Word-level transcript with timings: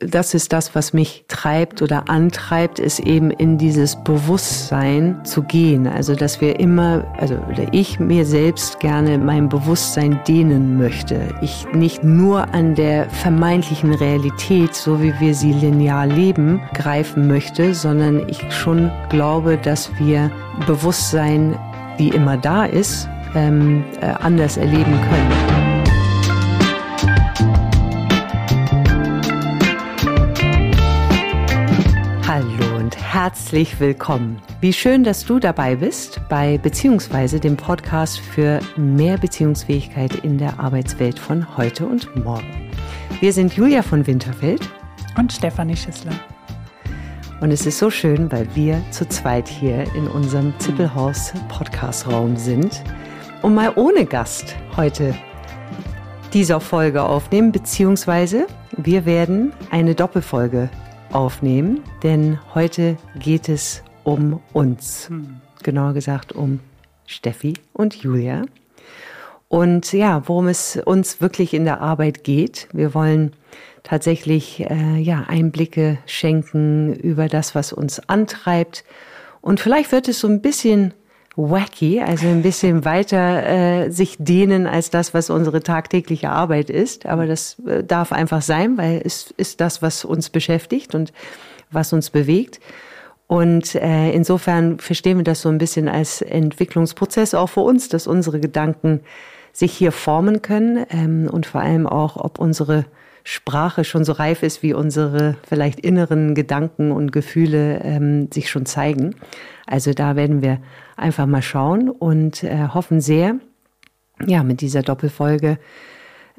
Das 0.00 0.34
ist 0.34 0.52
das, 0.52 0.74
was 0.74 0.92
mich 0.92 1.24
treibt 1.26 1.80
oder 1.80 2.10
antreibt, 2.10 2.78
ist 2.78 3.00
eben 3.00 3.30
in 3.30 3.56
dieses 3.56 3.96
Bewusstsein 3.96 5.24
zu 5.24 5.42
gehen. 5.42 5.86
Also, 5.86 6.14
dass 6.14 6.42
wir 6.42 6.60
immer, 6.60 7.04
also 7.18 7.36
oder 7.50 7.72
ich 7.72 7.98
mir 7.98 8.26
selbst 8.26 8.78
gerne 8.80 9.16
mein 9.16 9.48
Bewusstsein 9.48 10.20
dehnen 10.28 10.76
möchte. 10.76 11.34
Ich 11.40 11.66
nicht 11.72 12.04
nur 12.04 12.52
an 12.52 12.74
der 12.74 13.08
vermeintlichen 13.08 13.94
Realität, 13.94 14.74
so 14.74 15.02
wie 15.02 15.14
wir 15.18 15.34
sie 15.34 15.54
linear 15.54 16.06
leben, 16.06 16.60
greifen 16.74 17.26
möchte, 17.26 17.72
sondern 17.72 18.28
ich 18.28 18.52
schon 18.52 18.90
glaube, 19.08 19.56
dass 19.56 19.90
wir 19.98 20.30
Bewusstsein, 20.66 21.58
die 21.98 22.08
immer 22.08 22.36
da 22.36 22.66
ist, 22.66 23.08
ähm, 23.34 23.82
äh, 24.02 24.06
anders 24.06 24.58
erleben 24.58 24.92
können. 24.92 25.45
Herzlich 33.26 33.80
willkommen. 33.80 34.40
Wie 34.60 34.72
schön, 34.72 35.02
dass 35.02 35.24
du 35.24 35.40
dabei 35.40 35.74
bist 35.74 36.20
bei 36.28 36.58
Beziehungsweise 36.58 37.40
dem 37.40 37.56
Podcast 37.56 38.20
für 38.20 38.60
mehr 38.76 39.18
Beziehungsfähigkeit 39.18 40.14
in 40.22 40.38
der 40.38 40.60
Arbeitswelt 40.60 41.18
von 41.18 41.56
heute 41.56 41.86
und 41.86 42.14
morgen. 42.24 42.70
Wir 43.18 43.32
sind 43.32 43.52
Julia 43.54 43.82
von 43.82 44.06
Winterfeld 44.06 44.70
und 45.18 45.32
Stefanie 45.32 45.76
Schissler. 45.76 46.12
Und 47.40 47.50
es 47.50 47.66
ist 47.66 47.80
so 47.80 47.90
schön, 47.90 48.30
weil 48.30 48.46
wir 48.54 48.80
zu 48.92 49.08
zweit 49.08 49.48
hier 49.48 49.92
in 49.96 50.06
unserem 50.06 50.54
Zippelhaus 50.60 51.32
Podcastraum 51.48 52.36
sind 52.36 52.80
und 53.42 53.56
mal 53.56 53.72
ohne 53.74 54.06
Gast 54.06 54.54
heute 54.76 55.16
dieser 56.32 56.60
Folge 56.60 57.02
aufnehmen, 57.02 57.50
beziehungsweise 57.50 58.46
wir 58.76 59.04
werden 59.04 59.52
eine 59.72 59.96
Doppelfolge 59.96 60.70
aufnehmen, 61.16 61.82
denn 62.02 62.38
heute 62.54 62.98
geht 63.18 63.48
es 63.48 63.82
um 64.04 64.40
uns. 64.52 65.08
Hm. 65.08 65.40
Genauer 65.62 65.94
gesagt 65.94 66.32
um 66.32 66.60
Steffi 67.06 67.54
und 67.72 67.96
Julia. 67.96 68.42
Und 69.48 69.92
ja, 69.94 70.28
worum 70.28 70.46
es 70.46 70.76
uns 70.76 71.22
wirklich 71.22 71.54
in 71.54 71.64
der 71.64 71.80
Arbeit 71.80 72.22
geht. 72.22 72.68
Wir 72.72 72.92
wollen 72.92 73.32
tatsächlich 73.82 74.60
äh, 74.68 74.98
ja, 74.98 75.24
Einblicke 75.26 75.96
schenken 76.04 76.92
über 76.94 77.28
das, 77.28 77.54
was 77.54 77.72
uns 77.72 78.08
antreibt. 78.08 78.84
Und 79.40 79.58
vielleicht 79.58 79.92
wird 79.92 80.08
es 80.08 80.20
so 80.20 80.28
ein 80.28 80.42
bisschen 80.42 80.92
wacky, 81.36 82.00
also 82.00 82.26
ein 82.28 82.42
bisschen 82.42 82.84
weiter 82.84 83.46
äh, 83.46 83.90
sich 83.90 84.16
dehnen 84.18 84.66
als 84.66 84.90
das, 84.90 85.12
was 85.12 85.28
unsere 85.28 85.62
tagtägliche 85.62 86.30
Arbeit 86.30 86.70
ist. 86.70 87.06
Aber 87.06 87.26
das 87.26 87.58
äh, 87.66 87.84
darf 87.84 88.10
einfach 88.12 88.42
sein, 88.42 88.78
weil 88.78 89.02
es 89.04 89.34
ist 89.36 89.60
das, 89.60 89.82
was 89.82 90.04
uns 90.04 90.30
beschäftigt 90.30 90.94
und 90.94 91.12
was 91.70 91.92
uns 91.92 92.10
bewegt. 92.10 92.60
Und 93.26 93.74
äh, 93.74 94.12
insofern 94.12 94.78
verstehen 94.78 95.18
wir 95.18 95.24
das 95.24 95.42
so 95.42 95.48
ein 95.48 95.58
bisschen 95.58 95.88
als 95.88 96.22
Entwicklungsprozess 96.22 97.34
auch 97.34 97.48
für 97.48 97.60
uns, 97.60 97.88
dass 97.88 98.06
unsere 98.06 98.40
Gedanken 98.40 99.00
sich 99.52 99.72
hier 99.72 99.92
formen 99.92 100.42
können 100.42 100.86
ähm, 100.90 101.28
und 101.30 101.46
vor 101.46 101.60
allem 101.60 101.86
auch, 101.86 102.16
ob 102.16 102.38
unsere 102.38 102.84
Sprache 103.28 103.82
schon 103.82 104.04
so 104.04 104.12
reif 104.12 104.44
ist, 104.44 104.62
wie 104.62 104.72
unsere 104.72 105.36
vielleicht 105.48 105.80
inneren 105.80 106.36
Gedanken 106.36 106.92
und 106.92 107.10
Gefühle 107.10 107.80
ähm, 107.82 108.30
sich 108.32 108.48
schon 108.48 108.66
zeigen. 108.66 109.16
Also 109.66 109.92
da 109.92 110.14
werden 110.14 110.42
wir 110.42 110.60
einfach 110.96 111.26
mal 111.26 111.42
schauen 111.42 111.90
und 111.90 112.44
äh, 112.44 112.68
hoffen 112.68 113.00
sehr, 113.00 113.34
ja, 114.24 114.44
mit 114.44 114.60
dieser 114.60 114.82
Doppelfolge 114.82 115.58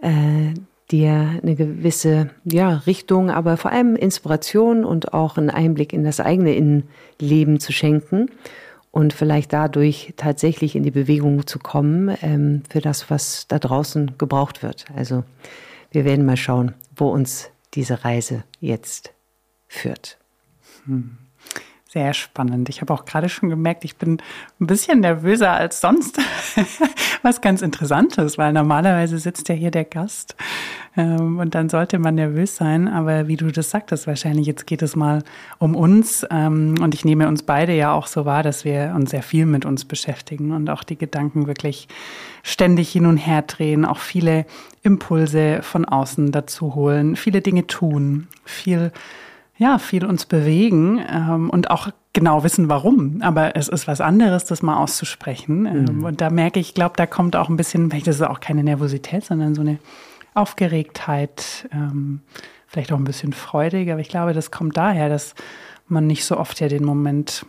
äh, 0.01 0.53
dir 0.89 1.41
eine 1.43 1.55
gewisse 1.55 2.29
ja, 2.45 2.77
Richtung, 2.87 3.31
aber 3.31 3.57
vor 3.57 3.71
allem 3.71 3.97
Inspiration 3.97 4.85
und 4.85 5.13
auch 5.13 5.37
einen 5.37 5.49
Einblick 5.49 5.91
in 5.91 6.05
das 6.05 6.21
eigene 6.21 6.55
Innenleben 6.55 7.59
zu 7.59 7.73
schenken 7.73 8.27
und 8.91 9.11
vielleicht 9.11 9.51
dadurch 9.51 10.13
tatsächlich 10.15 10.77
in 10.77 10.83
die 10.83 10.91
Bewegung 10.91 11.47
zu 11.47 11.59
kommen 11.59 12.15
ähm, 12.21 12.63
für 12.69 12.79
das, 12.79 13.09
was 13.09 13.45
da 13.49 13.59
draußen 13.59 14.13
gebraucht 14.17 14.63
wird. 14.63 14.85
Also 14.95 15.25
wir 15.97 16.05
werden 16.05 16.27
mal 16.27 16.37
schauen, 16.37 16.75
wo 16.95 17.09
uns 17.09 17.49
diese 17.73 18.05
Reise 18.05 18.43
jetzt 18.59 19.15
führt. 19.67 20.19
Hm. 20.85 21.17
Sehr 21.89 22.13
spannend. 22.13 22.67
Ich 22.67 22.81
habe 22.81 22.93
auch 22.93 23.05
gerade 23.05 23.29
schon 23.29 23.49
gemerkt, 23.49 23.85
ich 23.85 23.95
bin 23.95 24.17
ein 24.59 24.67
bisschen 24.67 24.99
nervöser 24.99 25.51
als 25.51 25.79
sonst. 25.79 26.19
Was 27.21 27.39
ganz 27.39 27.61
interessant 27.61 28.17
ist, 28.17 28.37
weil 28.37 28.51
normalerweise 28.51 29.17
sitzt 29.19 29.47
ja 29.47 29.55
hier 29.55 29.71
der 29.71 29.85
Gast 29.85 30.35
ähm, 30.97 31.39
und 31.39 31.55
dann 31.55 31.69
sollte 31.69 31.97
man 31.97 32.15
nervös 32.15 32.57
sein. 32.57 32.89
Aber 32.89 33.29
wie 33.29 33.37
du 33.37 33.51
das 33.51 33.69
sagtest, 33.69 34.05
wahrscheinlich 34.05 34.47
jetzt 34.47 34.67
geht 34.67 34.81
es 34.81 34.97
mal 34.97 35.23
um 35.59 35.77
uns 35.77 36.25
ähm, 36.29 36.75
und 36.81 36.93
ich 36.93 37.05
nehme 37.05 37.29
uns 37.29 37.43
beide 37.43 37.73
ja 37.73 37.93
auch 37.93 38.07
so 38.07 38.25
wahr, 38.25 38.43
dass 38.43 38.65
wir 38.65 38.93
uns 38.93 39.11
sehr 39.11 39.23
viel 39.23 39.45
mit 39.45 39.63
uns 39.63 39.85
beschäftigen 39.85 40.51
und 40.51 40.69
auch 40.69 40.83
die 40.83 40.97
Gedanken 40.97 41.47
wirklich 41.47 41.87
ständig 42.43 42.91
hin 42.91 43.05
und 43.05 43.17
her 43.17 43.43
drehen, 43.43 43.85
auch 43.85 43.99
viele 43.99 44.45
Impulse 44.83 45.61
von 45.61 45.85
außen 45.85 46.33
dazu 46.33 46.75
holen, 46.75 47.15
viele 47.15 47.39
Dinge 47.39 47.65
tun, 47.65 48.27
viel 48.43 48.91
ja, 49.57 49.77
viel 49.79 50.05
uns 50.05 50.25
bewegen 50.25 51.03
ähm, 51.09 51.49
und 51.49 51.69
auch 51.69 51.89
genau 52.13 52.43
wissen, 52.43 52.69
warum. 52.69 53.21
Aber 53.21 53.55
es 53.55 53.67
ist 53.67 53.87
was 53.87 54.01
anderes, 54.01 54.45
das 54.45 54.61
mal 54.61 54.77
auszusprechen. 54.77 55.65
Ähm, 55.65 55.97
mhm. 55.97 56.03
Und 56.03 56.21
da 56.21 56.29
merke 56.29 56.59
ich, 56.59 56.73
glaube, 56.73 56.93
da 56.95 57.05
kommt 57.05 57.35
auch 57.35 57.49
ein 57.49 57.57
bisschen, 57.57 57.89
vielleicht 57.89 58.07
ist 58.07 58.17
es 58.17 58.21
auch 58.21 58.39
keine 58.39 58.63
Nervosität, 58.63 59.25
sondern 59.25 59.55
so 59.55 59.61
eine 59.61 59.79
Aufgeregtheit, 60.33 61.67
ähm, 61.71 62.21
vielleicht 62.67 62.91
auch 62.91 62.97
ein 62.97 63.03
bisschen 63.03 63.33
freudig. 63.33 63.91
Aber 63.91 64.01
ich 64.01 64.09
glaube, 64.09 64.33
das 64.33 64.51
kommt 64.51 64.77
daher, 64.77 65.09
dass 65.09 65.35
man 65.87 66.05
nicht 66.05 66.25
so 66.25 66.37
oft 66.37 66.59
ja 66.59 66.67
den 66.67 66.83
Moment 66.83 67.45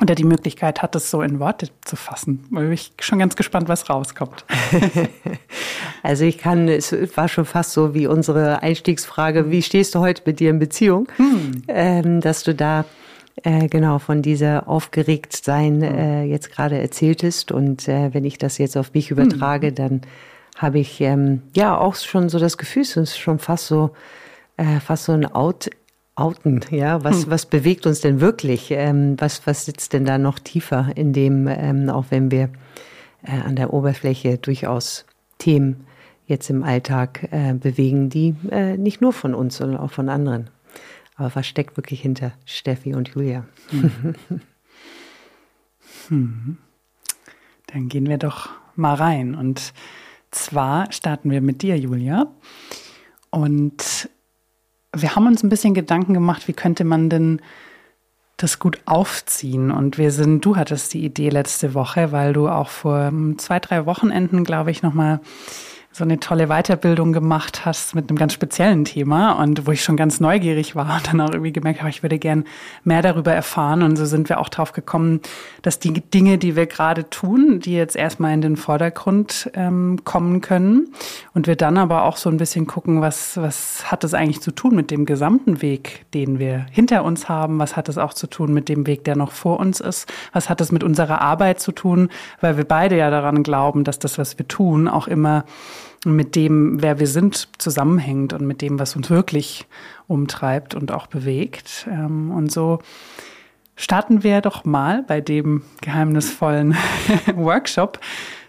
oder 0.00 0.14
die 0.14 0.24
Möglichkeit 0.24 0.82
hat, 0.82 0.94
es 0.96 1.10
so 1.10 1.22
in 1.22 1.40
Worte 1.40 1.68
zu 1.84 1.96
fassen. 1.96 2.44
Da 2.50 2.60
bin 2.60 2.72
ich 2.72 2.92
schon 3.00 3.18
ganz 3.18 3.36
gespannt, 3.36 3.68
was 3.68 3.90
rauskommt. 3.90 4.44
also 6.02 6.24
ich 6.24 6.38
kann, 6.38 6.68
es 6.68 6.92
war 7.16 7.28
schon 7.28 7.44
fast 7.44 7.72
so 7.72 7.94
wie 7.94 8.06
unsere 8.06 8.62
Einstiegsfrage, 8.62 9.50
wie 9.50 9.62
stehst 9.62 9.94
du 9.94 10.00
heute 10.00 10.22
mit 10.24 10.40
dir 10.40 10.50
in 10.50 10.58
Beziehung? 10.58 11.08
Hm. 11.16 11.62
Ähm, 11.68 12.20
dass 12.20 12.42
du 12.44 12.54
da 12.54 12.86
äh, 13.42 13.68
genau 13.68 13.98
von 13.98 14.22
dieser 14.22 14.68
Aufgeregtsein 14.68 15.82
hm. 15.82 15.98
äh, 15.98 16.24
jetzt 16.24 16.50
gerade 16.50 16.78
erzähltest. 16.78 17.52
Und 17.52 17.86
äh, 17.88 18.14
wenn 18.14 18.24
ich 18.24 18.38
das 18.38 18.58
jetzt 18.58 18.76
auf 18.76 18.94
mich 18.94 19.10
übertrage, 19.10 19.68
hm. 19.68 19.74
dann 19.74 20.00
habe 20.56 20.78
ich 20.78 21.00
ähm, 21.00 21.42
ja 21.54 21.76
auch 21.76 21.94
schon 21.94 22.28
so 22.28 22.38
das 22.38 22.58
Gefühl, 22.58 22.82
es 22.82 22.96
ist 22.96 23.18
schon 23.18 23.38
fast 23.38 23.66
so, 23.66 23.90
äh, 24.56 24.80
fast 24.80 25.04
so 25.04 25.12
ein 25.12 25.26
Out 25.26 25.70
outen, 26.14 26.60
ja, 26.70 27.02
was, 27.04 27.24
hm. 27.24 27.30
was 27.30 27.46
bewegt 27.46 27.86
uns 27.86 28.00
denn 28.00 28.20
wirklich? 28.20 28.70
Ähm, 28.70 29.16
was, 29.18 29.46
was 29.46 29.64
sitzt 29.64 29.92
denn 29.92 30.04
da 30.04 30.18
noch 30.18 30.38
tiefer 30.38 30.90
in 30.94 31.12
dem, 31.12 31.48
ähm, 31.48 31.88
auch 31.88 32.06
wenn 32.10 32.30
wir 32.30 32.50
äh, 33.22 33.32
an 33.32 33.56
der 33.56 33.72
Oberfläche 33.72 34.38
durchaus 34.38 35.06
Themen 35.38 35.86
jetzt 36.26 36.48
im 36.50 36.62
Alltag 36.62 37.28
äh, 37.32 37.54
bewegen, 37.54 38.08
die 38.08 38.36
äh, 38.50 38.76
nicht 38.76 39.00
nur 39.00 39.12
von 39.12 39.34
uns, 39.34 39.56
sondern 39.56 39.80
auch 39.80 39.90
von 39.90 40.08
anderen. 40.08 40.50
Aber 41.16 41.34
was 41.34 41.46
steckt 41.46 41.76
wirklich 41.76 42.00
hinter 42.00 42.32
Steffi 42.44 42.94
und 42.94 43.08
Julia? 43.08 43.44
Hm. 43.70 44.14
hm. 46.08 46.58
Dann 47.66 47.88
gehen 47.88 48.06
wir 48.06 48.18
doch 48.18 48.48
mal 48.74 48.94
rein. 48.94 49.34
Und 49.34 49.72
zwar 50.30 50.90
starten 50.92 51.30
wir 51.30 51.40
mit 51.40 51.62
dir, 51.62 51.76
Julia. 51.76 52.26
Und 53.30 54.08
wir 54.94 55.14
haben 55.14 55.26
uns 55.26 55.42
ein 55.42 55.48
bisschen 55.48 55.74
Gedanken 55.74 56.14
gemacht, 56.14 56.48
wie 56.48 56.52
könnte 56.52 56.84
man 56.84 57.10
denn 57.10 57.40
das 58.36 58.58
gut 58.58 58.80
aufziehen. 58.86 59.70
Und 59.70 59.98
wir 59.98 60.10
sind, 60.10 60.44
du 60.44 60.56
hattest 60.56 60.94
die 60.94 61.04
Idee 61.04 61.28
letzte 61.28 61.74
Woche, 61.74 62.12
weil 62.12 62.32
du 62.32 62.48
auch 62.48 62.68
vor 62.68 63.12
zwei, 63.36 63.60
drei 63.60 63.86
Wochenenden, 63.86 64.44
glaube 64.44 64.70
ich, 64.70 64.82
nochmal 64.82 65.20
so 65.92 66.04
eine 66.04 66.20
tolle 66.20 66.46
Weiterbildung 66.46 67.12
gemacht 67.12 67.64
hast 67.64 67.96
mit 67.96 68.08
einem 68.08 68.16
ganz 68.16 68.32
speziellen 68.32 68.84
Thema 68.84 69.32
und 69.32 69.66
wo 69.66 69.72
ich 69.72 69.82
schon 69.82 69.96
ganz 69.96 70.20
neugierig 70.20 70.76
war 70.76 70.96
und 70.96 71.08
dann 71.08 71.20
auch 71.20 71.30
irgendwie 71.30 71.52
gemerkt 71.52 71.80
habe, 71.80 71.90
ich 71.90 72.04
würde 72.04 72.16
gern 72.16 72.44
mehr 72.84 73.02
darüber 73.02 73.32
erfahren. 73.32 73.82
Und 73.82 73.96
so 73.96 74.04
sind 74.04 74.28
wir 74.28 74.38
auch 74.38 74.48
drauf 74.48 74.72
gekommen, 74.72 75.20
dass 75.62 75.80
die 75.80 75.92
Dinge, 75.92 76.38
die 76.38 76.54
wir 76.54 76.66
gerade 76.66 77.10
tun, 77.10 77.58
die 77.58 77.72
jetzt 77.72 77.96
erstmal 77.96 78.32
in 78.32 78.40
den 78.40 78.56
Vordergrund 78.56 79.50
ähm, 79.54 80.04
kommen 80.04 80.40
können 80.40 80.94
und 81.34 81.48
wir 81.48 81.56
dann 81.56 81.76
aber 81.76 82.04
auch 82.04 82.16
so 82.16 82.30
ein 82.30 82.36
bisschen 82.36 82.68
gucken, 82.68 83.00
was, 83.00 83.36
was 83.36 83.90
hat 83.90 84.04
das 84.04 84.14
eigentlich 84.14 84.42
zu 84.42 84.52
tun 84.52 84.76
mit 84.76 84.92
dem 84.92 85.06
gesamten 85.06 85.60
Weg, 85.60 86.06
den 86.14 86.38
wir 86.38 86.66
hinter 86.70 87.02
uns 87.02 87.28
haben? 87.28 87.58
Was 87.58 87.74
hat 87.74 87.88
es 87.88 87.98
auch 87.98 88.14
zu 88.14 88.28
tun 88.28 88.54
mit 88.54 88.68
dem 88.68 88.86
Weg, 88.86 89.02
der 89.04 89.16
noch 89.16 89.32
vor 89.32 89.58
uns 89.58 89.80
ist? 89.80 90.08
Was 90.32 90.48
hat 90.48 90.60
es 90.60 90.70
mit 90.70 90.84
unserer 90.84 91.20
Arbeit 91.20 91.58
zu 91.58 91.72
tun? 91.72 92.10
Weil 92.40 92.56
wir 92.56 92.64
beide 92.64 92.96
ja 92.96 93.10
daran 93.10 93.42
glauben, 93.42 93.82
dass 93.82 93.98
das, 93.98 94.18
was 94.18 94.38
wir 94.38 94.46
tun, 94.46 94.86
auch 94.86 95.08
immer 95.08 95.44
mit 96.04 96.34
dem, 96.34 96.80
wer 96.80 96.98
wir 96.98 97.06
sind, 97.06 97.48
zusammenhängt 97.58 98.32
und 98.32 98.46
mit 98.46 98.62
dem, 98.62 98.78
was 98.78 98.96
uns 98.96 99.10
wirklich 99.10 99.66
umtreibt 100.06 100.74
und 100.74 100.92
auch 100.92 101.06
bewegt. 101.06 101.86
Ähm, 101.90 102.30
und 102.30 102.50
so 102.50 102.78
starten 103.76 104.22
wir 104.22 104.40
doch 104.40 104.64
mal 104.64 105.02
bei 105.06 105.20
dem 105.20 105.62
geheimnisvollen 105.82 106.76
Workshop. 107.34 108.00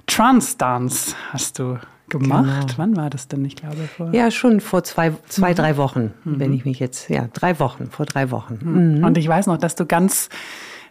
Trance 0.08 0.58
Dance 0.58 1.16
hast 1.32 1.60
du 1.60 1.78
gemacht. 2.10 2.68
Genau. 2.68 2.78
Wann 2.78 2.96
war 2.98 3.10
das 3.10 3.28
denn? 3.28 3.44
Ich 3.46 3.56
glaube 3.56 3.88
vor. 3.98 4.14
Ja, 4.14 4.30
schon 4.32 4.60
vor 4.60 4.84
zwei, 4.84 5.14
zwei 5.28 5.52
mhm. 5.52 5.56
drei 5.56 5.78
Wochen, 5.78 6.14
mhm. 6.24 6.40
wenn 6.40 6.54
ich 6.54 6.66
mich 6.66 6.80
jetzt, 6.80 7.10
ja, 7.10 7.28
drei 7.34 7.60
Wochen, 7.60 7.88
vor 7.90 8.06
drei 8.06 8.32
Wochen. 8.32 8.60
Mhm. 8.62 8.98
mhm. 8.98 9.04
Und 9.04 9.18
ich 9.18 9.28
weiß 9.28 9.48
noch, 9.48 9.58
dass 9.58 9.76
du 9.76 9.86
ganz, 9.86 10.30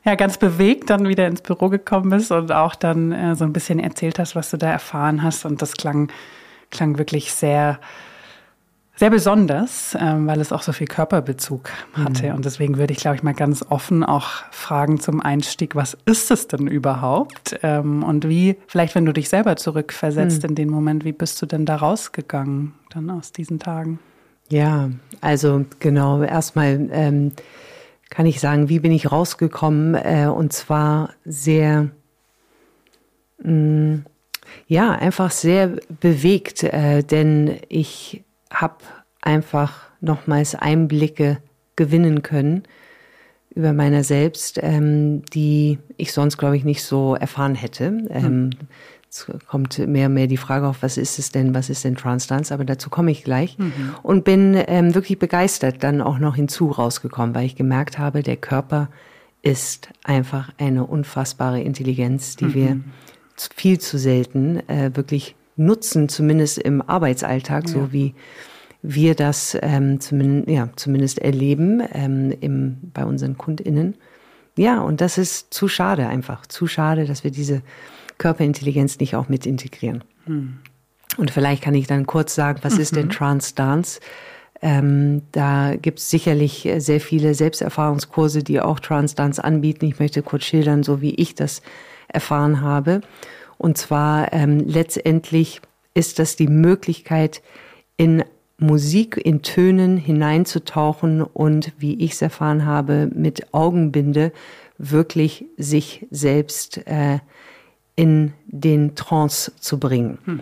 ja, 0.05 0.15
ganz 0.15 0.39
bewegt 0.39 0.91
dann 0.91 1.06
wieder 1.06 1.27
ins 1.27 1.43
Büro 1.43 1.69
gekommen 1.69 2.11
bist 2.11 2.33
und 2.33 2.51
auch 2.53 2.75
dann 2.75 3.13
äh, 3.13 3.35
so 3.37 3.45
ein 3.45 3.53
bisschen 3.53 3.79
erzählt 3.79 4.19
hast, 4.19 4.35
was 4.35 4.51
du 4.51 4.56
da 4.56 4.71
erfahren 4.71 5.23
hast. 5.23 5.45
Und 5.45 5.63
das 5.63 5.75
klang, 5.75 6.11
klang 6.70 6.99
wirklich 6.99 7.32
sehr, 7.32 7.81
sehr 8.96 9.11
besonders, 9.11 9.96
ähm, 9.99 10.26
weil 10.26 10.40
es 10.40 10.52
auch 10.52 10.62
so 10.62 10.72
viel 10.72 10.87
Körperbezug 10.87 11.70
hatte. 11.94 12.28
Mhm. 12.28 12.34
Und 12.34 12.44
deswegen 12.44 12.76
würde 12.76 12.93
ich, 12.93 13.00
glaube 13.00 13.17
ich, 13.17 13.22
mal 13.22 13.34
ganz 13.34 13.64
offen 13.69 14.05
auch 14.05 14.28
fragen 14.50 15.00
zum 15.00 15.20
Einstieg, 15.20 15.75
was 15.75 15.96
ist 16.05 16.31
es 16.31 16.49
denn 16.49 16.67
überhaupt? 16.67 17.58
Ähm, 17.62 18.02
und 18.02 18.28
wie, 18.28 18.56
vielleicht 18.67 18.94
wenn 18.94 19.06
du 19.06 19.12
dich 19.12 19.28
selber 19.28 19.56
zurückversetzt 19.56 20.43
mhm. 20.43 20.50
in 20.50 20.55
den 20.55 20.69
Moment, 20.69 21.05
wie 21.05 21.12
bist 21.12 21.40
du 21.40 21.46
denn 21.46 21.64
da 21.64 21.76
rausgegangen 21.76 22.75
dann 22.90 23.11
aus 23.11 23.32
diesen 23.32 23.58
Tagen? 23.58 23.99
Ja, 24.50 24.90
also 25.20 25.64
genau, 25.78 26.22
erstmal 26.22 26.88
ähm, 26.93 27.32
kann 28.11 28.26
ich 28.26 28.40
sagen, 28.40 28.69
wie 28.69 28.81
bin 28.81 28.93
ich 28.93 29.11
rausgekommen? 29.11 29.94
Äh, 29.94 30.26
und 30.26 30.52
zwar 30.52 31.11
sehr, 31.25 31.88
mh, 33.43 33.52
mm, 33.52 34.05
ja, 34.67 34.93
einfach 34.93 35.31
sehr 35.31 35.76
bewegt, 36.00 36.62
äh, 36.62 37.02
denn 37.02 37.56
ich 37.69 38.23
habe 38.52 38.76
einfach 39.20 39.91
nochmals 40.00 40.55
Einblicke 40.55 41.38
gewinnen 41.76 42.23
können 42.23 42.64
über 43.55 43.73
meiner 43.73 44.05
selbst, 44.05 44.61
ähm, 44.62 45.25
die 45.35 45.79
ich 45.97 46.12
sonst, 46.12 46.38
glaube 46.38 46.56
ich, 46.56 46.64
nicht 46.64 46.85
so 46.85 47.14
erfahren 47.14 47.55
hätte. 47.55 48.06
Ähm, 48.11 48.50
es 49.11 49.26
kommt 49.49 49.76
mehr 49.79 50.06
und 50.06 50.14
mehr 50.14 50.29
die 50.29 50.37
Frage 50.37 50.69
auf, 50.69 50.82
was 50.82 50.96
ist 50.96 51.19
es 51.19 51.32
denn, 51.32 51.53
was 51.53 51.69
ist 51.69 51.85
denn 51.85 51.96
Transdance, 51.96 52.55
aber 52.55 52.64
dazu 52.64 52.91
komme 52.91 53.11
ich 53.11 53.25
gleich. 53.25 53.58
Mhm. 53.58 53.73
Und 54.03 54.25
bin 54.25 54.56
ähm, 54.69 54.94
wirklich 54.94 55.19
begeistert 55.19 55.82
dann 55.82 56.00
auch 56.00 56.20
noch 56.20 56.37
hinzu 56.37 56.70
rausgekommen, 56.70 57.35
weil 57.35 57.46
ich 57.46 57.56
gemerkt 57.56 57.99
habe, 57.99 58.23
der 58.23 58.37
Körper 58.37 58.88
ist 59.43 59.88
einfach 60.05 60.53
eine 60.58 60.87
unfassbare 60.87 61.61
Intelligenz, 61.61 62.37
die 62.37 62.44
mhm. 62.44 62.55
wir 62.55 62.81
viel 63.55 63.79
zu 63.79 63.99
selten 63.99 64.69
äh, 64.69 64.91
wirklich 64.95 65.35
nutzen, 65.57 66.09
zumindest 66.09 66.59
im 66.59 66.83
Arbeitsalltag, 66.83 67.67
ja. 67.67 67.73
so 67.73 67.93
wie 67.93 68.15
wir 68.83 69.15
das 69.15 69.57
ähm, 69.61 70.01
zumindest, 70.01 70.49
ja, 70.49 70.71
zumindest 70.77 71.19
erleben 71.19 71.83
ähm, 71.93 72.35
im, 72.41 72.79
bei 72.95 73.05
unseren 73.05 73.37
KundInnen. 73.37 73.97
Ja, 74.57 74.81
und 74.81 75.01
das 75.01 75.19
ist 75.19 75.53
zu 75.53 75.69
schade 75.69 76.07
einfach, 76.09 76.47
zu 76.47 76.67
schade, 76.67 77.05
dass 77.05 77.25
wir 77.25 77.31
diese 77.31 77.63
Körperintelligenz 78.19 78.99
nicht 78.99 79.17
auch 79.17 79.29
mit 79.29 79.47
integrieren. 79.47 80.03
Hm. 80.25 80.59
Und 81.17 81.31
vielleicht 81.31 81.63
kann 81.63 81.75
ich 81.75 81.87
dann 81.87 82.07
kurz 82.07 82.35
sagen, 82.35 82.61
was 82.63 82.75
mhm. 82.75 82.81
ist 82.81 82.97
denn 82.97 83.07
mhm. 83.07 83.11
Trance 83.11 83.55
Dance? 83.55 84.01
Ähm, 84.63 85.23
da 85.33 85.75
gibt 85.77 85.99
es 85.99 86.11
sicherlich 86.11 86.69
sehr 86.79 87.01
viele 87.01 87.35
Selbsterfahrungskurse, 87.35 88.43
die 88.43 88.61
auch 88.61 88.79
Trance 88.79 89.17
Dance 89.17 89.43
anbieten. 89.43 89.87
Ich 89.87 89.99
möchte 89.99 90.23
kurz 90.23 90.45
schildern, 90.45 90.83
so 90.83 91.01
wie 91.01 91.15
ich 91.15 91.35
das 91.35 91.63
erfahren 92.12 92.61
habe. 92.61 93.01
Und 93.59 93.79
zwar 93.79 94.33
ähm, 94.33 94.61
letztendlich 94.61 95.61
ist 95.95 96.19
das 96.19 96.37
die 96.37 96.49
Möglichkeit, 96.49 97.43
in 97.97 98.25
Musik 98.61 99.17
in 99.17 99.43
Tönen 99.43 99.97
hineinzutauchen 99.97 101.23
und, 101.23 101.73
wie 101.79 101.95
ich 102.05 102.12
es 102.12 102.23
erfahren 102.23 102.67
habe, 102.67 103.11
mit 103.15 103.53
Augenbinde 103.53 104.33
wirklich 104.77 105.47
sich 105.57 106.07
selbst 106.11 106.87
äh, 106.87 107.19
in 107.97 108.33
den 108.47 108.95
Trance 108.95 109.53
zu 109.59 109.79
bringen. 109.79 110.19
Hm. 110.25 110.41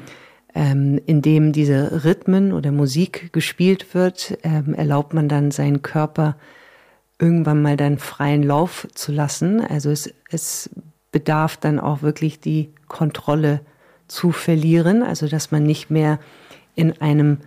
Ähm, 0.55 1.01
indem 1.07 1.53
diese 1.53 2.05
Rhythmen 2.05 2.53
oder 2.53 2.73
Musik 2.73 3.33
gespielt 3.33 3.95
wird, 3.95 4.39
ähm, 4.43 4.75
erlaubt 4.75 5.15
man 5.15 5.29
dann 5.29 5.51
seinen 5.51 5.83
Körper 5.83 6.37
irgendwann 7.19 7.63
mal 7.63 7.77
dann 7.77 7.99
freien 7.99 8.43
Lauf 8.43 8.89
zu 8.95 9.13
lassen. 9.13 9.61
Also 9.61 9.91
es, 9.91 10.13
es 10.31 10.71
bedarf 11.13 11.57
dann 11.57 11.81
auch 11.81 12.03
wirklich 12.03 12.41
die 12.41 12.71
Kontrolle 12.87 13.61
zu 14.09 14.33
verlieren, 14.33 15.03
also 15.03 15.29
dass 15.29 15.51
man 15.51 15.63
nicht 15.63 15.91
mehr 15.91 16.19
in 16.75 17.01
einem 17.01 17.39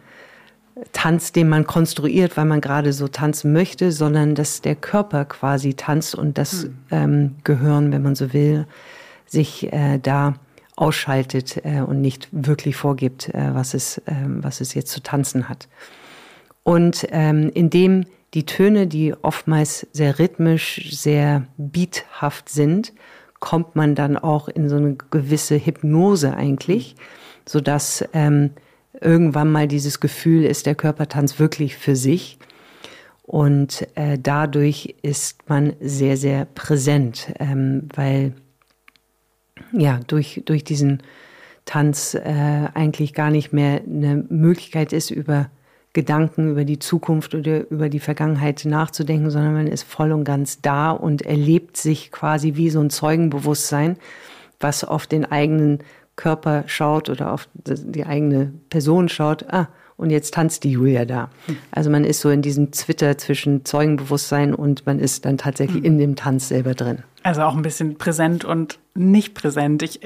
Tanz, 0.94 1.32
den 1.32 1.50
man 1.50 1.68
konstruiert, 1.68 2.38
weil 2.38 2.46
man 2.46 2.62
gerade 2.62 2.94
so 2.94 3.08
tanzen 3.08 3.54
möchte, 3.54 3.92
sondern 3.92 4.36
dass 4.36 4.62
der 4.62 4.76
Körper 4.76 5.26
quasi 5.26 5.74
tanzt 5.74 6.16
und 6.16 6.38
das 6.38 6.64
hm. 6.64 6.78
ähm, 6.92 7.36
Gehirn, 7.44 7.92
wenn 7.92 8.02
man 8.02 8.16
so 8.16 8.34
will, 8.34 8.66
sich 9.26 9.72
äh, 9.72 10.00
da 10.00 10.36
ausschaltet 10.76 11.62
äh, 11.64 11.82
und 11.82 12.02
nicht 12.02 12.28
wirklich 12.32 12.76
vorgibt, 12.76 13.30
äh, 13.30 13.54
was, 13.54 13.74
es, 13.74 14.00
äh, 14.00 14.14
was 14.26 14.62
es 14.62 14.74
jetzt 14.74 14.92
zu 14.92 15.04
tanzen 15.04 15.50
hat. 15.50 15.68
Und 16.64 17.08
ähm, 17.12 17.52
indem 17.54 18.06
die 18.34 18.46
Töne, 18.46 18.88
die 18.88 19.14
oftmals 19.22 19.88
sehr 19.92 20.20
rhythmisch, 20.20 20.90
sehr 20.92 21.46
beathaft 21.58 22.50
sind, 22.50 22.94
kommt 23.42 23.76
man 23.76 23.96
dann 23.96 24.16
auch 24.16 24.48
in 24.48 24.70
so 24.70 24.78
eine 24.78 24.96
gewisse 25.10 25.58
Hypnose 25.58 26.34
eigentlich, 26.34 26.96
so 27.46 27.60
dass 27.60 28.08
ähm, 28.14 28.52
irgendwann 29.02 29.52
mal 29.52 29.68
dieses 29.68 30.00
Gefühl 30.00 30.46
ist, 30.46 30.66
der 30.66 30.76
Körper 30.76 31.10
tanzt 31.10 31.40
wirklich 31.40 31.76
für 31.76 31.98
sich. 31.98 32.38
Und 33.24 33.88
äh, 33.96 34.18
dadurch 34.22 34.96
ist 35.02 35.50
man 35.50 35.74
sehr, 35.82 36.18
sehr 36.18 36.46
präsent, 36.46 37.34
ähm, 37.40 37.90
weil 37.96 38.36
ja 39.72 40.00
durch, 40.08 40.44
durch 40.46 40.64
diesen 40.64 41.02
Tanz 41.66 42.14
äh, 42.14 42.68
eigentlich 42.74 43.14
gar 43.14 43.32
nicht 43.32 43.54
mehr 43.54 43.82
eine 43.82 44.26
Möglichkeit 44.30 44.94
ist, 44.94 45.12
über 45.12 45.50
Gedanken, 45.94 46.52
über 46.52 46.64
die 46.64 46.80
Zukunft 46.80 47.36
oder 47.36 47.70
über 47.70 47.90
die 47.90 48.00
Vergangenheit 48.00 48.64
nachzudenken, 48.66 49.30
sondern 49.30 49.54
man 49.54 49.68
ist 49.68 49.84
voll 49.84 50.12
und 50.12 50.24
ganz 50.24 50.62
da 50.62 50.92
und 50.92 51.22
erlebt 51.22 51.76
sich 51.76 52.12
quasi 52.12 52.56
wie 52.56 52.70
so 52.70 52.80
ein 52.80 52.90
Zeugenbewusstsein, 52.90 53.98
was 54.60 54.84
auf 54.84 55.06
den 55.06 55.30
eigenen 55.30 55.80
Körper 56.16 56.64
schaut 56.68 57.10
oder 57.10 57.34
auf 57.34 57.50
die 57.54 58.06
eigene 58.06 58.54
Person 58.70 59.10
schaut, 59.10 59.46
ah, 59.52 59.68
und 60.02 60.10
jetzt 60.10 60.34
tanzt 60.34 60.64
die 60.64 60.72
Julia 60.72 61.06
da. 61.06 61.30
Also 61.70 61.92
man 61.92 62.06
ist 62.06 62.22
so 62.22 62.32
in 62.32 62.42
diesem 62.42 62.74
Zwitter 62.74 63.20
zwischen 63.20 63.66
Zeugenbewusstsein 63.66 64.56
und 64.56 64.86
man 64.88 64.98
ist 64.98 65.26
dann 65.26 65.38
tatsächlich 65.38 65.84
in 65.84 66.00
dem 66.00 66.16
Tanz 66.16 66.48
selber 66.48 66.74
drin. 66.74 67.04
Also 67.22 67.44
auch 67.44 67.56
ein 67.56 67.62
bisschen 67.62 68.00
präsent 68.00 68.44
und 68.44 68.80
nicht 68.96 69.36
präsent. 69.36 69.84
Ich, 69.84 70.00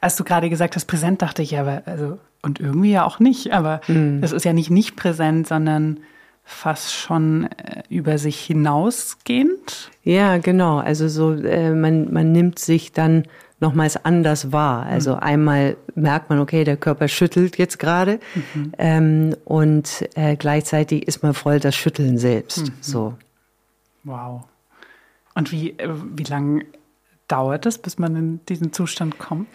als 0.00 0.16
du 0.16 0.24
gerade 0.24 0.50
gesagt 0.50 0.74
hast, 0.74 0.86
präsent, 0.86 1.22
dachte 1.22 1.42
ich, 1.42 1.56
aber 1.58 1.82
also 1.86 2.18
und 2.46 2.60
irgendwie 2.60 2.92
ja 2.92 3.04
auch 3.04 3.18
nicht. 3.18 3.52
Aber 3.52 3.80
mhm. 3.88 4.20
es 4.22 4.32
ist 4.32 4.44
ja 4.44 4.52
nicht 4.52 4.70
nicht 4.70 4.96
präsent, 4.96 5.46
sondern 5.46 5.98
fast 6.44 6.94
schon 6.94 7.44
äh, 7.44 7.82
über 7.88 8.18
sich 8.18 8.38
hinausgehend. 8.40 9.90
Ja, 10.04 10.38
genau. 10.38 10.78
Also 10.78 11.08
so 11.08 11.32
äh, 11.32 11.74
man 11.74 12.12
man 12.12 12.32
nimmt 12.32 12.58
sich 12.58 12.92
dann 12.92 13.24
nochmals 13.58 14.02
anders 14.04 14.52
wahr. 14.52 14.86
Also 14.86 15.14
mhm. 15.14 15.20
einmal 15.20 15.76
merkt 15.94 16.30
man, 16.30 16.38
okay, 16.38 16.62
der 16.62 16.76
Körper 16.76 17.08
schüttelt 17.08 17.58
jetzt 17.58 17.78
gerade 17.78 18.20
mhm. 18.34 18.72
ähm, 18.78 19.36
und 19.44 20.08
äh, 20.14 20.36
gleichzeitig 20.36 21.08
ist 21.08 21.22
man 21.22 21.34
voll 21.34 21.58
das 21.58 21.74
Schütteln 21.74 22.16
selbst. 22.16 22.68
Mhm. 22.68 22.72
So. 22.80 23.14
Wow. 24.04 24.44
Und 25.34 25.50
wie, 25.50 25.70
äh, 25.78 25.88
wie 26.14 26.24
lange 26.24 26.64
dauert 27.28 27.66
es, 27.66 27.78
bis 27.78 27.98
man 27.98 28.14
in 28.14 28.40
diesen 28.46 28.72
Zustand 28.72 29.18
kommt? 29.18 29.48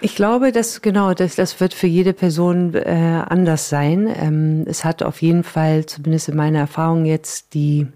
Ich 0.00 0.14
glaube, 0.14 0.52
dass 0.52 0.80
genau, 0.82 1.14
das, 1.14 1.36
das 1.36 1.60
wird 1.60 1.74
für 1.74 1.86
jede 1.86 2.12
Person 2.12 2.74
äh, 2.74 3.22
anders 3.28 3.68
sein. 3.68 4.12
Ähm, 4.14 4.64
es 4.66 4.84
hat 4.84 5.02
auf 5.02 5.20
jeden 5.20 5.44
Fall, 5.44 5.86
zumindest 5.86 6.28
in 6.28 6.36
meiner 6.36 6.60
Erfahrung 6.60 7.04
jetzt, 7.04 7.54
die 7.54 7.86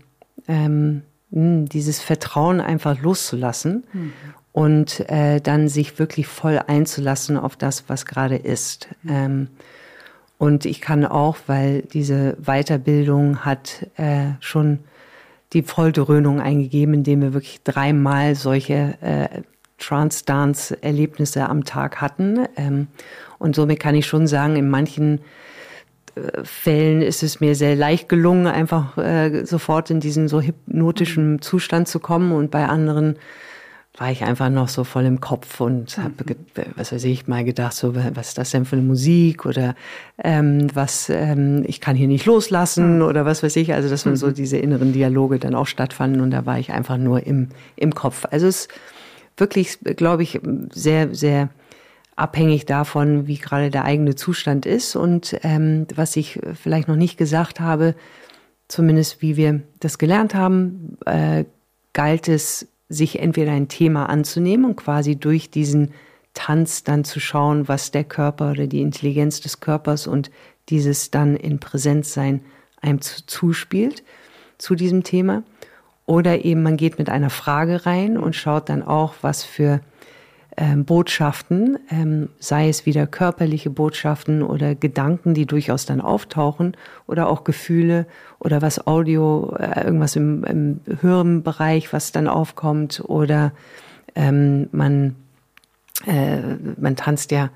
ähm, 0.47 1.03
hm, 1.33 1.67
dieses 1.67 2.01
Vertrauen 2.01 2.61
einfach 2.61 3.01
loszulassen 3.01 3.85
mhm 3.93 4.13
und 4.55 5.01
äh, 5.11 5.41
dann 5.41 5.67
sich 5.67 5.99
wirklich 5.99 6.29
voll 6.29 6.61
einzulassen 6.65 7.37
auf 7.37 7.57
das, 7.57 7.89
was 7.89 8.07
gerade 8.07 8.37
ist. 8.37 8.87
Ähm, 9.07 9.49
und 10.39 10.65
ich 10.65 10.81
kann 10.81 11.05
auch, 11.05 11.37
weil 11.49 11.83
diese 11.83 12.37
Weiterbildung 12.41 13.45
hat 13.45 13.89
äh, 13.97 14.27
schon 14.39 14.79
die 15.53 15.65
Volldröhnung 15.65 16.41
eingegeben, 16.41 16.95
indem 16.95 17.21
wir 17.23 17.35
wirklich 17.35 17.65
dreimal 17.65 18.37
solche 18.37 18.97
äh, 19.01 19.43
Trance-Dance-Erlebnisse 19.87 21.49
am 21.49 21.65
Tag 21.65 22.01
hatten. 22.01 22.47
Ähm, 22.57 22.89
und 23.39 23.55
somit 23.55 23.81
kann 23.81 23.95
ich 23.95 24.07
schon 24.07 24.27
sagen, 24.27 24.57
in 24.57 24.71
manchen 24.71 25.21
äh, 26.15 26.45
Fällen 26.45 27.03
ist 27.03 27.23
es 27.23 27.41
mir 27.41 27.55
sehr 27.55 27.77
leicht 27.77 28.09
gelungen, 28.09 28.47
einfach 28.47 28.97
äh, 28.99 29.45
sofort 29.45 29.91
in 29.91 30.01
diesen 30.01 30.29
so 30.29 30.41
hypnotischen 30.41 31.43
Zustand 31.43 31.89
zu 31.89 31.99
kommen 31.99 32.33
und 32.33 32.51
bei 32.51 32.67
anderen 32.67 33.17
war 33.97 34.11
ich 34.11 34.25
einfach 34.25 34.51
noch 34.51 34.69
so 34.69 34.83
voll 34.83 35.05
im 35.05 35.21
Kopf 35.21 35.61
und 35.61 35.99
habe, 35.99 36.15
mhm. 36.27 36.63
was 36.75 36.91
weiß 36.91 37.05
ich, 37.05 37.29
mal 37.29 37.45
gedacht, 37.45 37.75
so, 37.75 37.95
was 37.95 38.29
ist 38.29 38.39
das 38.39 38.51
denn 38.51 38.65
für 38.65 38.75
eine 38.75 38.85
Musik 38.85 39.47
oder 39.47 39.77
ähm, 40.23 40.67
was, 40.75 41.09
ähm, 41.11 41.65
ich 41.69 41.81
kann 41.81 41.95
hier 41.95 42.09
nicht 42.09 42.27
loslassen 42.27 42.97
mhm. 42.97 43.03
oder 43.03 43.25
was 43.25 43.45
weiß 43.45 43.55
ich. 43.55 43.73
Also, 43.73 43.89
dass 43.89 44.05
man 44.05 44.17
so 44.17 44.27
mhm. 44.29 44.35
diese 44.35 44.59
inneren 44.59 44.93
Dialoge 44.93 45.39
dann 45.39 45.55
auch 45.55 45.69
stattfanden 45.69 46.23
und 46.23 46.33
da 46.33 46.45
war 46.45 46.59
ich 46.59 46.73
einfach 46.73 46.97
nur 46.97 47.25
im, 47.25 47.51
im 47.77 47.95
Kopf. 47.95 48.27
Also 48.33 48.49
es 48.49 48.67
ist 48.67 48.71
wirklich, 49.37 49.79
glaube 49.81 50.23
ich, 50.23 50.41
sehr, 50.73 51.15
sehr 51.15 51.51
abhängig 52.17 52.67
davon, 52.67 53.27
wie 53.27 53.39
gerade 53.39 53.71
der 53.71 53.85
eigene 53.85 54.15
Zustand 54.15 54.67
ist. 54.67 54.97
Und 54.97 55.37
ähm, 55.43 55.87
was 55.95 56.17
ich 56.17 56.41
vielleicht 56.55 56.89
noch 56.89 56.97
nicht 56.97 57.17
gesagt 57.17 57.61
habe, 57.61 57.95
zumindest 58.69 59.21
wie 59.23 59.37
wir 59.37 59.63
das 59.81 59.99
gelernt 59.99 60.35
haben, 60.35 60.97
äh, 61.07 61.45
galt 61.93 62.29
es, 62.29 62.69
sich 62.89 63.19
entweder 63.19 63.53
ein 63.53 63.69
Thema 63.69 64.09
anzunehmen 64.09 64.67
und 64.67 64.77
quasi 64.77 65.17
durch 65.17 65.51
diesen 65.51 65.93
Tanz 66.35 66.85
dann 66.85 67.05
zu 67.05 67.19
schauen, 67.19 67.67
was 67.67 67.91
der 67.91 68.05
Körper 68.05 68.51
oder 68.51 68.67
die 68.67 68.83
Intelligenz 68.83 69.41
des 69.41 69.61
Körpers 69.61 70.07
und 70.07 70.31
dieses 70.69 71.11
dann 71.11 71.37
in 71.37 71.61
Präsenzsein 71.61 72.45
einem 72.81 73.01
zuspielt 73.01 74.03
zu 74.59 74.75
diesem 74.75 75.03
Thema. 75.03 75.43
Oder 76.07 76.45
eben 76.45 76.63
man 76.63 76.77
geht 76.77 76.99
mit 76.99 77.09
einer 77.09 77.31
Frage 77.31 77.87
rein 77.87 78.19
und 78.19 78.37
schaut 78.37 78.69
dann 78.69 78.83
auch, 78.83 79.15
was 79.23 79.45
für 79.45 79.81
ähm, 80.57 80.85
Botschaften, 80.85 81.79
ähm, 81.91 82.29
sei 82.39 82.69
es 82.69 82.87
wieder 82.87 83.07
körperliche 83.07 83.71
Botschaften 83.71 84.43
oder 84.43 84.75
Gedanken, 84.75 85.35
die 85.35 85.47
durchaus 85.47 85.85
dann 85.85 86.01
auftauchen 86.01 86.77
oder 87.07 87.29
auch 87.29 87.43
Gefühle 87.43 88.07
oder 88.39 88.63
was 88.63 88.87
Audio, 88.87 89.57
äh, 89.59 89.85
irgendwas 89.85 90.15
im, 90.15 90.45
im 90.45 90.81
Hirnbereich, 91.01 91.93
was 91.93 92.13
dann 92.13 92.29
aufkommt 92.29 93.03
oder 93.05 93.53
ähm, 94.15 94.69
man, 94.71 95.17
äh, 96.07 96.39
man 96.79 96.95
tanzt 96.95 97.33
ja 97.33 97.51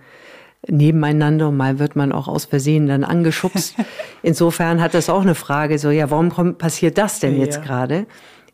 nebeneinander 0.66 1.48
und 1.48 1.56
mal 1.56 1.78
wird 1.78 1.94
man 1.94 2.10
auch 2.10 2.26
aus 2.26 2.46
Versehen 2.46 2.88
dann 2.88 3.04
angeschubst. 3.04 3.76
Insofern 4.22 4.80
hat 4.80 4.94
das 4.94 5.08
auch 5.08 5.22
eine 5.22 5.36
Frage, 5.36 5.78
so 5.78 5.90
ja, 5.90 6.10
warum 6.10 6.30
kommt, 6.30 6.58
passiert 6.58 6.98
das 6.98 7.20
denn 7.20 7.38
jetzt 7.38 7.58
ja. 7.58 7.62
gerade? 7.62 8.06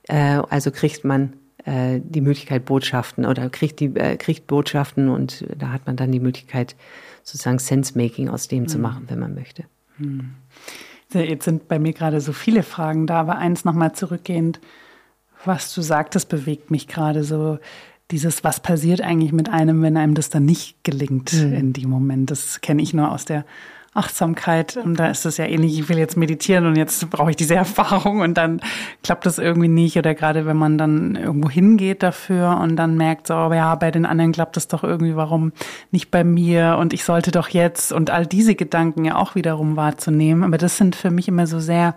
Äh, 0.09 0.41
also 0.49 0.71
kriegt 0.71 1.05
man 1.05 1.35
äh, 1.65 2.01
die 2.03 2.21
Möglichkeit 2.21 2.65
Botschaften 2.65 3.25
oder 3.25 3.49
kriegt 3.49 3.81
die 3.81 3.97
äh, 3.97 4.17
kriegt 4.17 4.47
Botschaften 4.47 5.09
und 5.09 5.47
da 5.57 5.73
hat 5.73 5.87
man 5.87 5.97
dann 5.97 6.13
die 6.13 6.21
Möglichkeit 6.21 6.77
sozusagen 7.23 7.59
Sense-Making 7.59 8.29
aus 8.29 8.49
dem 8.49 8.65
mhm. 8.65 8.69
zu 8.69 8.79
machen, 8.79 9.05
wenn 9.09 9.19
man 9.19 9.35
möchte. 9.35 9.65
Mhm. 9.99 10.35
Jetzt 11.13 11.45
sind 11.45 11.69
bei 11.69 11.79
mir 11.79 11.93
gerade 11.93 12.21
so 12.21 12.33
viele 12.33 12.65
Fragen 12.65 13.07
da, 13.07 13.21
aber 13.21 13.39
eins 13.39 13.65
nochmal 13.65 13.95
zurückgehend, 13.95 14.61
was 15.45 15.73
du 15.73 15.81
sagtest, 15.81 16.29
bewegt 16.29 16.71
mich 16.71 16.89
gerade 16.89 17.23
so 17.23 17.59
dieses, 18.11 18.45
was 18.45 18.61
passiert 18.61 19.01
eigentlich 19.01 19.33
mit 19.33 19.49
einem, 19.49 19.81
wenn 19.83 19.97
einem 19.97 20.15
das 20.15 20.29
dann 20.29 20.45
nicht 20.45 20.83
gelingt 20.83 21.33
mhm. 21.33 21.55
in 21.55 21.73
dem 21.73 21.89
Moment. 21.89 22.31
Das 22.31 22.61
kenne 22.61 22.83
ich 22.83 22.93
nur 22.93 23.11
aus 23.11 23.25
der 23.25 23.45
Achtsamkeit, 23.95 24.77
und 24.77 24.99
da 24.99 25.07
ist 25.07 25.25
es 25.25 25.37
ja 25.37 25.47
ähnlich, 25.47 25.79
ich 25.79 25.89
will 25.89 25.99
jetzt 25.99 26.17
meditieren 26.17 26.67
und 26.67 26.77
jetzt 26.77 27.09
brauche 27.11 27.31
ich 27.31 27.37
diese 27.37 27.55
Erfahrung 27.65 28.21
und 28.21 28.35
dann 28.35 28.61
klappt 29.03 29.25
das 29.25 29.39
irgendwie 29.39 29.69
nicht. 29.69 29.97
Oder 29.97 30.15
gerade 30.15 30.47
wenn 30.47 30.57
man 30.57 30.77
dann 30.77 31.15
irgendwo 31.15 31.49
hingeht 31.49 32.03
dafür 32.03 32.59
und 32.61 32.77
dann 32.77 32.97
merkt, 32.97 33.29
so, 33.29 33.35
ja, 33.35 33.75
bei 33.77 33.93
den 33.93 34.05
anderen 34.05 34.33
klappt 34.33 34.57
das 34.57 34.67
doch 34.67 34.83
irgendwie, 34.83 35.15
warum 35.15 35.53
nicht 35.93 36.11
bei 36.11 36.25
mir 36.25 36.77
und 36.81 36.93
ich 36.93 37.05
sollte 37.05 37.31
doch 37.31 37.49
jetzt 37.49 37.93
und 37.93 38.11
all 38.11 38.27
diese 38.27 38.57
Gedanken 38.57 39.05
ja 39.05 39.17
auch 39.17 39.37
wiederum 39.37 39.77
wahrzunehmen. 39.77 40.43
Aber 40.43 40.59
das 40.59 40.77
sind 40.77 40.97
für 40.97 41.11
mich 41.11 41.29
immer 41.29 41.47
so 41.47 41.61
sehr 41.61 41.95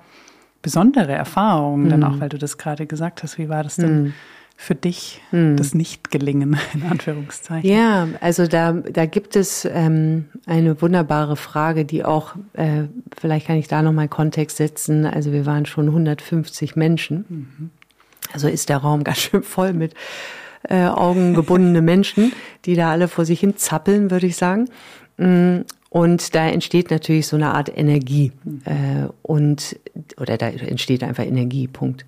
besondere 0.62 1.14
Erfahrungen, 1.14 1.86
mhm. 1.86 1.90
dann 1.90 2.04
auch, 2.04 2.20
weil 2.20 2.30
du 2.30 2.38
das 2.38 2.58
gerade 2.58 2.86
gesagt 2.86 3.24
hast. 3.24 3.38
Wie 3.38 3.50
war 3.50 3.64
das 3.64 3.78
denn? 3.78 4.04
Mhm 4.04 4.14
für 4.60 4.74
dich 4.74 5.22
hm. 5.30 5.56
das 5.56 5.76
Nicht-Gelingen, 5.76 6.58
in 6.74 6.84
Anführungszeichen? 6.84 7.70
Ja, 7.70 8.08
also 8.20 8.48
da, 8.48 8.74
da 8.74 9.06
gibt 9.06 9.36
es 9.36 9.66
ähm, 9.72 10.26
eine 10.48 10.82
wunderbare 10.82 11.36
Frage, 11.36 11.86
die 11.86 12.04
auch, 12.04 12.36
äh, 12.54 12.86
vielleicht 13.16 13.48
kann 13.48 13.58
ich 13.58 13.68
da 13.68 13.84
nochmal 13.84 14.08
Kontext 14.10 14.58
setzen. 14.58 15.06
Also 15.06 15.32
wir 15.32 15.46
waren 15.46 15.68
schon 15.68 15.88
150 15.88 16.76
Menschen. 16.76 17.26
Mhm. 17.30 17.70
Also 18.34 18.48
ist 18.48 18.70
der 18.70 18.78
Raum 18.78 19.04
ganz 19.06 19.20
schön 19.20 19.44
voll 19.44 19.74
mit 19.74 19.94
äh, 20.64 20.88
augengebundene 20.88 21.84
Menschen, 21.84 22.34
die 22.66 22.74
da 22.74 22.92
alle 22.92 23.08
vor 23.08 23.26
sich 23.26 23.40
hin 23.40 23.58
zappeln, 23.58 24.10
würde 24.10 24.26
ich 24.26 24.38
sagen. 24.38 24.70
Mm, 25.18 25.60
und 25.90 26.36
da 26.36 26.48
entsteht 26.48 26.90
natürlich 26.90 27.28
so 27.28 27.36
eine 27.36 27.54
Art 27.54 27.76
Energie. 27.76 28.32
Mhm. 28.44 28.62
Äh, 28.66 29.08
und, 29.22 29.80
oder 30.20 30.38
da 30.38 30.48
entsteht 30.48 31.04
einfach 31.04 31.26
Energie, 31.26 31.68
Punkt. 31.68 32.06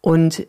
Und 0.00 0.46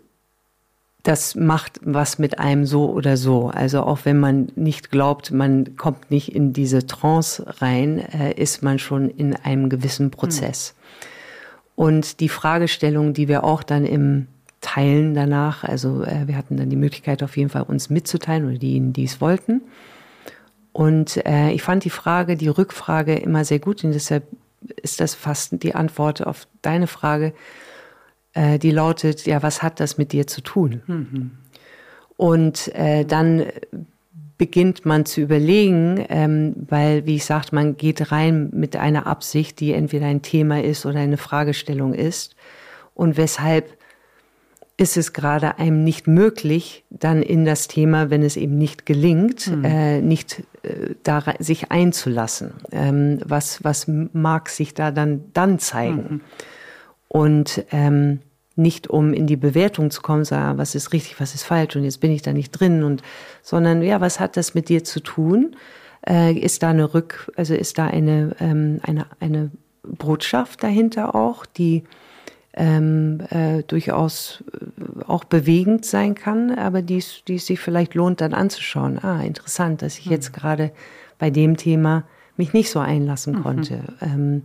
das 1.04 1.36
macht 1.36 1.82
was 1.84 2.18
mit 2.18 2.40
einem 2.40 2.66
so 2.66 2.90
oder 2.90 3.18
so. 3.18 3.50
Also 3.50 3.84
auch 3.84 4.00
wenn 4.06 4.20
man 4.20 4.52
nicht 4.56 4.90
glaubt, 4.90 5.32
man 5.32 5.76
kommt 5.76 6.10
nicht 6.10 6.34
in 6.34 6.54
diese 6.54 6.88
Trance 6.88 7.46
rein, 7.60 8.00
äh, 8.00 8.34
ist 8.34 8.64
man 8.64 8.80
schon 8.80 9.10
in 9.10 9.36
einem 9.36 9.70
gewissen 9.70 10.12
Prozess. 10.12 10.74
Mhm. 10.74 10.84
Und 11.76 12.20
die 12.22 12.30
Fragestellung, 12.30 13.14
die 13.14 13.28
wir 13.28 13.44
auch 13.44 13.64
dann 13.64 13.86
im 13.86 14.28
Teilen 14.62 15.14
danach, 15.14 15.66
also 15.66 16.04
äh, 16.04 16.26
wir 16.28 16.38
hatten 16.38 16.56
dann 16.56 16.70
die 16.70 16.78
Möglichkeit 16.78 17.22
auf 17.22 17.36
jeden 17.36 17.50
Fall 17.50 17.64
uns 17.64 17.90
mitzuteilen 17.90 18.46
oder 18.46 18.58
diejenigen, 18.58 18.94
die 18.94 19.04
es 19.04 19.20
wollten. 19.20 19.62
Und 20.72 21.24
äh, 21.26 21.52
ich 21.52 21.64
fand 21.64 21.84
die 21.84 21.90
Frage, 21.90 22.38
die 22.38 22.48
Rückfrage 22.48 23.16
immer 23.16 23.44
sehr 23.44 23.60
gut 23.60 23.84
und 23.84 23.92
deshalb 23.92 24.24
ist 24.82 25.02
das 25.02 25.16
fast 25.16 25.62
die 25.64 25.76
Antwort 25.76 26.26
auf 26.26 26.48
deine 26.62 26.88
Frage 26.88 27.34
äh, 28.34 28.60
die 28.60 28.72
lautet, 28.72 29.26
ja, 29.26 29.44
was 29.44 29.62
hat 29.62 29.80
das 29.80 29.98
mit 29.98 30.12
dir 30.12 30.28
zu 30.28 30.42
tun? 30.42 30.82
Mhm. 30.88 31.32
Und 32.18 32.74
äh, 32.76 33.06
dann 33.06 33.46
beginnt 34.38 34.86
man 34.86 35.06
zu 35.06 35.22
überlegen, 35.22 36.04
ähm, 36.10 36.56
weil, 36.68 37.06
wie 37.06 37.16
ich 37.16 37.26
sagte, 37.26 37.56
man 37.56 37.78
geht 37.78 38.12
rein 38.12 38.50
mit 38.52 38.76
einer 38.76 39.08
Absicht, 39.08 39.60
die 39.60 39.74
entweder 39.74 40.08
ein 40.08 40.22
Thema 40.22 40.62
ist 40.62 40.86
oder 40.86 41.00
eine 41.00 41.18
Fragestellung 41.18 41.94
ist. 41.94 42.36
Und 42.96 43.18
weshalb 43.18 43.78
ist 44.76 44.98
es 44.98 45.14
gerade 45.14 45.60
einem 45.60 45.84
nicht 45.84 46.08
möglich, 46.08 46.84
dann 46.90 47.22
in 47.22 47.46
das 47.46 47.68
Thema, 47.68 48.10
wenn 48.10 48.24
es 48.24 48.36
eben 48.36 48.58
nicht 48.58 48.86
gelingt, 48.86 49.48
mhm. 49.48 49.66
äh, 49.66 50.02
nicht 50.02 50.44
äh, 50.64 50.96
da 51.04 51.24
sich 51.40 51.72
einzulassen. 51.72 52.54
Ähm, 52.72 53.20
was, 53.24 53.64
was 53.64 53.88
mag 53.88 54.50
sich 54.50 54.74
da 54.74 54.92
dann, 54.92 55.26
dann 55.34 55.60
zeigen? 55.60 56.06
Mhm. 56.10 56.22
Und 57.14 57.64
ähm, 57.72 58.22
nicht 58.56 58.88
um 58.88 59.14
in 59.14 59.28
die 59.28 59.36
Bewertung 59.36 59.92
zu 59.92 60.02
kommen, 60.02 60.26
sagen, 60.26 60.58
was 60.58 60.74
ist 60.74 60.94
richtig, 60.94 61.20
was 61.20 61.36
ist 61.36 61.44
falsch 61.44 61.76
und 61.76 61.84
jetzt 61.84 62.00
bin 62.00 62.12
ich 62.12 62.24
da 62.24 62.34
nicht 62.34 62.52
drin 62.52 62.84
und, 62.84 63.04
sondern 63.44 63.84
ja, 63.84 64.02
was 64.02 64.20
hat 64.20 64.36
das 64.36 64.56
mit 64.56 64.68
dir 64.68 64.84
zu 64.84 65.00
tun? 65.00 65.56
Äh, 66.08 66.34
ist 66.34 66.64
da 66.64 66.72
eine 66.72 66.96
Rück, 66.96 67.32
also 67.36 67.54
ist 67.54 67.78
da 67.78 67.86
eine, 67.86 68.36
ähm, 68.40 68.80
eine, 68.82 69.06
eine 69.20 69.52
Botschaft 69.84 70.64
dahinter 70.64 71.14
auch, 71.14 71.46
die 71.46 71.84
ähm, 72.56 73.22
äh, 73.30 73.62
durchaus 73.62 74.44
äh, 74.52 75.04
auch 75.06 75.24
bewegend 75.24 75.86
sein 75.86 76.16
kann, 76.16 76.50
aber 76.50 76.82
die, 76.82 77.04
die 77.28 77.36
es 77.36 77.46
sich 77.46 77.60
vielleicht 77.60 77.94
lohnt, 77.94 78.22
dann 78.22 78.34
anzuschauen. 78.34 78.98
Ah, 79.04 79.22
interessant, 79.22 79.84
dass 79.84 80.00
ich 80.00 80.08
mhm. 80.08 80.14
jetzt 80.14 80.34
gerade 80.34 80.72
bei 81.20 81.30
dem 81.30 81.58
Thema 81.58 82.06
mich 82.38 82.54
nicht 82.54 82.72
so 82.72 82.80
einlassen 82.80 83.38
mhm. 83.38 83.44
konnte. 83.44 83.84
Ähm, 84.02 84.44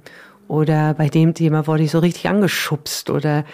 oder 0.48 0.94
bei 0.94 1.08
dem 1.08 1.34
Thema 1.34 1.66
wurde 1.66 1.84
ich 1.84 1.90
so 1.90 1.98
richtig 1.98 2.28
angeschubst 2.28 3.10
oder 3.10 3.44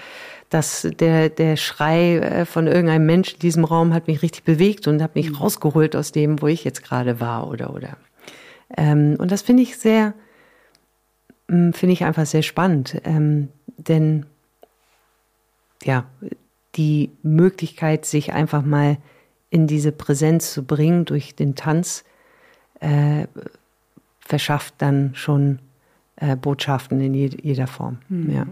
dass 0.51 0.87
der, 1.01 1.31
der 1.31 1.57
Schrei 1.57 2.19
äh, 2.19 2.45
von 2.47 2.67
irgendeinem 2.67 3.07
Mensch 3.07 3.35
in 3.35 3.41
diesem 3.41 3.65
Raum 3.65 3.93
hat 3.93 4.07
mich 4.07 4.23
richtig 4.23 4.45
bewegt 4.45 4.87
und 4.87 5.03
hat 5.03 5.17
mich 5.17 5.31
mhm. 5.31 5.37
rausgeholt 5.37 5.97
aus 5.97 6.13
dem, 6.13 6.41
wo 6.41 6.47
ich 6.47 6.65
jetzt 6.65 6.85
gerade 6.85 7.21
war 7.21 7.49
oder 7.49 7.75
oder. 7.75 7.97
Ähm, 8.77 9.17
und 9.19 9.31
das 9.31 9.43
finde 9.43 9.63
ich 9.63 9.77
sehr, 9.77 10.15
hm, 11.49 11.73
finde 11.73 11.93
ich 11.93 12.05
einfach 12.05 12.27
sehr 12.27 12.43
spannend, 12.43 13.01
ähm, 13.05 13.49
denn 13.77 14.27
ja, 15.83 16.07
die 16.77 17.11
Möglichkeit, 17.23 18.05
sich 18.05 18.33
einfach 18.33 18.63
mal 18.63 18.99
in 19.51 19.67
diese 19.67 19.93
Präsenz 19.93 20.53
zu 20.53 20.65
bringen 20.65 21.05
durch 21.05 21.35
den 21.35 21.55
Tanz, 21.55 22.05
äh, 22.81 23.27
verschafft 24.21 24.75
dann 24.79 25.15
schon 25.15 25.59
äh, 26.17 26.37
Botschaften 26.37 27.01
in 27.01 27.15
jeder 27.15 27.67
Form. 27.67 27.99
Mhm. 28.09 28.31
Ja. 28.31 28.47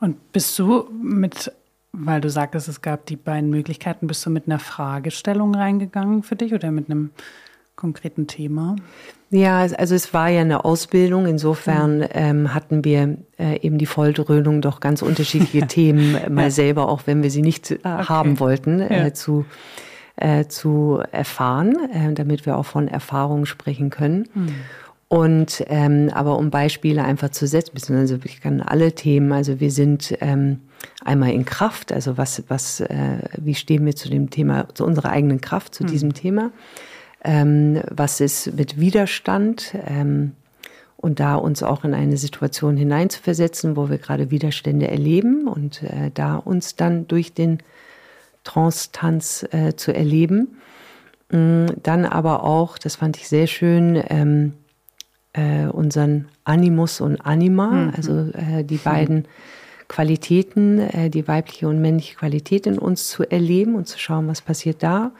Und 0.00 0.32
bist 0.32 0.58
du 0.58 0.88
mit, 1.02 1.52
weil 1.92 2.20
du 2.20 2.28
sagtest, 2.28 2.68
es 2.68 2.82
gab 2.82 3.06
die 3.06 3.16
beiden 3.16 3.50
Möglichkeiten, 3.50 4.06
bist 4.06 4.24
du 4.26 4.30
mit 4.30 4.46
einer 4.46 4.58
Fragestellung 4.58 5.54
reingegangen 5.54 6.22
für 6.22 6.36
dich 6.36 6.52
oder 6.52 6.70
mit 6.70 6.90
einem 6.90 7.10
konkreten 7.76 8.26
Thema? 8.26 8.76
Ja, 9.30 9.60
also 9.60 9.94
es 9.94 10.14
war 10.14 10.28
ja 10.28 10.42
eine 10.42 10.64
Ausbildung. 10.64 11.26
Insofern 11.26 11.98
mhm. 11.98 12.08
ähm, 12.12 12.54
hatten 12.54 12.84
wir 12.84 13.16
äh, 13.38 13.58
eben 13.60 13.78
die 13.78 13.86
Volldröhnung 13.86 14.60
doch 14.60 14.80
ganz 14.80 15.02
unterschiedliche 15.02 15.66
Themen 15.66 16.14
äh, 16.14 16.30
mal 16.30 16.44
ja. 16.44 16.50
selber, 16.50 16.88
auch 16.88 17.02
wenn 17.06 17.22
wir 17.22 17.30
sie 17.30 17.42
nicht 17.42 17.70
äh, 17.70 17.76
okay. 17.76 18.04
haben 18.08 18.38
wollten, 18.40 18.80
äh, 18.80 19.06
ja. 19.06 19.14
zu, 19.14 19.44
zu 20.46 21.02
erfahren, 21.10 22.14
damit 22.14 22.46
wir 22.46 22.56
auch 22.56 22.66
von 22.66 22.86
Erfahrungen 22.86 23.46
sprechen 23.46 23.90
können. 23.90 24.28
Mhm. 24.32 24.54
Und 25.14 25.64
ähm, 25.68 26.10
aber 26.12 26.36
um 26.36 26.50
Beispiele 26.50 27.04
einfach 27.04 27.28
zu 27.28 27.46
setzen, 27.46 27.70
beziehungsweise 27.72 28.18
ich 28.24 28.40
kann 28.40 28.60
alle 28.60 28.96
Themen, 28.96 29.30
also 29.30 29.60
wir 29.60 29.70
sind 29.70 30.12
ähm, 30.20 30.58
einmal 31.04 31.30
in 31.30 31.44
Kraft, 31.44 31.92
also 31.92 32.18
was, 32.18 32.42
was, 32.48 32.80
äh, 32.80 33.18
wie 33.38 33.54
stehen 33.54 33.86
wir 33.86 33.94
zu 33.94 34.08
dem 34.10 34.30
Thema, 34.30 34.66
zu 34.74 34.84
unserer 34.84 35.10
eigenen 35.10 35.40
Kraft, 35.40 35.72
zu 35.72 35.84
mhm. 35.84 35.86
diesem 35.86 36.14
Thema? 36.14 36.50
Ähm, 37.22 37.80
was 37.92 38.18
ist 38.18 38.56
mit 38.56 38.80
Widerstand? 38.80 39.76
Ähm, 39.86 40.32
und 40.96 41.20
da 41.20 41.36
uns 41.36 41.62
auch 41.62 41.84
in 41.84 41.94
eine 41.94 42.16
Situation 42.16 42.76
hineinzuversetzen, 42.76 43.76
wo 43.76 43.90
wir 43.90 43.98
gerade 43.98 44.32
Widerstände 44.32 44.88
erleben 44.88 45.46
und 45.46 45.84
äh, 45.84 46.10
da 46.12 46.34
uns 46.34 46.74
dann 46.74 47.06
durch 47.06 47.32
den 47.32 47.58
Trance-Tanz 48.42 49.46
äh, 49.52 49.76
zu 49.76 49.94
erleben. 49.94 50.56
Mm, 51.30 51.66
dann 51.84 52.04
aber 52.04 52.42
auch, 52.42 52.78
das 52.78 52.96
fand 52.96 53.16
ich 53.16 53.28
sehr 53.28 53.46
schön, 53.46 54.02
ähm, 54.08 54.54
äh, 55.34 55.66
unseren 55.66 56.28
Animus 56.44 57.00
und 57.00 57.20
Anima, 57.20 57.66
mhm. 57.66 57.92
also 57.96 58.30
äh, 58.32 58.64
die 58.64 58.78
beiden 58.78 59.26
Qualitäten, 59.88 60.78
äh, 60.78 61.10
die 61.10 61.28
weibliche 61.28 61.68
und 61.68 61.80
männliche 61.80 62.16
Qualität 62.16 62.66
in 62.66 62.78
uns 62.78 63.08
zu 63.08 63.24
erleben 63.24 63.74
und 63.74 63.86
zu 63.86 63.98
schauen, 63.98 64.26
was 64.28 64.40
passiert 64.40 64.82
da. 64.82 65.12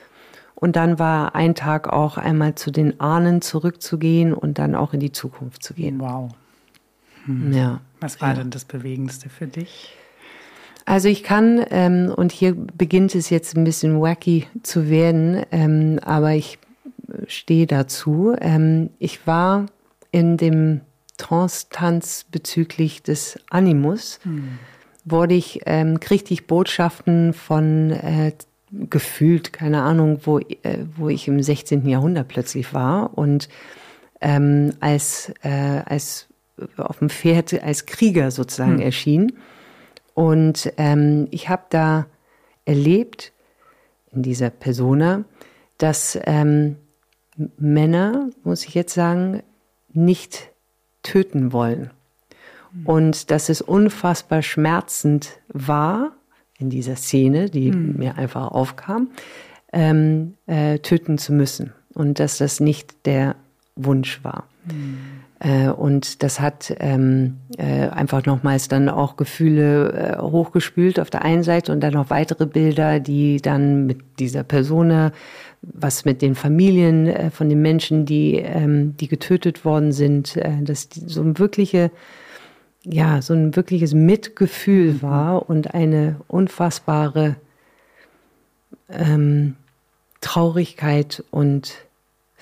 Und 0.55 0.77
dann 0.77 0.99
war 0.99 1.35
ein 1.35 1.55
Tag 1.55 1.93
auch 1.93 2.17
einmal 2.17 2.55
zu 2.55 2.71
den 2.71 3.01
Ahnen 3.01 3.43
zurückzugehen 3.43 4.33
und 4.33 4.59
dann 4.59 4.75
auch 4.75 4.95
in 4.95 5.01
die 5.01 5.13
Zukunft 5.13 5.63
zu 5.63 5.75
gehen. 5.75 6.01
Wow. 6.01 6.31
Hm. 7.27 7.53
Ja. 7.53 7.81
Was 8.01 8.21
war 8.21 8.31
ja. 8.31 8.35
denn 8.37 8.51
das 8.51 8.65
Bewegendste 8.65 9.29
für 9.29 9.47
dich? 9.47 9.95
Also 10.87 11.09
ich 11.09 11.23
kann, 11.23 11.65
ähm, 11.71 12.13
und 12.15 12.31
hier 12.31 12.55
beginnt 12.55 13.15
es 13.15 13.31
jetzt 13.31 13.57
ein 13.57 13.65
bisschen 13.65 14.01
wacky 14.01 14.47
zu 14.63 14.89
werden, 14.91 15.43
ähm, 15.51 15.99
aber 16.03 16.35
ich 16.35 16.59
stehe 17.27 17.67
dazu. 17.67 18.35
Ähm, 18.39 18.91
ich 18.99 19.27
war 19.27 19.67
in 20.15 20.37
dem 20.37 20.83
Trance-Tanz 21.17 22.27
bezüglich 22.31 23.03
des 23.03 23.37
Animus, 23.51 24.21
hm. 24.23 24.61
wurde 25.05 25.35
ich, 25.35 25.63
ähm, 25.67 25.99
kriegte 25.99 26.33
ich 26.33 26.47
Botschaften 26.47 27.33
von 27.33 27.91
äh, 27.91 28.31
gefühlt, 28.71 29.53
keine 29.53 29.83
Ahnung, 29.83 30.21
wo, 30.23 30.39
äh, 30.39 30.87
wo 30.97 31.09
ich 31.09 31.27
im 31.27 31.43
16. 31.43 31.89
Jahrhundert 31.89 32.29
plötzlich 32.29 32.73
war 32.73 33.19
und 33.19 33.49
ähm, 34.21 34.75
als, 34.79 35.35
äh, 35.43 35.83
als 35.85 36.29
auf 36.77 37.01
dem 37.01 37.11
Pferd 37.11 37.61
als 37.65 37.85
Krieger 37.85 38.31
sozusagen 38.31 38.79
hm. 38.79 38.83
erschien. 38.83 39.33
Und 40.15 40.73
ähm, 40.77 41.27
ich 41.33 41.49
habe 41.49 41.65
da 41.71 42.07
erlebt, 42.65 43.33
in 44.13 44.23
dieser 44.23 44.51
Persona, 44.51 45.25
dass 45.77 46.17
ähm, 46.23 46.77
Männer, 47.59 48.31
muss 48.45 48.65
ich 48.65 48.75
jetzt 48.75 48.95
sagen, 48.95 49.43
nicht 49.95 50.51
töten 51.03 51.53
wollen. 51.53 51.91
Und 52.85 53.31
dass 53.31 53.49
es 53.49 53.61
unfassbar 53.61 54.43
schmerzend 54.43 55.39
war, 55.49 56.13
in 56.59 56.71
dieser 56.71 56.97
Szene, 56.97 57.49
die 57.49 57.71
hm. 57.71 57.97
mir 57.97 58.17
einfach 58.17 58.49
aufkam, 58.49 59.11
ähm, 59.73 60.35
äh, 60.47 60.79
töten 60.79 61.19
zu 61.19 61.33
müssen. 61.33 61.73
Und 61.93 62.19
dass 62.19 62.39
das 62.39 62.61
nicht 62.61 63.07
der 63.07 63.37
Wunsch 63.77 64.23
war. 64.25 64.49
Hm. 64.69 65.24
Äh, 65.45 65.69
und 65.69 66.23
das 66.23 66.41
hat 66.41 66.75
ähm, 66.81 67.37
äh, 67.59 67.89
einfach 67.89 68.25
nochmals 68.25 68.69
dann 68.69 68.89
auch 68.89 69.17
Gefühle 69.17 70.17
äh, 70.17 70.21
hochgespült 70.21 70.99
auf 70.99 71.11
der 71.11 71.23
einen 71.23 71.43
Seite 71.43 71.71
und 71.71 71.81
dann 71.81 71.93
noch 71.93 72.11
weitere 72.11 72.47
Bilder, 72.47 72.99
die 72.99 73.43
dann 73.43 73.87
mit 73.87 73.99
dieser 74.19 74.43
Person, 74.43 75.11
was 75.61 76.05
mit 76.05 76.23
den 76.23 76.35
Familien 76.35 77.07
äh, 77.07 77.31
von 77.31 77.49
den 77.49 77.61
Menschen, 77.61 78.07
die, 78.07 78.37
ähm, 78.37 78.97
die 78.97 79.09
getötet 79.09 79.65
worden 79.65 79.93
sind, 79.93 80.37
äh, 80.37 80.63
dass 80.63 80.89
die, 80.89 81.01
so 81.01 81.21
ein 81.23 81.39
wirkliche, 81.39 81.91
ja, 82.83 83.21
so 83.21 83.35
ein 83.35 83.55
wirkliches 83.55 83.93
Mitgefühl 83.93 84.95
mhm. 84.95 85.03
war 85.03 85.49
und 85.51 85.75
eine 85.75 86.17
unfassbare 86.27 87.37
ähm, 88.91 89.57
Traurigkeit 90.23 91.23
und 91.31 91.75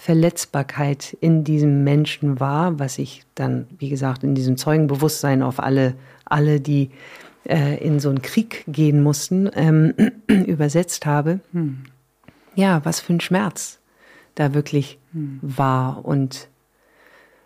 Verletzbarkeit 0.02 1.16
in 1.20 1.44
diesem 1.44 1.84
Menschen 1.84 2.40
war, 2.40 2.80
was 2.80 2.98
ich 2.98 3.22
dann, 3.36 3.68
wie 3.78 3.88
gesagt, 3.88 4.24
in 4.24 4.34
diesem 4.34 4.56
Zeugenbewusstsein 4.56 5.42
auf 5.42 5.60
alle, 5.60 5.94
alle, 6.24 6.60
die 6.60 6.90
äh, 7.44 7.76
in 7.76 8.00
so 8.00 8.08
einen 8.08 8.20
Krieg 8.20 8.64
gehen 8.66 9.00
mussten, 9.00 9.48
ähm, 9.54 9.94
übersetzt 10.26 11.06
habe. 11.06 11.38
Hm. 11.52 11.84
Ja, 12.56 12.84
was 12.84 12.98
für 12.98 13.12
ein 13.12 13.20
Schmerz 13.20 13.78
da 14.34 14.54
wirklich 14.54 14.98
hm. 15.12 15.38
war. 15.40 16.04
Und 16.04 16.48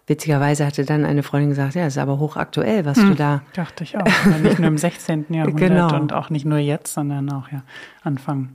witzigerweise 0.06 0.64
hatte 0.64 0.86
dann 0.86 1.04
eine 1.04 1.22
Freundin 1.22 1.50
gesagt, 1.50 1.74
ja, 1.74 1.86
ist 1.86 1.98
aber 1.98 2.18
hochaktuell, 2.18 2.86
was 2.86 2.96
hm. 2.96 3.10
du 3.10 3.14
da. 3.16 3.42
Dachte 3.52 3.84
ich 3.84 3.98
auch. 3.98 4.06
nicht 4.42 4.60
nur 4.60 4.68
im 4.68 4.78
16. 4.78 5.26
Jahrhundert 5.28 5.60
genau. 5.60 5.94
und 5.94 6.14
auch 6.14 6.30
nicht 6.30 6.46
nur 6.46 6.56
jetzt, 6.56 6.94
sondern 6.94 7.30
auch 7.30 7.52
ja 7.52 7.64
Anfang 8.02 8.52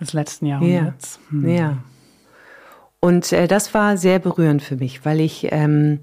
des 0.00 0.14
letzten 0.14 0.46
Jahrhunderts. 0.46 1.20
Ja. 1.30 1.32
Hm. 1.32 1.48
ja. 1.50 1.76
Und 3.06 3.32
äh, 3.32 3.46
das 3.46 3.72
war 3.72 3.96
sehr 3.96 4.18
berührend 4.18 4.62
für 4.62 4.74
mich, 4.74 5.04
weil 5.04 5.20
ich, 5.20 5.46
ähm, 5.52 6.00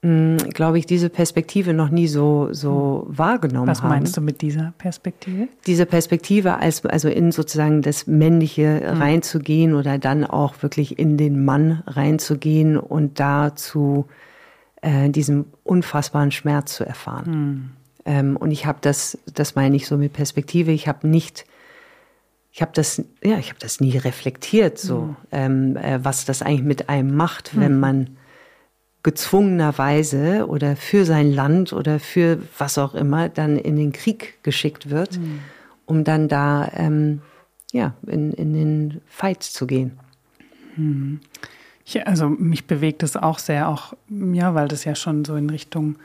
glaube 0.00 0.78
ich, 0.78 0.86
diese 0.86 1.10
Perspektive 1.10 1.74
noch 1.74 1.90
nie 1.90 2.06
so, 2.06 2.50
so 2.52 3.06
wahrgenommen 3.08 3.68
habe. 3.68 3.70
Was 3.70 3.82
meinst 3.82 4.16
du 4.16 4.20
mit 4.20 4.40
dieser 4.40 4.72
Perspektive? 4.78 5.48
Diese 5.66 5.84
Perspektive, 5.84 6.58
als, 6.58 6.86
also 6.86 7.08
in 7.08 7.32
sozusagen 7.32 7.82
das 7.82 8.06
Männliche 8.06 8.80
mhm. 8.84 9.02
reinzugehen 9.02 9.74
oder 9.74 9.98
dann 9.98 10.24
auch 10.24 10.62
wirklich 10.62 11.00
in 11.00 11.16
den 11.16 11.44
Mann 11.44 11.82
reinzugehen 11.88 12.76
und 12.76 13.18
da 13.18 13.56
zu 13.56 14.06
äh, 14.80 15.10
diesem 15.10 15.46
unfassbaren 15.64 16.30
Schmerz 16.30 16.76
zu 16.76 16.86
erfahren. 16.86 17.30
Mhm. 17.30 17.70
Ähm, 18.04 18.36
und 18.36 18.52
ich 18.52 18.64
habe 18.64 18.78
das, 18.80 19.18
das 19.34 19.56
meine 19.56 19.74
ich 19.74 19.88
so 19.88 19.96
mit 19.96 20.12
Perspektive, 20.12 20.70
ich 20.70 20.86
habe 20.86 21.08
nicht 21.08 21.46
ich 22.52 22.62
habe 22.62 22.72
das, 22.74 23.02
ja, 23.22 23.38
ich 23.38 23.50
habe 23.50 23.60
das 23.60 23.80
nie 23.80 23.96
reflektiert, 23.96 24.78
so 24.78 25.00
mhm. 25.00 25.16
ähm, 25.32 25.76
äh, 25.76 26.02
was 26.02 26.24
das 26.24 26.42
eigentlich 26.42 26.64
mit 26.64 26.88
einem 26.88 27.14
macht, 27.14 27.58
wenn 27.58 27.74
mhm. 27.74 27.80
man 27.80 28.16
gezwungenerweise 29.02 30.46
oder 30.48 30.76
für 30.76 31.04
sein 31.04 31.32
Land 31.32 31.72
oder 31.72 32.00
für 32.00 32.42
was 32.58 32.78
auch 32.78 32.94
immer 32.94 33.28
dann 33.28 33.56
in 33.56 33.76
den 33.76 33.92
Krieg 33.92 34.42
geschickt 34.42 34.90
wird, 34.90 35.18
mhm. 35.18 35.40
um 35.86 36.04
dann 36.04 36.28
da 36.28 36.70
ähm, 36.74 37.22
ja 37.72 37.94
in, 38.06 38.32
in 38.32 38.52
den 38.52 39.00
Fight 39.06 39.42
zu 39.42 39.66
gehen. 39.66 39.98
Mhm. 40.76 41.20
Ich, 41.84 42.06
also 42.06 42.28
mich 42.28 42.66
bewegt 42.66 43.02
es 43.02 43.16
auch 43.16 43.38
sehr, 43.38 43.68
auch 43.68 43.94
ja, 44.08 44.54
weil 44.54 44.68
das 44.68 44.84
ja 44.84 44.94
schon 44.94 45.24
so 45.24 45.36
in 45.36 45.48
Richtung 45.48 45.96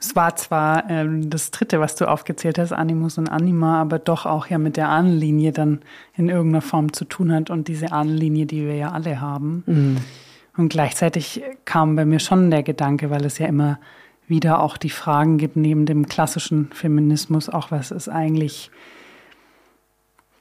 es 0.00 0.14
war 0.14 0.36
zwar 0.36 0.88
ähm, 0.88 1.28
das 1.28 1.50
dritte, 1.50 1.80
was 1.80 1.96
du 1.96 2.08
aufgezählt 2.08 2.58
hast, 2.58 2.72
Animus 2.72 3.18
und 3.18 3.28
Anima, 3.28 3.80
aber 3.80 3.98
doch 3.98 4.26
auch 4.26 4.46
ja 4.46 4.58
mit 4.58 4.76
der 4.76 4.88
Ahnenlinie 4.88 5.52
dann 5.52 5.80
in 6.16 6.28
irgendeiner 6.28 6.62
Form 6.62 6.92
zu 6.92 7.04
tun 7.04 7.32
hat 7.32 7.50
und 7.50 7.66
diese 7.66 7.90
Ahnenlinie, 7.90 8.46
die 8.46 8.64
wir 8.64 8.76
ja 8.76 8.92
alle 8.92 9.20
haben. 9.20 9.64
Mhm. 9.66 9.96
Und 10.56 10.68
gleichzeitig 10.68 11.42
kam 11.64 11.96
bei 11.96 12.04
mir 12.04 12.20
schon 12.20 12.50
der 12.50 12.62
Gedanke, 12.62 13.10
weil 13.10 13.24
es 13.24 13.38
ja 13.38 13.46
immer 13.46 13.78
wieder 14.28 14.60
auch 14.60 14.76
die 14.76 14.90
Fragen 14.90 15.38
gibt 15.38 15.56
neben 15.56 15.86
dem 15.86 16.06
klassischen 16.06 16.70
Feminismus, 16.72 17.48
auch 17.48 17.70
was 17.70 17.90
ist 17.90 18.08
eigentlich 18.08 18.70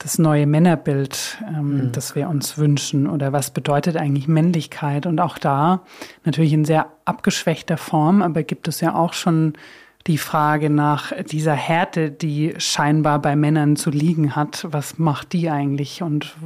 das 0.08 0.20
neue 0.20 0.48
Männerbild, 0.48 1.38
ähm, 1.50 1.88
mhm. 1.88 1.91
das 1.91 2.15
wir 2.15 2.30
uns 2.30 2.58
wünschen 2.58 3.10
oder 3.10 3.34
was 3.34 3.52
bedeutet 3.52 3.98
eigentlich 3.98 4.30
Männlichkeit? 4.30 5.06
Und 5.06 5.20
auch 5.20 5.38
da 5.38 5.82
natürlich 6.24 6.54
in 6.54 6.63
sehr 6.63 6.93
abgeschwächter 7.04 7.76
Form, 7.76 8.22
aber 8.22 8.43
gibt 8.43 8.70
es 8.70 8.80
ja 8.80 8.96
auch 8.96 9.12
schon 9.12 9.56
die 10.08 10.17
Frage 10.17 10.70
nach 10.70 11.12
dieser 11.24 11.56
Härte, 11.56 12.10
die 12.10 12.54
scheinbar 12.58 13.22
bei 13.22 13.36
Männern 13.36 13.76
zu 13.76 13.89
liegen 13.89 14.34
hat. 14.34 14.65
Was 14.72 14.98
macht 14.98 15.34
die 15.34 15.50
eigentlich 15.50 16.02
und 16.02 16.38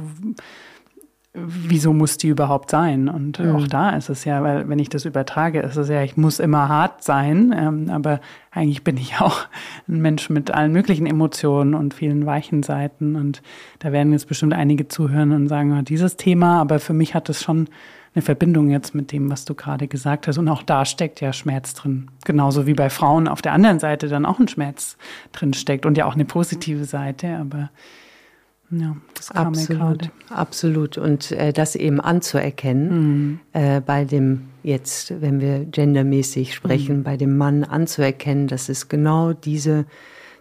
wieso 1.34 1.92
muss 1.94 2.18
die 2.18 2.28
überhaupt 2.28 2.70
sein? 2.70 3.08
Und 3.08 3.38
mhm. 3.38 3.56
auch 3.56 3.66
da 3.66 3.90
ist 3.90 4.10
es 4.10 4.24
ja, 4.24 4.42
weil 4.42 4.68
wenn 4.68 4.78
ich 4.78 4.90
das 4.90 5.04
übertrage, 5.04 5.60
ist 5.60 5.76
es 5.76 5.88
ja, 5.88 6.02
ich 6.02 6.16
muss 6.16 6.40
immer 6.40 6.68
hart 6.68 7.02
sein, 7.02 7.54
ähm, 7.56 7.90
aber 7.90 8.20
eigentlich 8.50 8.84
bin 8.84 8.96
ich 8.96 9.16
auch 9.20 9.46
ein 9.88 10.00
Mensch 10.02 10.28
mit 10.28 10.50
allen 10.50 10.72
möglichen 10.72 11.06
Emotionen 11.06 11.74
und 11.74 11.94
vielen 11.94 12.26
weichen 12.26 12.62
Seiten. 12.62 13.16
Und 13.16 13.42
da 13.78 13.92
werden 13.92 14.12
jetzt 14.12 14.28
bestimmt 14.28 14.52
einige 14.52 14.88
zuhören 14.88 15.32
und 15.32 15.48
sagen, 15.48 15.76
oh, 15.78 15.82
dieses 15.82 16.16
Thema, 16.16 16.60
aber 16.60 16.78
für 16.78 16.92
mich 16.92 17.14
hat 17.14 17.28
es 17.28 17.42
schon 17.42 17.68
eine 18.14 18.22
Verbindung 18.22 18.68
jetzt 18.68 18.94
mit 18.94 19.10
dem, 19.10 19.30
was 19.30 19.46
du 19.46 19.54
gerade 19.54 19.88
gesagt 19.88 20.28
hast. 20.28 20.36
Und 20.36 20.48
auch 20.48 20.62
da 20.62 20.84
steckt 20.84 21.22
ja 21.22 21.32
Schmerz 21.32 21.72
drin. 21.72 22.10
Genauso 22.26 22.66
wie 22.66 22.74
bei 22.74 22.90
Frauen 22.90 23.26
auf 23.26 23.40
der 23.40 23.52
anderen 23.52 23.78
Seite 23.78 24.08
dann 24.08 24.26
auch 24.26 24.38
ein 24.38 24.48
Schmerz 24.48 24.98
drin 25.32 25.54
steckt 25.54 25.86
und 25.86 25.96
ja 25.96 26.04
auch 26.04 26.14
eine 26.14 26.26
positive 26.26 26.84
Seite, 26.84 27.38
aber 27.38 27.70
ja, 28.74 28.96
das 29.14 29.28
kam 29.28 29.48
absolut, 29.48 30.10
absolut. 30.30 30.98
Und 30.98 31.30
äh, 31.32 31.52
das 31.52 31.76
eben 31.76 32.00
anzuerkennen, 32.00 32.88
mhm. 32.88 33.40
äh, 33.52 33.80
bei 33.82 34.04
dem 34.06 34.48
jetzt, 34.62 35.20
wenn 35.20 35.40
wir 35.40 35.66
gendermäßig 35.66 36.54
sprechen, 36.54 36.98
mhm. 36.98 37.02
bei 37.02 37.18
dem 37.18 37.36
Mann 37.36 37.64
anzuerkennen, 37.64 38.46
dass 38.46 38.70
es 38.70 38.88
genau 38.88 39.34
diese, 39.34 39.84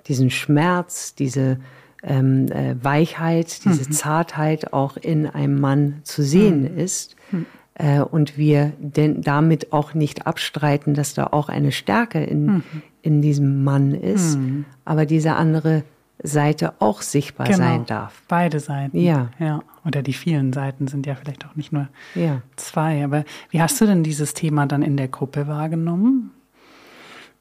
diesen 0.08 0.30
Schmerz, 0.30 1.14
diese 1.14 1.60
ähm, 2.04 2.48
äh, 2.52 2.76
Weichheit, 2.82 3.66
diese 3.66 3.90
mhm. 3.90 3.92
Zartheit 3.92 4.72
auch 4.72 4.96
in 4.96 5.28
einem 5.28 5.60
Mann 5.60 6.00
zu 6.04 6.24
sehen 6.24 6.62
mhm. 6.62 6.78
ist. 6.78 7.18
Mhm. 7.32 7.46
Äh, 7.74 8.00
und 8.00 8.38
wir 8.38 8.72
denn 8.80 9.22
damit 9.22 9.74
auch 9.74 9.94
nicht 9.94 10.26
abstreiten, 10.26 10.94
dass 10.94 11.14
da 11.14 11.28
auch 11.28 11.50
eine 11.50 11.74
Stärke 11.74 12.24
in, 12.24 12.46
mhm. 12.46 12.64
in 13.02 13.22
diesem 13.22 13.66
Mann 13.66 13.94
ist. 13.94 14.38
Aber 14.86 15.06
diese 15.06 15.34
andere 15.34 15.84
Seite 16.24 16.74
auch 16.80 17.02
sichtbar 17.02 17.48
genau. 17.48 17.58
sein 17.58 17.86
darf. 17.86 18.22
Beide 18.28 18.60
Seiten. 18.60 18.98
Ja. 18.98 19.30
ja. 19.40 19.62
Oder 19.86 20.02
die 20.04 20.14
vielen 20.14 20.54
Seiten 20.54 20.88
sind 20.88 21.06
ja 21.06 21.16
vielleicht 21.16 21.46
auch 21.46 21.56
nicht 21.56 21.72
nur 21.72 21.88
ja. 22.16 22.42
zwei. 22.56 23.04
Aber 23.04 23.24
wie 23.50 23.62
hast 23.62 23.80
du 23.82 23.86
denn 23.86 24.04
dieses 24.04 24.34
Thema 24.34 24.66
dann 24.68 24.84
in 24.84 24.98
der 24.98 25.08
Gruppe 25.08 25.48
wahrgenommen? 25.48 26.32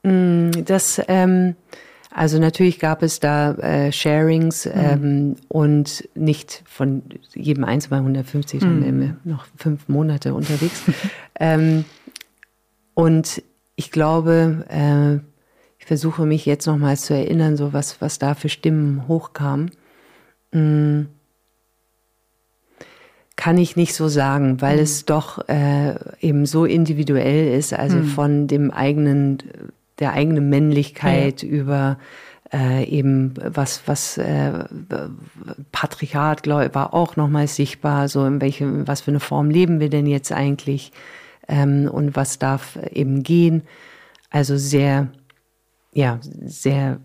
Mm, 0.03 0.51
das, 0.64 1.01
ähm, 1.09 1.57
Also 2.12 2.38
natürlich 2.38 2.79
gab 2.79 3.03
es 3.03 3.21
da 3.21 3.53
äh, 3.53 3.93
Sharings 3.93 4.66
mhm. 4.66 4.73
ähm, 4.75 5.37
und 5.49 6.09
nicht 6.14 6.62
von 6.66 7.03
jedem 7.35 7.64
Einzelnen 7.64 8.01
150, 8.01 8.61
sondern 8.61 8.99
mhm. 8.99 9.16
noch 9.25 9.47
fünf 9.57 9.88
Monate 9.88 10.35
unterwegs. 10.35 10.83
ähm, 11.38 11.85
und 12.95 13.43
ich 13.77 13.90
glaube, 13.90 14.66
äh, 14.69 15.30
ich 15.81 15.87
versuche 15.87 16.25
mich 16.25 16.47
jetzt 16.47 16.66
nochmals 16.66 17.03
zu 17.03 17.14
erinnern, 17.14 17.57
so 17.57 17.73
was, 17.73 18.01
was 18.01 18.21
da 18.21 18.35
für 18.35 18.49
Stimmen 18.49 19.09
hochkamen. 19.09 19.73
Mhm 20.53 21.09
kann 23.40 23.57
ich 23.57 23.75
nicht 23.75 23.95
so 23.95 24.09
sagen, 24.09 24.61
weil 24.61 24.77
mhm. 24.77 24.83
es 24.83 25.07
doch 25.07 25.49
äh, 25.49 25.95
eben 26.21 26.45
so 26.45 26.66
individuell 26.66 27.57
ist, 27.57 27.73
also 27.73 27.97
mhm. 27.97 28.05
von 28.05 28.47
dem 28.49 28.71
eigenen, 28.71 29.38
der 29.99 30.12
eigenen 30.12 30.51
Männlichkeit 30.51 31.43
ja. 31.43 31.49
über 31.49 31.99
äh, 32.53 32.85
eben 32.85 33.33
was, 33.43 33.85
was 33.87 34.19
äh, 34.19 34.64
Patriarchat, 35.73 36.43
glaube 36.43 36.66
ich, 36.66 36.75
war 36.75 36.93
auch 36.93 37.16
nochmal 37.16 37.47
sichtbar, 37.47 38.09
so 38.09 38.27
in 38.27 38.43
welchem, 38.43 38.87
was 38.87 39.01
für 39.01 39.11
eine 39.11 39.21
Form 39.21 39.49
leben 39.49 39.81
wir 39.81 39.88
denn 39.88 40.05
jetzt 40.05 40.33
eigentlich 40.33 40.93
ähm, 41.49 41.88
und 41.90 42.16
was 42.16 42.38
darf 42.38 42.79
eben 42.93 43.23
gehen. 43.23 43.62
Also 44.29 44.59
sehr, 44.59 45.09
ja, 45.92 46.18
sehr 46.20 46.98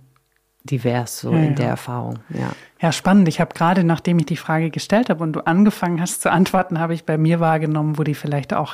divers 0.64 1.20
so 1.20 1.32
ja, 1.32 1.40
in 1.40 1.56
der 1.56 1.68
Erfahrung. 1.68 2.20
Ja. 2.30 2.52
ja, 2.82 2.92
spannend. 2.92 3.28
Ich 3.28 3.40
habe 3.40 3.54
gerade, 3.54 3.84
nachdem 3.84 4.20
ich 4.20 4.26
die 4.26 4.38
Frage 4.38 4.72
gestellt 4.72 5.10
habe 5.10 5.24
und 5.24 5.34
du 5.34 5.46
angefangen 5.46 6.02
hast 6.02 6.22
zu 6.22 6.32
antworten, 6.32 6.80
habe 6.80 6.94
ich 6.94 7.06
bei 7.06 7.18
mir 7.18 7.40
wahrgenommen, 7.40 7.98
wo 7.98 8.04
die 8.04 8.16
vielleicht 8.16 8.54
auch 8.54 8.74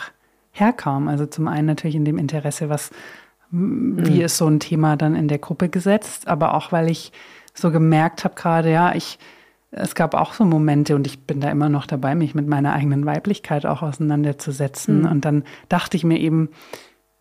herkam. 0.51 1.07
Also 1.07 1.25
zum 1.25 1.47
einen 1.47 1.67
natürlich 1.67 1.95
in 1.95 2.05
dem 2.05 2.17
Interesse, 2.17 2.69
was 2.69 2.91
wie 3.53 4.15
mhm. 4.15 4.21
ist 4.21 4.37
so 4.37 4.47
ein 4.47 4.61
Thema 4.61 4.95
dann 4.95 5.13
in 5.13 5.27
der 5.27 5.37
Gruppe 5.37 5.67
gesetzt, 5.67 6.27
aber 6.29 6.53
auch 6.53 6.71
weil 6.71 6.89
ich 6.89 7.11
so 7.53 7.69
gemerkt 7.69 8.23
habe 8.23 8.35
gerade, 8.35 8.71
ja, 8.71 8.95
ich 8.95 9.19
es 9.71 9.95
gab 9.95 10.15
auch 10.15 10.33
so 10.33 10.43
Momente 10.43 10.95
und 10.95 11.07
ich 11.07 11.21
bin 11.21 11.39
da 11.39 11.49
immer 11.49 11.69
noch 11.69 11.85
dabei, 11.85 12.13
mich 12.13 12.35
mit 12.35 12.45
meiner 12.45 12.73
eigenen 12.73 13.05
Weiblichkeit 13.05 13.65
auch 13.65 13.81
auseinanderzusetzen. 13.81 15.01
Mhm. 15.01 15.07
Und 15.07 15.25
dann 15.25 15.43
dachte 15.69 15.95
ich 15.95 16.03
mir 16.03 16.19
eben, 16.19 16.49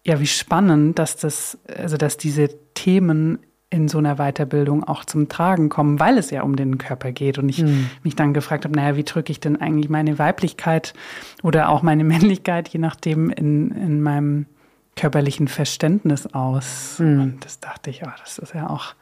ja, 0.05 0.21
wie 0.21 0.27
spannend, 0.27 0.99
dass 0.99 1.17
das, 1.17 1.59
also 1.77 1.97
dass 1.97 2.17
diese 2.17 2.49
Themen 2.75 3.39
in 3.73 3.87
so 3.87 3.99
einer 3.99 4.17
Weiterbildung 4.17 4.83
auch 4.83 5.05
zum 5.05 5.29
Tragen 5.29 5.69
kommen, 5.69 6.01
weil 6.01 6.19
es 6.19 6.31
ja 6.31 6.43
um 6.43 6.57
den 6.57 6.77
Körper 6.79 7.13
geht. 7.13 7.39
Und 7.39 7.49
ich 7.49 7.63
mhm. 7.63 7.89
mich 8.03 8.17
dann 8.17 8.35
gefragt 8.35 8.65
habe, 8.65 8.75
naja, 8.75 8.97
wie 8.97 9.05
drücke 9.05 9.31
ich 9.31 9.39
denn 9.39 9.61
eigentlich 9.61 9.89
meine 9.89 10.19
Weiblichkeit 10.19 10.93
oder 11.43 11.69
auch 11.69 11.83
meine 11.83 12.03
Männlichkeit, 12.05 12.69
je 12.69 12.81
nachdem, 12.81 13.31
in, 13.31 13.71
in 13.71 14.03
meinem 14.03 14.47
körperlichen 14.97 15.47
Verständnis 15.47 16.27
aus? 16.27 16.99
Mhm. 16.99 17.21
Und 17.21 17.45
das 17.45 17.61
dachte 17.61 17.91
ich, 17.91 18.03
oh, 18.03 18.11
das 18.21 18.39
ist 18.39 18.55
ja 18.55 18.69
auch, 18.69 18.95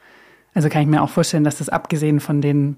also 0.53 0.69
kann 0.69 0.83
ich 0.83 0.87
mir 0.87 1.01
auch 1.01 1.09
vorstellen, 1.09 1.43
dass 1.43 1.57
das 1.57 1.69
abgesehen 1.69 2.19
von 2.19 2.39
den 2.41 2.75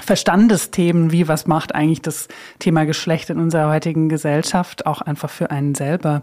Verstandesthemen, 0.00 1.12
wie 1.12 1.28
was 1.28 1.46
macht 1.46 1.74
eigentlich 1.74 2.00
das 2.00 2.28
Thema 2.58 2.86
Geschlecht 2.86 3.28
in 3.28 3.38
unserer 3.38 3.68
heutigen 3.70 4.08
Gesellschaft, 4.08 4.86
auch 4.86 5.02
einfach 5.02 5.28
für 5.28 5.50
einen 5.50 5.74
selber 5.74 6.22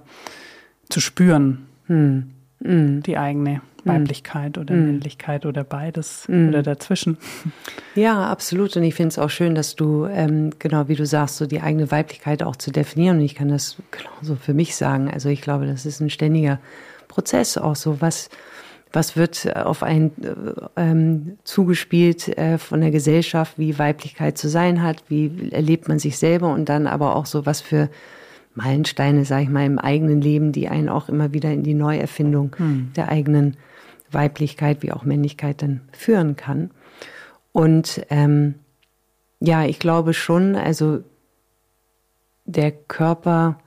zu 0.89 0.99
spüren. 0.99 1.65
Mhm. 1.87 2.33
Die 2.59 3.17
eigene. 3.17 3.61
Mhm. 3.83 3.89
Weiblichkeit 3.89 4.57
oder 4.57 4.75
mm. 4.75 4.85
Männlichkeit 4.85 5.45
oder 5.45 5.63
beides 5.63 6.27
mm. 6.27 6.49
oder 6.49 6.63
dazwischen. 6.63 7.17
Ja, 7.95 8.27
absolut. 8.27 8.75
Und 8.77 8.83
ich 8.83 8.95
finde 8.95 9.09
es 9.09 9.19
auch 9.19 9.29
schön, 9.29 9.55
dass 9.55 9.75
du, 9.75 10.05
ähm, 10.05 10.51
genau 10.59 10.87
wie 10.87 10.95
du 10.95 11.05
sagst, 11.05 11.37
so 11.37 11.45
die 11.45 11.61
eigene 11.61 11.91
Weiblichkeit 11.91 12.43
auch 12.43 12.55
zu 12.55 12.71
definieren. 12.71 13.17
Und 13.17 13.23
ich 13.23 13.35
kann 13.35 13.49
das 13.49 13.77
genauso 13.91 14.35
für 14.35 14.53
mich 14.53 14.75
sagen. 14.75 15.09
Also 15.09 15.29
ich 15.29 15.41
glaube, 15.41 15.65
das 15.65 15.85
ist 15.85 15.99
ein 15.99 16.09
ständiger 16.09 16.59
Prozess 17.07 17.57
auch 17.57 17.75
so. 17.75 18.01
Was, 18.01 18.29
was 18.91 19.15
wird 19.15 19.55
auf 19.55 19.83
einen 19.83 20.11
äh, 20.23 20.81
ähm, 20.81 21.37
zugespielt 21.43 22.27
äh, 22.37 22.57
von 22.57 22.81
der 22.81 22.91
Gesellschaft, 22.91 23.53
wie 23.57 23.79
Weiblichkeit 23.79 24.37
zu 24.37 24.49
sein 24.49 24.83
hat, 24.83 25.03
wie 25.09 25.49
erlebt 25.51 25.87
man 25.87 25.99
sich 25.99 26.17
selber 26.17 26.53
und 26.53 26.69
dann 26.69 26.87
aber 26.87 27.15
auch 27.15 27.25
so, 27.25 27.45
was 27.45 27.61
für 27.61 27.89
Meilensteine, 28.55 29.25
sage 29.25 29.43
ich 29.43 29.49
mal, 29.49 29.65
im 29.65 29.79
eigenen 29.79 30.21
Leben, 30.21 30.51
die 30.51 30.67
einen 30.67 30.89
auch 30.89 31.09
immer 31.09 31.33
wieder 31.33 31.51
in 31.51 31.63
die 31.63 31.73
Neuerfindung 31.73 32.55
hm. 32.57 32.91
der 32.95 33.09
eigenen 33.09 33.57
Weiblichkeit 34.11 34.81
wie 34.81 34.91
auch 34.91 35.03
Männlichkeit 35.03 35.61
dann 35.61 35.81
führen 35.91 36.35
kann. 36.35 36.71
Und 37.51 38.05
ähm, 38.09 38.55
ja, 39.39 39.65
ich 39.65 39.79
glaube 39.79 40.13
schon, 40.13 40.55
also 40.55 41.03
der 42.45 42.71
Körper, 42.71 43.59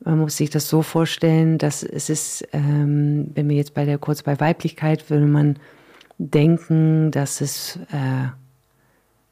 man 0.00 0.18
muss 0.18 0.36
sich 0.36 0.50
das 0.50 0.68
so 0.68 0.82
vorstellen, 0.82 1.58
dass 1.58 1.82
es 1.82 2.10
ist, 2.10 2.48
ähm, 2.52 3.30
wenn 3.34 3.48
wir 3.48 3.56
jetzt 3.56 3.74
bei 3.74 3.84
der 3.84 3.98
kurz 3.98 4.22
bei 4.22 4.40
Weiblichkeit, 4.40 5.10
würde 5.10 5.26
man 5.26 5.58
denken, 6.18 7.10
dass 7.10 7.40
es 7.40 7.78
äh, 7.90 8.28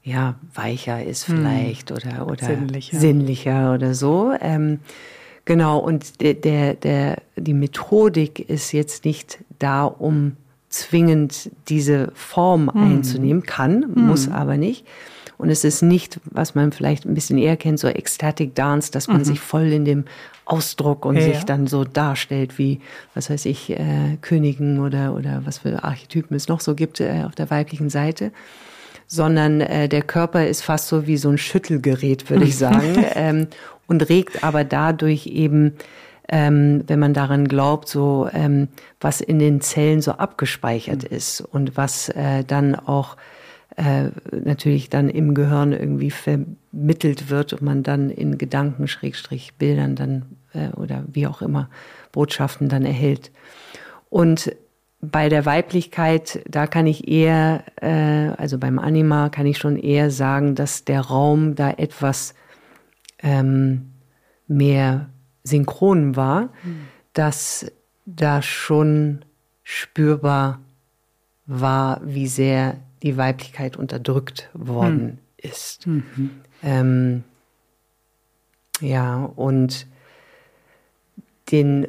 ja 0.02 0.36
weicher 0.54 1.04
ist 1.04 1.28
hm. 1.28 1.36
vielleicht 1.36 1.90
hm. 1.90 1.96
oder 1.96 2.26
oder 2.26 2.46
sinnlicher, 2.46 2.98
sinnlicher 2.98 3.74
oder 3.74 3.94
so. 3.94 4.32
Ähm, 4.40 4.80
genau. 5.44 5.78
Und 5.78 6.20
der, 6.20 6.34
der 6.34 6.74
der 6.74 7.22
die 7.36 7.54
Methodik 7.54 8.40
ist 8.48 8.72
jetzt 8.72 9.04
nicht 9.04 9.38
da, 9.58 9.84
um 9.84 10.36
zwingend 10.72 11.50
diese 11.68 12.10
Form 12.14 12.70
mhm. 12.74 12.82
einzunehmen, 12.82 13.42
kann, 13.42 13.92
mhm. 13.94 14.06
muss 14.06 14.28
aber 14.28 14.56
nicht. 14.56 14.86
Und 15.38 15.50
es 15.50 15.64
ist 15.64 15.82
nicht, 15.82 16.20
was 16.24 16.54
man 16.54 16.72
vielleicht 16.72 17.04
ein 17.04 17.14
bisschen 17.14 17.36
eher 17.36 17.56
kennt, 17.56 17.78
so 17.78 17.88
Ecstatic 17.88 18.54
Dance, 18.54 18.92
dass 18.92 19.08
man 19.08 19.18
mhm. 19.18 19.24
sich 19.24 19.40
voll 19.40 19.72
in 19.72 19.84
dem 19.84 20.04
Ausdruck 20.44 21.04
und 21.04 21.16
ja, 21.16 21.22
sich 21.22 21.44
dann 21.44 21.66
so 21.66 21.84
darstellt 21.84 22.58
wie, 22.58 22.80
was 23.14 23.28
weiß 23.28 23.46
ich, 23.46 23.70
äh, 23.70 24.18
Königen 24.20 24.80
oder, 24.80 25.14
oder 25.14 25.42
was 25.44 25.58
für 25.58 25.82
Archetypen 25.82 26.36
es 26.36 26.48
noch 26.48 26.60
so 26.60 26.74
gibt 26.74 27.00
äh, 27.00 27.24
auf 27.26 27.34
der 27.34 27.50
weiblichen 27.50 27.90
Seite. 27.90 28.32
Sondern 29.14 29.60
äh, 29.60 29.88
der 29.88 30.02
Körper 30.02 30.46
ist 30.46 30.62
fast 30.62 30.88
so 30.88 31.06
wie 31.06 31.18
so 31.18 31.28
ein 31.28 31.38
Schüttelgerät, 31.38 32.30
würde 32.30 32.44
ich 32.44 32.56
sagen, 32.56 33.04
ähm, 33.14 33.46
und 33.86 34.08
regt 34.08 34.42
aber 34.42 34.64
dadurch 34.64 35.26
eben 35.26 35.74
ähm, 36.28 36.84
wenn 36.86 36.98
man 36.98 37.12
daran 37.12 37.46
glaubt, 37.46 37.88
so 37.88 38.28
ähm, 38.32 38.68
was 39.00 39.20
in 39.20 39.38
den 39.38 39.60
Zellen 39.60 40.00
so 40.00 40.12
abgespeichert 40.12 41.10
mhm. 41.10 41.16
ist 41.16 41.40
und 41.42 41.76
was 41.76 42.08
äh, 42.08 42.42
dann 42.44 42.74
auch 42.74 43.16
äh, 43.76 44.10
natürlich 44.30 44.88
dann 44.88 45.08
im 45.08 45.34
Gehirn 45.34 45.72
irgendwie 45.72 46.10
vermittelt 46.10 47.30
wird 47.30 47.52
und 47.52 47.62
man 47.62 47.82
dann 47.82 48.10
in 48.10 48.38
Gedanken, 48.38 48.88
Schrägstrich, 48.88 49.54
Bildern 49.58 49.96
dann 49.96 50.24
äh, 50.52 50.68
oder 50.76 51.04
wie 51.06 51.26
auch 51.26 51.42
immer 51.42 51.68
Botschaften 52.12 52.68
dann 52.68 52.84
erhält. 52.84 53.30
Und 54.10 54.54
bei 55.02 55.28
der 55.28 55.44
Weiblichkeit, 55.44 56.42
da 56.48 56.68
kann 56.68 56.86
ich 56.86 57.08
eher, 57.08 57.64
äh, 57.82 58.40
also 58.40 58.56
beim 58.56 58.78
Anima 58.78 59.30
kann 59.30 59.46
ich 59.46 59.58
schon 59.58 59.76
eher 59.76 60.12
sagen, 60.12 60.54
dass 60.54 60.84
der 60.84 61.00
Raum 61.00 61.56
da 61.56 61.72
etwas 61.72 62.34
ähm, 63.18 63.90
mehr 64.46 65.10
synchron 65.42 66.14
war, 66.14 66.50
mhm. 66.62 66.86
dass 67.14 67.70
da 68.06 68.42
schon 68.42 69.24
spürbar 69.64 70.60
war, 71.46 72.00
wie 72.04 72.28
sehr 72.28 72.78
die 73.02 73.16
Weiblichkeit 73.16 73.76
unterdrückt 73.76 74.50
worden 74.54 75.04
mhm. 75.04 75.18
ist. 75.36 75.86
Mhm. 75.88 76.30
Ähm, 76.62 77.24
ja, 78.80 79.24
und 79.24 79.88
den 81.50 81.88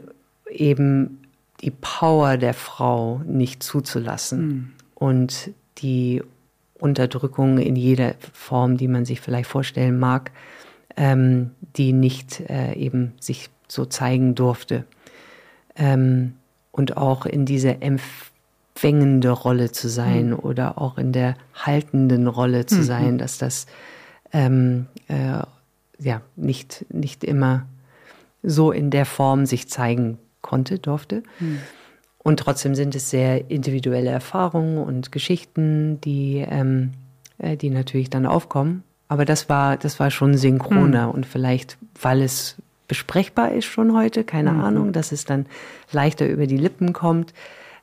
eben 0.50 1.23
die 1.64 1.72
Power 1.72 2.38
der 2.38 2.54
Frau 2.54 3.22
nicht 3.26 3.64
zuzulassen 3.64 4.46
mhm. 4.46 4.72
und 4.96 5.52
die 5.78 6.22
Unterdrückung 6.78 7.58
in 7.58 7.78
jeder 7.78 8.16
Form, 8.34 8.76
die 8.76 8.90
man 8.90 9.06
sich 9.06 9.22
vielleicht 9.22 9.50
vorstellen 9.50 9.98
mag, 9.98 10.32
ähm, 10.98 11.52
die 11.78 11.94
nicht 11.94 12.42
äh, 12.50 12.74
eben 12.74 13.14
sich 13.20 13.50
so 13.70 13.86
zeigen 13.86 14.36
durfte. 14.36 14.84
Ähm, 15.76 16.34
und 16.72 16.98
auch 16.98 17.26
in 17.26 17.46
diese 17.46 17.78
empfängende 17.82 19.30
Rolle 19.30 19.72
zu 19.72 19.88
sein 19.88 20.32
mhm. 20.32 20.40
oder 20.40 20.78
auch 20.78 20.98
in 20.98 21.14
der 21.14 21.36
haltenden 21.54 22.28
Rolle 22.28 22.66
zu 22.66 22.80
mhm. 22.80 22.84
sein, 22.84 23.18
dass 23.18 23.38
das 23.38 23.68
ähm, 24.34 24.88
äh, 25.08 25.42
ja 26.00 26.22
nicht, 26.36 26.86
nicht 26.90 27.24
immer 27.24 27.66
so 28.42 28.74
in 28.74 28.90
der 28.90 29.06
Form 29.06 29.46
sich 29.46 29.70
zeigen 29.70 30.18
konnte, 30.44 30.78
durfte. 30.78 31.24
Mhm. 31.40 31.60
Und 32.20 32.40
trotzdem 32.40 32.76
sind 32.76 32.96
es 32.96 33.10
sehr 33.10 33.50
individuelle 33.50 34.12
Erfahrungen 34.12 34.78
und 34.78 35.12
Geschichten, 35.12 36.00
die, 36.02 36.46
ähm, 36.48 36.92
äh, 37.38 37.58
die 37.58 37.70
natürlich 37.70 38.10
dann 38.10 38.26
aufkommen. 38.26 38.84
Aber 39.08 39.26
das 39.26 39.50
war, 39.50 39.78
das 39.78 40.00
war 40.00 40.10
schon 40.10 40.38
synchroner 40.38 41.08
mhm. 41.08 41.14
und 41.14 41.26
vielleicht, 41.26 41.78
weil 42.02 42.22
es 42.22 42.56
besprechbar 42.88 43.52
ist 43.52 43.66
schon 43.66 43.94
heute, 43.94 44.24
keine 44.24 44.54
mhm. 44.54 44.62
Ahnung, 44.62 44.94
dass 44.94 45.12
es 45.12 45.26
dann 45.26 45.46
leichter 45.92 46.28
über 46.28 46.48
die 46.48 46.58
Lippen 46.58 46.94
kommt 46.94 47.34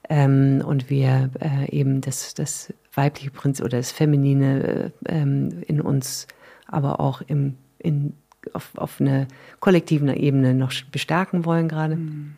ähm, 0.08 0.62
und 0.66 0.88
wir 0.88 1.30
äh, 1.40 1.70
eben 1.70 2.00
das, 2.00 2.34
das 2.34 2.72
weibliche 2.94 3.30
Prinzip 3.30 3.64
oder 3.64 3.78
das 3.78 3.92
Feminine 3.92 4.92
äh, 5.06 5.12
ähm, 5.20 5.62
in 5.66 5.80
uns, 5.80 6.26
aber 6.66 7.00
auch 7.00 7.22
im, 7.26 7.56
in, 7.78 8.14
auf, 8.52 8.70
auf 8.76 9.00
einer 9.00 9.26
kollektiven 9.60 10.08
Ebene 10.08 10.54
noch 10.54 10.72
bestärken 10.90 11.44
wollen 11.44 11.68
gerade. 11.68 11.96
Mhm. 11.96 12.36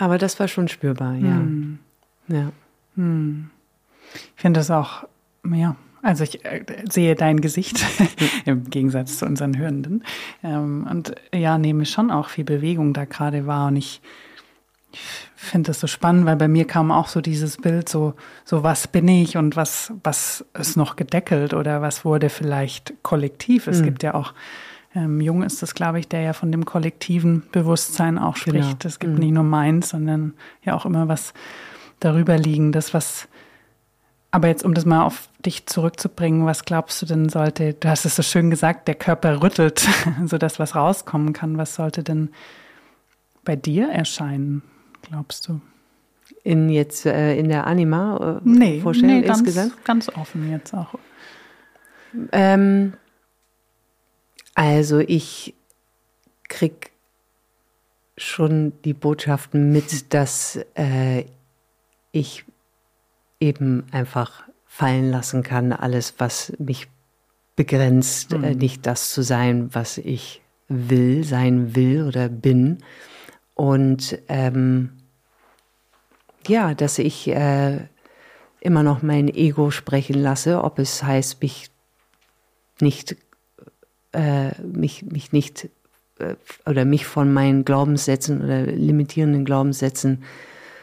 Aber 0.00 0.16
das 0.16 0.40
war 0.40 0.48
schon 0.48 0.66
spürbar, 0.68 1.14
ja. 1.14 1.34
Mhm. 1.34 1.78
ja. 2.28 2.52
Hm. 2.96 3.50
Ich 4.14 4.40
finde 4.40 4.60
das 4.60 4.70
auch, 4.70 5.04
ja, 5.44 5.76
also 6.00 6.24
ich 6.24 6.42
äh, 6.42 6.64
sehe 6.90 7.14
dein 7.14 7.42
Gesicht 7.42 7.84
im 8.46 8.64
Gegensatz 8.70 9.18
zu 9.18 9.26
unseren 9.26 9.58
Hörenden. 9.58 10.02
Ähm, 10.42 10.88
und 10.90 11.14
ja, 11.34 11.58
nehme 11.58 11.84
schon 11.84 12.10
auch 12.10 12.30
viel 12.30 12.44
Bewegung 12.44 12.94
da 12.94 13.04
gerade 13.04 13.46
wahr. 13.46 13.68
Und 13.68 13.76
ich, 13.76 14.00
ich 14.90 15.00
finde 15.36 15.68
das 15.68 15.80
so 15.80 15.86
spannend, 15.86 16.24
weil 16.24 16.36
bei 16.36 16.48
mir 16.48 16.66
kam 16.66 16.90
auch 16.90 17.08
so 17.08 17.20
dieses 17.20 17.58
Bild, 17.58 17.90
so, 17.90 18.14
so 18.46 18.62
was 18.62 18.88
bin 18.88 19.06
ich 19.06 19.36
und 19.36 19.54
was, 19.54 19.92
was 20.02 20.46
ist 20.58 20.78
noch 20.78 20.96
gedeckelt 20.96 21.52
oder 21.52 21.82
was 21.82 22.06
wurde 22.06 22.30
vielleicht 22.30 22.94
kollektiv. 23.02 23.66
Es 23.66 23.80
mhm. 23.80 23.84
gibt 23.84 24.02
ja 24.02 24.14
auch, 24.14 24.32
ähm, 24.94 25.20
Jung 25.20 25.42
ist 25.42 25.62
das, 25.62 25.74
glaube 25.74 26.00
ich, 26.00 26.08
der 26.08 26.20
ja 26.20 26.32
von 26.32 26.50
dem 26.50 26.64
kollektiven 26.64 27.44
Bewusstsein 27.52 28.18
auch 28.18 28.34
genau. 28.34 28.62
spricht. 28.62 28.80
Genau. 28.80 28.88
Es 28.88 28.98
gibt 28.98 29.14
mhm. 29.14 29.18
nicht 29.18 29.32
nur 29.32 29.44
meins, 29.44 29.90
sondern 29.90 30.34
ja 30.64 30.74
auch 30.74 30.84
immer 30.84 31.08
was 31.08 31.32
darüber 32.00 32.36
liegendes, 32.36 32.94
was 32.94 33.28
aber 34.32 34.48
jetzt, 34.48 34.64
um 34.64 34.74
das 34.74 34.84
mal 34.84 35.04
auf 35.04 35.28
dich 35.44 35.66
zurückzubringen, 35.66 36.46
was 36.46 36.64
glaubst 36.64 37.02
du 37.02 37.06
denn 37.06 37.28
sollte, 37.28 37.74
du 37.74 37.88
hast 37.88 38.04
es 38.04 38.14
so 38.14 38.22
schön 38.22 38.48
gesagt, 38.48 38.86
der 38.86 38.94
Körper 38.94 39.42
rüttelt, 39.42 39.88
sodass 40.24 40.58
was 40.58 40.76
rauskommen 40.76 41.32
kann. 41.32 41.58
Was 41.58 41.74
sollte 41.74 42.04
denn 42.04 42.30
bei 43.44 43.56
dir 43.56 43.88
erscheinen, 43.88 44.62
glaubst 45.02 45.48
du? 45.48 45.60
In 46.44 46.70
jetzt 46.70 47.06
äh, 47.06 47.36
in 47.36 47.48
der 47.48 47.66
Anima 47.66 48.38
äh, 48.38 48.40
nee, 48.44 48.80
vorstellen 48.80 49.20
nee, 49.20 49.26
ganz, 49.26 49.40
insgesamt? 49.40 49.84
ganz 49.84 50.08
offen 50.08 50.50
jetzt 50.50 50.74
auch. 50.74 50.94
Ähm, 52.32 52.94
also 54.54 54.98
ich 54.98 55.54
krieg 56.48 56.90
schon 58.16 58.72
die 58.84 58.94
Botschaften 58.94 59.72
mit, 59.72 60.12
dass 60.14 60.58
äh, 60.74 61.24
ich 62.12 62.44
eben 63.38 63.84
einfach 63.92 64.44
fallen 64.66 65.10
lassen 65.10 65.42
kann, 65.42 65.72
alles, 65.72 66.14
was 66.18 66.52
mich 66.58 66.88
begrenzt, 67.56 68.32
mhm. 68.32 68.44
äh, 68.44 68.54
nicht 68.54 68.86
das 68.86 69.12
zu 69.12 69.22
sein, 69.22 69.74
was 69.74 69.98
ich 69.98 70.42
will, 70.68 71.24
sein 71.24 71.74
will 71.74 72.06
oder 72.06 72.28
bin. 72.28 72.78
Und 73.54 74.18
ähm, 74.28 74.90
ja, 76.46 76.74
dass 76.74 76.98
ich 76.98 77.28
äh, 77.28 77.80
immer 78.60 78.82
noch 78.82 79.02
mein 79.02 79.28
Ego 79.28 79.70
sprechen 79.70 80.14
lasse, 80.14 80.62
ob 80.62 80.78
es 80.78 81.02
heißt, 81.02 81.42
mich 81.42 81.70
nicht, 82.80 83.16
äh, 84.12 84.60
mich, 84.62 85.04
mich 85.04 85.32
nicht 85.32 85.68
äh, 86.18 86.34
oder 86.66 86.84
mich 86.84 87.06
von 87.06 87.32
meinen 87.32 87.64
Glaubenssätzen 87.64 88.42
oder 88.42 88.62
limitierenden 88.62 89.44
Glaubenssätzen 89.44 90.22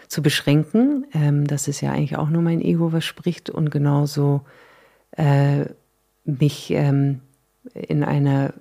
zu 0.08 0.22
beschränken. 0.22 1.06
Ähm, 1.14 1.48
das 1.48 1.68
ist 1.68 1.82
ja 1.82 1.92
eigentlich 1.92 2.18
auch 2.18 2.30
nur 2.30 2.42
mein 2.42 2.62
Ego, 2.62 2.94
was 2.94 3.06
spricht 3.06 3.50
und 3.50 3.70
genauso 3.72 4.42
äh, 5.12 5.66
mich 6.24 6.72
ähm, 6.72 7.22
in 7.74 8.04
einer 8.04 8.54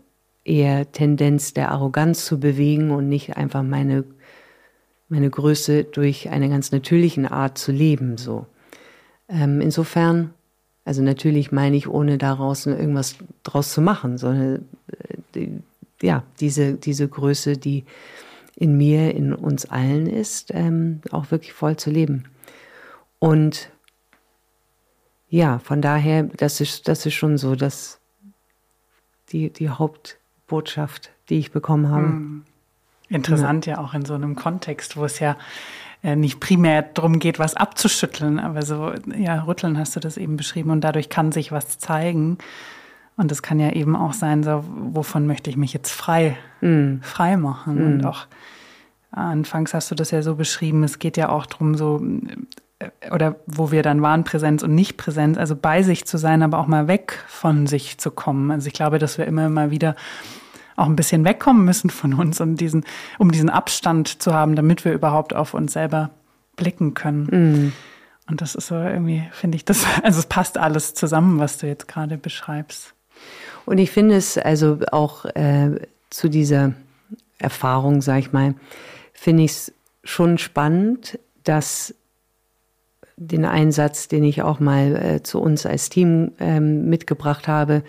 eher 0.44 0.90
Tendenz 0.92 1.54
der 1.54 1.70
Arroganz 1.70 2.24
zu 2.24 2.38
bewegen 2.38 2.90
und 2.90 3.08
nicht 3.08 3.36
einfach 3.36 3.62
meine, 3.62 4.04
meine 5.08 5.28
Größe 5.28 5.84
durch 5.84 6.30
eine 6.30 6.48
ganz 6.48 6.72
natürliche 6.72 7.30
Art 7.30 7.58
zu 7.58 7.72
leben, 7.72 8.16
so. 8.16 8.46
Ähm, 9.28 9.60
insofern, 9.60 10.34
also 10.86 11.02
natürlich 11.02 11.50
meine 11.50 11.76
ich, 11.76 11.88
ohne 11.88 12.16
daraus 12.16 12.64
irgendwas 12.64 13.16
draus 13.42 13.72
zu 13.72 13.82
machen, 13.82 14.18
sondern 14.18 14.68
äh, 15.34 15.48
ja, 16.00 16.22
diese, 16.38 16.74
diese 16.74 17.08
Größe, 17.08 17.58
die 17.58 17.84
in 18.54 18.76
mir, 18.76 19.12
in 19.12 19.34
uns 19.34 19.66
allen 19.66 20.06
ist, 20.06 20.54
ähm, 20.54 21.00
auch 21.10 21.32
wirklich 21.32 21.52
voll 21.52 21.76
zu 21.76 21.90
leben. 21.90 22.26
Und 23.18 23.70
ja, 25.28 25.58
von 25.58 25.82
daher, 25.82 26.22
das 26.22 26.60
ist, 26.60 26.86
das 26.86 27.04
ist 27.04 27.14
schon 27.14 27.36
so, 27.36 27.56
dass 27.56 27.98
die, 29.30 29.50
die 29.50 29.68
Hauptbotschaft, 29.68 31.10
die 31.28 31.38
ich 31.40 31.50
bekommen 31.50 31.88
habe. 31.90 32.06
Hm. 32.06 32.44
Interessant 33.08 33.66
ja. 33.66 33.74
ja 33.74 33.80
auch 33.80 33.92
in 33.92 34.04
so 34.04 34.14
einem 34.14 34.36
Kontext, 34.36 34.96
wo 34.96 35.04
es 35.04 35.18
ja 35.18 35.36
nicht 36.14 36.38
primär 36.38 36.82
darum 36.82 37.18
geht, 37.18 37.38
was 37.38 37.56
abzuschütteln, 37.56 38.38
aber 38.38 38.62
so, 38.62 38.92
ja, 39.16 39.42
rütteln 39.42 39.78
hast 39.78 39.96
du 39.96 40.00
das 40.00 40.16
eben 40.16 40.36
beschrieben 40.36 40.70
und 40.70 40.82
dadurch 40.82 41.08
kann 41.08 41.32
sich 41.32 41.50
was 41.50 41.78
zeigen. 41.78 42.38
Und 43.16 43.32
es 43.32 43.42
kann 43.42 43.58
ja 43.58 43.72
eben 43.72 43.96
auch 43.96 44.12
sein, 44.12 44.42
so, 44.42 44.62
wovon 44.66 45.26
möchte 45.26 45.48
ich 45.48 45.56
mich 45.56 45.72
jetzt 45.72 45.90
frei, 45.90 46.36
mm. 46.60 46.98
frei 47.00 47.38
machen. 47.38 47.76
Mm. 47.76 47.86
Und 47.86 48.06
auch 48.06 48.26
anfangs 49.10 49.72
hast 49.72 49.90
du 49.90 49.94
das 49.94 50.10
ja 50.10 50.22
so 50.22 50.34
beschrieben, 50.34 50.84
es 50.84 50.98
geht 50.98 51.16
ja 51.16 51.30
auch 51.30 51.46
darum, 51.46 51.74
so, 51.74 52.04
äh, 52.78 52.90
oder 53.10 53.36
wo 53.46 53.70
wir 53.70 53.82
dann 53.82 54.02
waren, 54.02 54.24
Präsenz 54.24 54.62
und 54.62 54.74
Nicht-Präsenz, 54.74 55.38
also 55.38 55.56
bei 55.56 55.82
sich 55.82 56.04
zu 56.04 56.18
sein, 56.18 56.42
aber 56.42 56.58
auch 56.58 56.66
mal 56.66 56.88
weg 56.88 57.24
von 57.26 57.66
sich 57.66 57.96
zu 57.96 58.10
kommen. 58.10 58.50
Also 58.50 58.66
ich 58.66 58.74
glaube, 58.74 58.98
dass 58.98 59.16
wir 59.16 59.24
immer 59.24 59.48
mal 59.48 59.70
wieder 59.70 59.96
auch 60.76 60.86
ein 60.86 60.96
bisschen 60.96 61.24
wegkommen 61.24 61.64
müssen 61.64 61.90
von 61.90 62.14
uns, 62.14 62.40
um 62.40 62.56
diesen, 62.56 62.84
um 63.18 63.32
diesen 63.32 63.50
Abstand 63.50 64.22
zu 64.22 64.34
haben, 64.34 64.56
damit 64.56 64.84
wir 64.84 64.92
überhaupt 64.92 65.34
auf 65.34 65.54
uns 65.54 65.72
selber 65.72 66.10
blicken 66.56 66.94
können. 66.94 67.24
Mm. 67.24 67.72
Und 68.28 68.40
das 68.40 68.54
ist 68.54 68.66
so 68.66 68.74
irgendwie, 68.74 69.22
finde 69.32 69.56
ich, 69.56 69.64
das, 69.64 69.84
also 70.02 70.18
es 70.18 70.26
passt 70.26 70.58
alles 70.58 70.94
zusammen, 70.94 71.38
was 71.38 71.58
du 71.58 71.66
jetzt 71.66 71.88
gerade 71.88 72.18
beschreibst. 72.18 72.94
Und 73.64 73.78
ich 73.78 73.90
finde 73.90 74.16
es 74.16 74.38
also 74.38 74.78
auch 74.92 75.24
äh, 75.24 75.80
zu 76.10 76.28
dieser 76.28 76.74
Erfahrung, 77.38 78.00
sag 78.02 78.18
ich 78.18 78.32
mal, 78.32 78.54
finde 79.12 79.44
ich 79.44 79.52
es 79.52 79.72
schon 80.04 80.38
spannend, 80.38 81.18
dass 81.44 81.94
den 83.16 83.44
Einsatz, 83.44 84.08
den 84.08 84.24
ich 84.24 84.42
auch 84.42 84.60
mal 84.60 84.96
äh, 84.96 85.22
zu 85.22 85.40
uns 85.40 85.64
als 85.66 85.88
Team 85.88 86.32
ähm, 86.38 86.88
mitgebracht 86.88 87.48
habe, 87.48 87.82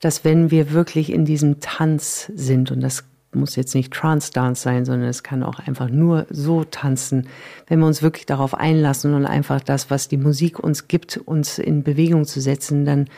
dass 0.00 0.24
wenn 0.24 0.50
wir 0.50 0.72
wirklich 0.72 1.12
in 1.12 1.24
diesem 1.24 1.60
Tanz 1.60 2.30
sind, 2.34 2.70
und 2.70 2.80
das 2.80 3.04
muss 3.32 3.54
jetzt 3.54 3.74
nicht 3.74 3.92
Trance-Dance 3.92 4.60
sein, 4.60 4.84
sondern 4.84 5.08
es 5.08 5.22
kann 5.22 5.42
auch 5.42 5.60
einfach 5.60 5.88
nur 5.88 6.26
so 6.30 6.64
tanzen, 6.64 7.28
wenn 7.68 7.78
wir 7.78 7.86
uns 7.86 8.02
wirklich 8.02 8.26
darauf 8.26 8.54
einlassen 8.54 9.14
und 9.14 9.24
einfach 9.24 9.60
das, 9.60 9.90
was 9.90 10.08
die 10.08 10.16
Musik 10.16 10.58
uns 10.58 10.88
gibt, 10.88 11.16
uns 11.16 11.58
in 11.58 11.84
Bewegung 11.84 12.24
zu 12.24 12.40
setzen, 12.40 12.84
dann 12.84 13.08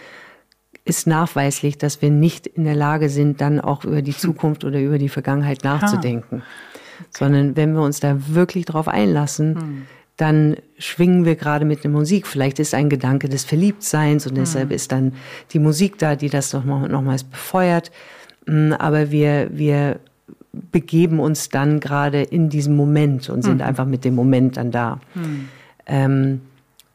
ist 0.84 1.06
nachweislich, 1.06 1.78
dass 1.78 2.02
wir 2.02 2.10
nicht 2.10 2.46
in 2.46 2.64
der 2.64 2.74
Lage 2.74 3.08
sind, 3.08 3.40
dann 3.40 3.60
auch 3.60 3.84
über 3.84 4.02
die 4.02 4.16
Zukunft 4.16 4.64
oder 4.64 4.80
über 4.80 4.98
die 4.98 5.08
Vergangenheit 5.08 5.64
nachzudenken. 5.64 6.42
Okay. 6.98 7.08
Sondern 7.10 7.56
wenn 7.56 7.72
wir 7.72 7.82
uns 7.82 8.00
da 8.00 8.16
wirklich 8.28 8.66
drauf 8.66 8.88
einlassen, 8.88 9.54
hm. 9.60 9.86
Dann 10.16 10.56
schwingen 10.78 11.24
wir 11.24 11.36
gerade 11.36 11.64
mit 11.64 11.84
der 11.84 11.90
Musik. 11.90 12.26
Vielleicht 12.26 12.58
ist 12.58 12.74
ein 12.74 12.90
Gedanke 12.90 13.28
des 13.28 13.44
Verliebtseins 13.44 14.26
und 14.26 14.36
deshalb 14.36 14.70
ist 14.70 14.92
dann 14.92 15.14
die 15.52 15.58
Musik 15.58 15.98
da, 15.98 16.16
die 16.16 16.28
das 16.28 16.52
noch 16.52 16.64
nochmals 16.64 17.24
befeuert. 17.24 17.90
Hm, 18.46 18.74
aber 18.78 19.10
wir, 19.10 19.48
wir 19.52 20.00
begeben 20.52 21.18
uns 21.18 21.48
dann 21.48 21.80
gerade 21.80 22.22
in 22.22 22.50
diesem 22.50 22.76
Moment 22.76 23.30
und 23.30 23.42
sind 23.42 23.60
hm. 23.60 23.66
einfach 23.66 23.86
mit 23.86 24.04
dem 24.04 24.14
Moment 24.14 24.58
dann 24.58 24.70
da. 24.70 25.00
Hm. 25.14 25.48
Ähm, 25.86 26.40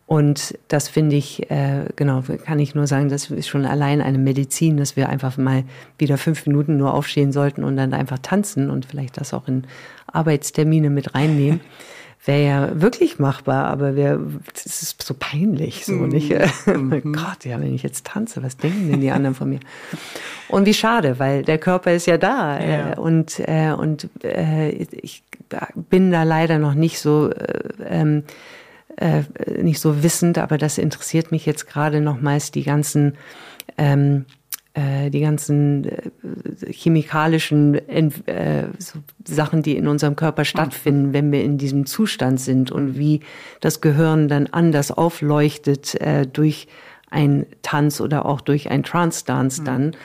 und 0.05 0.57
das 0.69 0.87
finde 0.87 1.17
ich, 1.17 1.51
äh, 1.51 1.85
genau, 1.97 2.23
kann 2.45 2.59
ich 2.59 2.75
nur 2.75 2.87
sagen, 2.87 3.09
das 3.09 3.29
ist 3.29 3.47
schon 3.47 3.65
allein 3.65 4.01
eine 4.01 4.17
Medizin, 4.17 4.77
dass 4.77 4.95
wir 4.95 5.09
einfach 5.09 5.35
mal 5.35 5.65
wieder 5.97 6.17
fünf 6.17 6.45
Minuten 6.45 6.77
nur 6.77 6.93
aufstehen 6.93 7.33
sollten 7.33 7.65
und 7.65 7.75
dann 7.75 7.93
einfach 7.93 8.19
tanzen 8.19 8.69
und 8.69 8.85
vielleicht 8.85 9.19
das 9.19 9.33
auch 9.33 9.49
in 9.49 9.63
Arbeitstermine 10.07 10.89
mit 10.89 11.13
reinnehmen. 11.13 11.59
Wäre 12.25 12.43
ja 12.43 12.81
wirklich 12.81 13.19
machbar, 13.19 13.67
aber 13.67 13.91
das 13.91 14.65
ist 14.65 15.01
so 15.01 15.13
peinlich, 15.17 15.85
so 15.85 15.93
mhm. 15.93 16.09
nicht? 16.09 16.33
Mhm. 16.67 17.13
Gott, 17.13 17.45
ja, 17.45 17.59
wenn 17.59 17.73
ich 17.73 17.83
jetzt 17.83 18.05
tanze, 18.07 18.43
was 18.43 18.57
denken 18.57 18.91
denn 18.91 18.99
die 19.01 19.11
anderen 19.11 19.35
von 19.35 19.49
mir? 19.49 19.59
Und 20.49 20.65
wie 20.65 20.73
schade, 20.73 21.19
weil 21.19 21.43
der 21.43 21.57
Körper 21.57 21.93
ist 21.93 22.07
ja 22.07 22.17
da 22.17 22.59
ja. 22.59 22.91
Äh, 22.91 22.95
und 22.99 23.39
äh, 23.39 23.71
und 23.71 24.09
äh, 24.23 24.69
ich 24.69 25.23
bin 25.75 26.11
da 26.11 26.23
leider 26.23 26.59
noch 26.59 26.73
nicht 26.73 26.99
so 26.99 27.29
äh, 27.29 27.63
ähm, 27.85 28.23
äh, 28.97 29.23
nicht 29.61 29.79
so 29.79 30.03
wissend, 30.03 30.37
aber 30.37 30.57
das 30.57 30.77
interessiert 30.77 31.31
mich 31.31 31.45
jetzt 31.45 31.67
gerade 31.67 32.01
nochmals 32.01 32.51
die 32.51 32.63
ganzen 32.63 33.15
ähm, 33.77 34.25
äh, 34.27 34.36
die 35.09 35.21
ganzen 35.21 35.85
äh, 35.85 36.71
chemikalischen 36.71 37.75
äh, 37.89 38.65
Sachen, 39.25 39.63
die 39.63 39.75
in 39.75 39.87
unserem 39.87 40.15
Körper 40.15 40.45
stattfinden, 40.45 41.13
wenn 41.13 41.31
wir 41.31 41.43
in 41.43 41.57
diesem 41.57 41.85
Zustand 41.85 42.39
sind 42.39 42.71
und 42.71 42.97
wie 42.97 43.21
das 43.59 43.81
Gehirn 43.81 44.27
dann 44.27 44.47
anders 44.47 44.91
aufleuchtet 44.91 45.95
äh, 46.01 46.27
durch 46.27 46.67
ein 47.09 47.45
Tanz 47.61 48.01
oder 48.01 48.25
auch 48.25 48.41
durch 48.41 48.69
ein 48.69 48.83
Trance-Dance 48.83 49.61
mhm. 49.61 49.65
dann. 49.65 49.95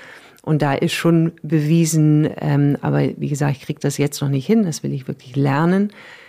Und 0.43 0.63
da 0.63 0.75
ist 0.75 0.93
schon 0.93 1.33
bewiesen, 1.43 2.29
ähm, 2.41 2.77
aber 2.81 3.03
wie 3.17 3.29
gesagt, 3.29 3.57
ich 3.59 3.63
kriege 3.63 3.81
das 3.81 3.99
jetzt 3.99 4.21
noch 4.23 4.29
nicht 4.29 4.47
hin, 4.47 4.65
das 4.65 4.83
will 4.83 4.93
ich 4.93 5.07
wirklich 5.07 5.37
lernen, 5.37 5.91
äh, 5.91 6.22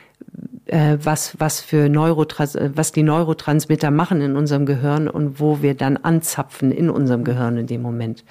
was, 0.66 1.40
was 1.40 1.62
für 1.62 1.90
Neurotrans 1.90 2.56
äh, 2.56 2.72
was 2.74 2.92
die 2.92 3.04
Neurotransmitter 3.04 3.92
machen 3.92 4.22
in 4.22 4.36
unserem 4.36 4.66
Gehirn 4.66 5.08
und 5.08 5.40
wo 5.40 5.62
wir 5.62 5.76
dann 5.76 5.98
anzapfen 5.98 6.72
in 6.72 6.90
unserem 6.90 7.24
Gehirn 7.24 7.58
in 7.58 7.68
dem 7.68 7.82
Moment. 7.82 8.24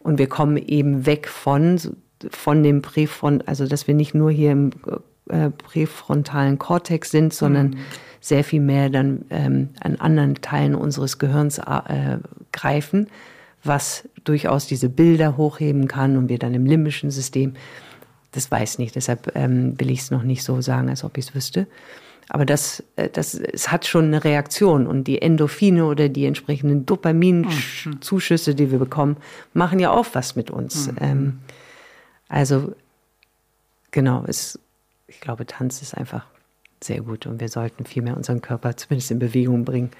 Und 0.00 0.18
wir 0.18 0.28
kommen 0.28 0.56
eben 0.56 1.06
weg 1.06 1.28
von, 1.28 1.78
von 2.30 2.62
dem 2.62 2.82
Präfront, 2.82 3.46
also 3.46 3.66
dass 3.66 3.86
wir 3.86 3.94
nicht 3.94 4.14
nur 4.14 4.30
hier 4.30 4.52
im 4.52 4.70
äh, 5.28 5.50
präfrontalen 5.50 6.58
Kortex 6.58 7.10
sind, 7.10 7.34
sondern 7.34 7.68
mhm. 7.68 7.78
sehr 8.20 8.44
viel 8.44 8.60
mehr 8.60 8.88
dann 8.88 9.26
ähm, 9.30 9.68
an 9.80 9.96
anderen 9.96 10.36
Teilen 10.36 10.74
unseres 10.74 11.18
Gehirns 11.18 11.58
äh, 11.58 12.18
greifen, 12.52 13.08
was 13.62 14.08
durchaus 14.24 14.66
diese 14.66 14.88
Bilder 14.88 15.36
hochheben 15.36 15.86
kann 15.86 16.16
und 16.16 16.28
wir 16.28 16.38
dann 16.38 16.54
im 16.54 16.64
limbischen 16.64 17.10
System, 17.10 17.54
das 18.32 18.50
weiß 18.50 18.78
nicht, 18.78 18.94
deshalb 18.94 19.34
ähm, 19.34 19.78
will 19.80 19.90
ich 19.90 20.00
es 20.00 20.10
noch 20.10 20.22
nicht 20.22 20.42
so 20.42 20.60
sagen, 20.60 20.88
als 20.88 21.04
ob 21.04 21.16
ich 21.16 21.26
es 21.26 21.34
wüsste. 21.34 21.66
Aber 22.28 22.44
das, 22.44 22.82
äh, 22.96 23.08
das, 23.08 23.34
es 23.34 23.72
hat 23.72 23.86
schon 23.86 24.06
eine 24.06 24.22
Reaktion 24.24 24.86
und 24.86 25.04
die 25.04 25.22
Endorphine 25.22 25.86
oder 25.86 26.08
die 26.08 26.26
entsprechenden 26.26 26.84
Dopaminzuschüsse, 26.84 28.54
die 28.54 28.70
wir 28.70 28.78
bekommen, 28.78 29.16
machen 29.54 29.78
ja 29.78 29.90
auch 29.90 30.06
was 30.12 30.36
mit 30.36 30.50
uns. 30.50 30.88
Mhm. 30.88 30.96
Ähm, 31.00 31.38
also 32.28 32.74
genau, 33.90 34.24
es, 34.26 34.58
ich 35.06 35.20
glaube, 35.20 35.46
Tanz 35.46 35.80
ist 35.80 35.96
einfach 35.96 36.26
sehr 36.82 37.00
gut 37.00 37.26
und 37.26 37.40
wir 37.40 37.48
sollten 37.48 37.86
viel 37.86 38.02
mehr 38.02 38.16
unseren 38.16 38.42
Körper 38.42 38.76
zumindest 38.76 39.10
in 39.10 39.18
Bewegung 39.18 39.64
bringen 39.64 39.90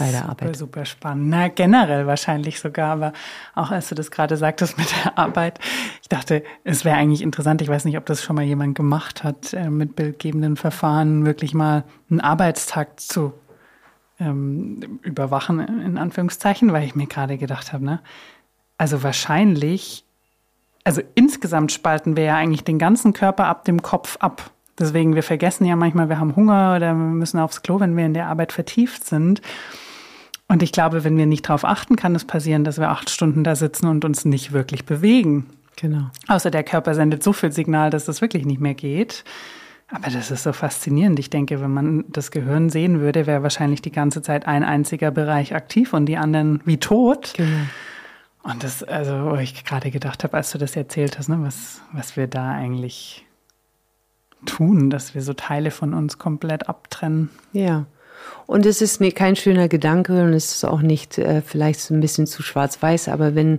bei 0.00 0.10
der 0.10 0.28
Arbeit. 0.28 0.56
Super 0.56 0.84
spannend. 0.84 1.28
Na, 1.28 1.48
generell 1.48 2.06
wahrscheinlich 2.06 2.58
sogar, 2.58 2.92
aber 2.92 3.12
auch 3.54 3.70
als 3.70 3.90
du 3.90 3.94
das 3.94 4.10
gerade 4.10 4.36
sagtest 4.36 4.78
mit 4.78 4.88
der 5.04 5.18
Arbeit, 5.18 5.60
ich 6.00 6.08
dachte, 6.08 6.42
es 6.64 6.84
wäre 6.84 6.96
eigentlich 6.96 7.22
interessant, 7.22 7.60
ich 7.60 7.68
weiß 7.68 7.84
nicht, 7.84 7.98
ob 7.98 8.06
das 8.06 8.22
schon 8.22 8.36
mal 8.36 8.44
jemand 8.44 8.74
gemacht 8.74 9.22
hat, 9.22 9.52
äh, 9.52 9.68
mit 9.68 9.96
bildgebenden 9.96 10.56
Verfahren 10.56 11.26
wirklich 11.26 11.52
mal 11.52 11.84
einen 12.10 12.20
Arbeitstag 12.20 12.98
zu 12.98 13.34
ähm, 14.18 15.00
überwachen, 15.02 15.60
in 15.60 15.98
Anführungszeichen, 15.98 16.72
weil 16.72 16.84
ich 16.84 16.94
mir 16.94 17.06
gerade 17.06 17.36
gedacht 17.36 17.72
habe, 17.72 17.84
ne? 17.84 18.00
Also 18.78 19.02
wahrscheinlich, 19.02 20.06
also 20.84 21.02
insgesamt 21.14 21.72
spalten 21.72 22.16
wir 22.16 22.24
ja 22.24 22.36
eigentlich 22.36 22.64
den 22.64 22.78
ganzen 22.78 23.12
Körper 23.12 23.46
ab 23.46 23.66
dem 23.66 23.82
Kopf 23.82 24.16
ab. 24.20 24.50
Deswegen, 24.78 25.14
wir 25.14 25.22
vergessen 25.22 25.66
ja 25.66 25.76
manchmal, 25.76 26.08
wir 26.08 26.18
haben 26.18 26.34
Hunger 26.36 26.74
oder 26.76 26.94
wir 26.94 26.94
müssen 26.94 27.38
aufs 27.38 27.60
Klo, 27.60 27.80
wenn 27.80 27.98
wir 27.98 28.06
in 28.06 28.14
der 28.14 28.28
Arbeit 28.28 28.52
vertieft 28.52 29.04
sind. 29.04 29.42
Und 30.50 30.64
ich 30.64 30.72
glaube, 30.72 31.04
wenn 31.04 31.16
wir 31.16 31.26
nicht 31.26 31.48
darauf 31.48 31.64
achten, 31.64 31.94
kann 31.94 32.12
es 32.16 32.24
passieren, 32.24 32.64
dass 32.64 32.78
wir 32.78 32.90
acht 32.90 33.08
Stunden 33.08 33.44
da 33.44 33.54
sitzen 33.54 33.86
und 33.86 34.04
uns 34.04 34.24
nicht 34.24 34.50
wirklich 34.50 34.84
bewegen. 34.84 35.46
Genau. 35.76 36.10
Außer 36.26 36.50
der 36.50 36.64
Körper 36.64 36.96
sendet 36.96 37.22
so 37.22 37.32
viel 37.32 37.52
Signal, 37.52 37.90
dass 37.90 38.06
das 38.06 38.20
wirklich 38.20 38.44
nicht 38.44 38.60
mehr 38.60 38.74
geht. 38.74 39.22
Aber 39.92 40.10
das 40.10 40.32
ist 40.32 40.42
so 40.42 40.52
faszinierend. 40.52 41.20
Ich 41.20 41.30
denke, 41.30 41.60
wenn 41.60 41.72
man 41.72 42.04
das 42.08 42.32
Gehirn 42.32 42.68
sehen 42.68 42.98
würde, 42.98 43.28
wäre 43.28 43.44
wahrscheinlich 43.44 43.80
die 43.80 43.92
ganze 43.92 44.22
Zeit 44.22 44.48
ein 44.48 44.64
einziger 44.64 45.12
Bereich 45.12 45.54
aktiv 45.54 45.92
und 45.92 46.06
die 46.06 46.16
anderen 46.16 46.60
wie 46.64 46.78
tot. 46.78 47.34
Genau. 47.36 47.66
Und 48.42 48.64
das, 48.64 48.82
also, 48.82 49.30
wo 49.30 49.36
ich 49.36 49.64
gerade 49.64 49.92
gedacht 49.92 50.24
habe, 50.24 50.36
als 50.36 50.50
du 50.50 50.58
das 50.58 50.74
erzählt 50.74 51.16
hast, 51.16 51.28
ne, 51.28 51.38
was, 51.42 51.80
was 51.92 52.16
wir 52.16 52.26
da 52.26 52.50
eigentlich 52.50 53.24
tun, 54.46 54.90
dass 54.90 55.14
wir 55.14 55.22
so 55.22 55.32
Teile 55.32 55.70
von 55.70 55.94
uns 55.94 56.18
komplett 56.18 56.68
abtrennen. 56.68 57.30
Ja. 57.52 57.86
Und 58.46 58.66
es 58.66 58.82
ist 58.82 59.00
kein 59.14 59.36
schöner 59.36 59.68
Gedanke 59.68 60.22
und 60.22 60.32
es 60.32 60.52
ist 60.52 60.64
auch 60.64 60.82
nicht 60.82 61.18
äh, 61.18 61.40
vielleicht 61.40 61.88
ein 61.90 62.00
bisschen 62.00 62.26
zu 62.26 62.42
schwarz-weiß, 62.42 63.08
aber 63.08 63.34
wenn, 63.34 63.58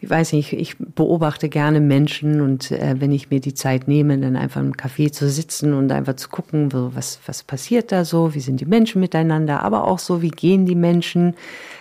ich 0.00 0.10
weiß 0.10 0.32
nicht, 0.34 0.52
ich 0.52 0.76
beobachte 0.78 1.48
gerne 1.48 1.80
Menschen 1.80 2.40
und 2.40 2.70
äh, 2.70 2.96
wenn 2.98 3.10
ich 3.10 3.30
mir 3.30 3.40
die 3.40 3.54
Zeit 3.54 3.88
nehme, 3.88 4.18
dann 4.18 4.36
einfach 4.36 4.60
im 4.60 4.74
Café 4.74 5.10
zu 5.12 5.28
sitzen 5.28 5.72
und 5.72 5.90
einfach 5.92 6.16
zu 6.16 6.28
gucken, 6.28 6.70
so, 6.70 6.94
was, 6.94 7.20
was 7.26 7.42
passiert 7.42 7.90
da 7.90 8.04
so, 8.04 8.34
wie 8.34 8.40
sind 8.40 8.60
die 8.60 8.66
Menschen 8.66 9.00
miteinander, 9.00 9.62
aber 9.62 9.84
auch 9.84 9.98
so, 9.98 10.20
wie 10.20 10.30
gehen 10.30 10.66
die 10.66 10.74
Menschen. 10.74 11.34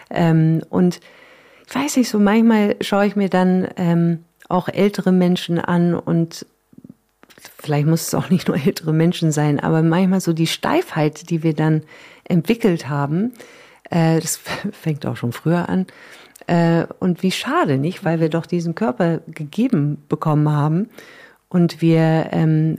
Ähm, 0.10 0.62
und 0.70 1.02
ich 1.68 1.76
weiß 1.76 1.98
nicht, 1.98 2.10
so 2.10 2.18
manchmal 2.18 2.78
schaue 2.82 3.08
ich 3.08 3.16
mir 3.16 3.30
dann 3.30 3.68
ähm, 3.76 4.24
auch 4.48 4.70
ältere 4.70 5.12
Menschen 5.12 5.60
an 5.60 5.94
und 5.94 6.46
vielleicht 7.58 7.88
muss 7.88 8.08
es 8.08 8.14
auch 8.14 8.30
nicht 8.30 8.48
nur 8.48 8.58
ältere 8.58 8.94
Menschen 8.94 9.32
sein, 9.32 9.60
aber 9.60 9.82
manchmal 9.82 10.22
so 10.22 10.34
die 10.34 10.48
Steifheit, 10.48 11.30
die 11.30 11.44
wir 11.44 11.54
dann 11.54 11.84
entwickelt 12.24 12.90
haben, 12.90 13.34
äh, 13.90 14.20
das 14.20 14.38
fängt 14.72 15.06
auch 15.06 15.18
schon 15.18 15.32
früher 15.32 15.70
an. 15.70 15.86
Äh, 16.48 16.86
und 17.00 17.24
wie 17.24 17.32
schade, 17.32 17.78
nicht? 17.78 18.06
Weil 18.06 18.20
wir 18.20 18.30
doch 18.30 18.46
diesen 18.46 18.76
Körper 18.76 19.20
gegeben 19.28 20.04
bekommen 20.08 20.50
haben 20.50 20.90
und 21.50 21.82
wir 21.82 22.30
ähm, 22.32 22.78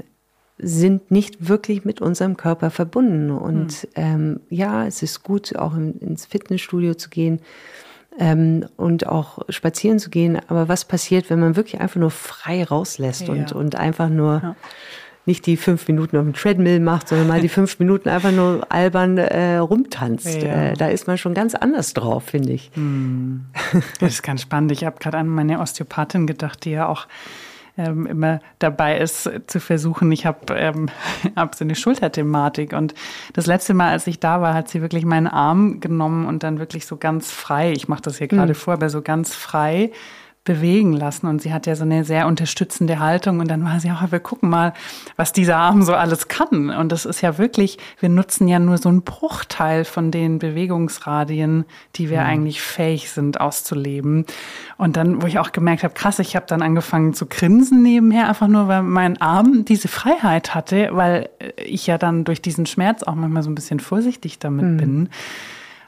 sind 0.59 1.11
nicht 1.11 1.49
wirklich 1.49 1.85
mit 1.85 2.01
unserem 2.01 2.37
Körper 2.37 2.71
verbunden. 2.71 3.31
Und 3.31 3.73
hm. 3.73 3.88
ähm, 3.94 4.40
ja, 4.49 4.87
es 4.87 5.03
ist 5.03 5.23
gut, 5.23 5.57
auch 5.57 5.75
in, 5.75 5.99
ins 6.01 6.27
Fitnessstudio 6.27 6.94
zu 6.94 7.11
gehen 7.11 7.40
ähm, 8.18 8.66
und 8.76 9.07
auch 9.07 9.38
spazieren 9.48 9.98
zu 9.98 10.11
gehen. 10.11 10.38
Aber 10.48 10.68
was 10.68 10.85
passiert, 10.85 11.31
wenn 11.31 11.40
man 11.40 11.57
wirklich 11.57 11.81
einfach 11.81 12.00
nur 12.00 12.11
frei 12.11 12.64
rauslässt 12.64 13.28
ja. 13.28 13.33
und, 13.33 13.52
und 13.52 13.76
einfach 13.76 14.09
nur 14.09 14.40
ja. 14.42 14.57
nicht 15.24 15.46
die 15.46 15.57
fünf 15.57 15.87
Minuten 15.88 16.16
auf 16.16 16.24
dem 16.24 16.35
Treadmill 16.35 16.81
macht, 16.81 17.09
sondern 17.09 17.28
mal 17.28 17.40
die 17.40 17.48
fünf 17.48 17.78
Minuten 17.78 18.09
einfach 18.09 18.33
nur 18.33 18.66
albern 18.70 19.18
äh, 19.18 19.57
rumtanzt? 19.57 20.42
Ja. 20.42 20.70
Äh, 20.70 20.74
da 20.74 20.88
ist 20.88 21.07
man 21.07 21.16
schon 21.16 21.35
ganz 21.35 21.54
anders 21.54 21.94
drauf, 21.94 22.24
finde 22.24 22.52
ich. 22.52 22.70
Hm. 22.74 23.46
Das 24.00 24.14
ist 24.14 24.22
ganz 24.22 24.42
spannend. 24.42 24.72
Ich 24.72 24.85
habe 24.85 24.98
gerade 24.98 25.18
an 25.18 25.28
meine 25.28 25.61
Osteopathin 25.61 26.26
gedacht, 26.26 26.64
die 26.64 26.70
ja 26.72 26.88
auch 26.88 27.07
ähm, 27.78 28.06
immer 28.06 28.40
dabei 28.58 28.98
ist, 28.98 29.30
zu 29.46 29.60
versuchen. 29.60 30.12
Ich 30.12 30.26
habe 30.26 30.54
ähm, 30.54 30.88
hab 31.36 31.54
so 31.54 31.64
eine 31.64 31.74
Schulterthematik 31.74 32.74
und 32.74 32.94
das 33.32 33.46
letzte 33.46 33.72
Mal, 33.72 33.90
als 33.90 34.06
ich 34.06 34.20
da 34.20 34.42
war, 34.42 34.52
hat 34.52 34.68
sie 34.68 34.82
wirklich 34.82 35.06
meinen 35.06 35.28
Arm 35.28 35.80
genommen 35.80 36.26
und 36.26 36.42
dann 36.42 36.58
wirklich 36.58 36.84
so 36.86 36.96
ganz 36.96 37.30
frei, 37.30 37.72
ich 37.72 37.88
mache 37.88 38.02
das 38.02 38.18
hier 38.18 38.28
gerade 38.28 38.52
mhm. 38.52 38.56
vor, 38.56 38.74
aber 38.74 38.90
so 38.90 39.00
ganz 39.00 39.34
frei 39.34 39.90
bewegen 40.48 40.94
lassen. 40.94 41.26
Und 41.26 41.42
sie 41.42 41.52
hat 41.52 41.66
ja 41.66 41.76
so 41.76 41.84
eine 41.84 42.04
sehr 42.04 42.26
unterstützende 42.26 42.98
Haltung. 42.98 43.38
Und 43.38 43.48
dann 43.48 43.62
war 43.64 43.80
sie 43.80 43.90
auch, 43.90 44.11
wir 44.11 44.18
gucken 44.18 44.48
mal, 44.48 44.72
was 45.16 45.34
dieser 45.34 45.58
Arm 45.58 45.82
so 45.82 45.94
alles 45.94 46.28
kann. 46.28 46.70
Und 46.70 46.90
das 46.90 47.04
ist 47.04 47.20
ja 47.20 47.37
wirklich, 47.37 47.76
wir 48.00 48.08
nutzen 48.08 48.48
ja 48.48 48.58
nur 48.58 48.78
so 48.78 48.88
einen 48.88 49.02
Bruchteil 49.02 49.84
von 49.84 50.11
den 50.11 50.38
Bewegungsradien, 50.38 51.66
die 51.96 52.08
wir 52.08 52.22
mhm. 52.22 52.26
eigentlich 52.26 52.62
fähig 52.62 53.11
sind 53.11 53.42
auszuleben. 53.42 54.24
Und 54.78 54.96
dann, 54.96 55.20
wo 55.20 55.26
ich 55.26 55.38
auch 55.38 55.52
gemerkt 55.52 55.84
habe, 55.84 55.92
krass, 55.92 56.18
ich 56.18 56.34
habe 56.34 56.46
dann 56.48 56.62
angefangen 56.62 57.12
zu 57.12 57.26
grinsen 57.26 57.82
nebenher, 57.82 58.28
einfach 58.28 58.48
nur, 58.48 58.68
weil 58.68 58.82
mein 58.82 59.20
Arm 59.20 59.66
diese 59.66 59.88
Freiheit 59.88 60.54
hatte, 60.54 60.88
weil 60.92 61.28
ich 61.62 61.87
ja 61.87 61.98
dann 61.98 62.24
durch 62.24 62.40
diesen 62.40 62.64
Schmerz 62.64 63.02
auch 63.02 63.14
manchmal 63.14 63.42
so 63.42 63.50
ein 63.50 63.54
bisschen 63.54 63.80
vorsichtig 63.80 64.38
damit 64.38 64.64
mhm. 64.64 64.76
bin. 64.78 65.08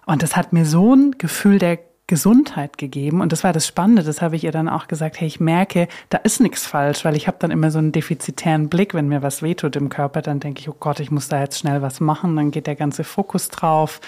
Und 0.05 0.23
das 0.23 0.37
hat 0.37 0.53
mir 0.53 0.67
so 0.67 0.95
ein 0.95 1.13
Gefühl 1.17 1.59
der 1.59 1.79
Gesundheit 2.11 2.77
gegeben. 2.77 3.21
Und 3.21 3.31
das 3.31 3.45
war 3.45 3.53
das 3.53 3.69
Spannende, 3.69 4.03
das 4.03 4.21
habe 4.21 4.35
ich 4.35 4.43
ihr 4.43 4.51
dann 4.51 4.69
auch 4.69 4.89
gesagt, 4.89 5.21
hey, 5.21 5.29
ich 5.29 5.39
merke, 5.39 5.87
da 6.09 6.19
ist 6.19 6.41
nichts 6.41 6.67
falsch, 6.67 7.05
weil 7.05 7.17
ich 7.17 7.29
habe 7.29 7.37
dann 7.39 7.53
immer 7.53 7.71
so 7.71 7.79
einen 7.79 7.93
defizitären 7.93 8.69
Blick, 8.69 8.95
wenn 8.95 9.07
mir 9.07 9.23
was 9.23 9.43
wehtut 9.43 9.77
im 9.77 9.91
Körper, 9.91 10.21
dann 10.21 10.41
denke 10.41 10.59
ich, 10.59 10.69
oh 10.69 10.75
Gott, 10.81 10.99
ich 10.99 11.13
muss 11.13 11.29
da 11.29 11.41
jetzt 11.41 11.61
schnell 11.61 11.83
was 11.83 12.01
machen, 12.01 12.35
dann 12.35 12.51
geht 12.51 12.67
der 12.67 12.75
ganze 12.75 13.05
Fokus 13.05 13.49
drauf. 13.49 14.01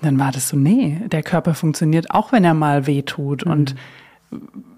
Und 0.00 0.06
dann 0.06 0.20
war 0.20 0.30
das 0.30 0.50
so, 0.50 0.56
nee, 0.56 1.00
der 1.06 1.24
Körper 1.24 1.54
funktioniert 1.54 2.12
auch, 2.12 2.30
wenn 2.30 2.44
er 2.44 2.54
mal 2.54 2.86
wehtut. 2.86 3.44
Mhm. 3.44 3.50
Und 3.50 3.74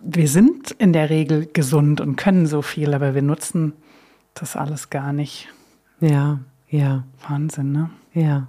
wir 0.02 0.28
sind 0.28 0.70
in 0.70 0.94
der 0.94 1.10
Regel 1.10 1.46
gesund 1.52 2.00
und 2.00 2.16
können 2.16 2.46
so 2.46 2.62
viel, 2.62 2.94
aber 2.94 3.14
wir 3.14 3.22
nutzen 3.22 3.74
das 4.32 4.56
alles 4.56 4.88
gar 4.88 5.12
nicht. 5.12 5.48
Ja, 6.00 6.38
ja. 6.70 7.04
Wahnsinn, 7.28 7.72
ne? 7.72 7.90
Ja. 8.14 8.48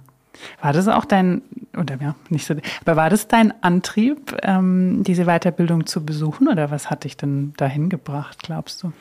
War 0.60 0.72
das 0.72 0.88
auch 0.88 1.04
dein, 1.04 1.42
oder 1.76 1.98
ja, 2.00 2.14
nicht 2.28 2.46
so, 2.46 2.54
aber 2.84 2.96
war 2.96 3.10
das 3.10 3.28
dein 3.28 3.52
Antrieb, 3.62 4.36
ähm, 4.42 5.02
diese 5.02 5.24
Weiterbildung 5.24 5.86
zu 5.86 6.04
besuchen 6.04 6.48
oder 6.48 6.70
was 6.70 6.90
hat 6.90 7.04
dich 7.04 7.16
denn 7.16 7.52
dahin 7.56 7.88
gebracht, 7.88 8.38
glaubst 8.42 8.82
du? 8.82 8.92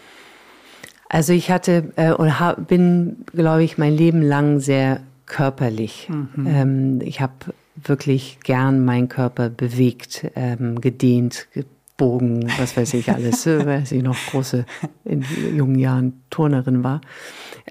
Also 1.10 1.34
ich 1.34 1.52
hatte 1.52 1.93
äh, 1.95 2.12
und 2.12 2.39
hab, 2.39 2.67
bin, 2.67 3.26
glaube 3.34 3.63
ich, 3.63 3.78
mein 3.78 3.95
Leben 3.95 4.21
lang 4.21 4.60
sehr 4.60 5.02
körperlich. 5.26 6.10
Mhm. 6.10 6.48
Ähm, 6.48 7.02
ich 7.02 7.21
habe 7.21 7.34
wirklich 7.76 8.39
gern 8.43 8.86
meinen 8.86 9.10
Körper 9.10 9.50
bewegt, 9.50 10.28
ähm, 10.36 10.82
gedehnt, 10.82 11.48
gebogen, 11.54 12.52
was 12.58 12.76
weiß 12.76 12.93
ich 12.95 13.12
alles, 13.12 13.45
äh, 13.48 13.65
weil 13.65 13.84
ich 13.84 14.04
noch 14.04 14.17
große 14.32 14.65
in 15.04 15.24
jungen 15.56 15.78
Jahren 15.80 16.21
Turnerin 16.30 16.84
war. 16.84 17.02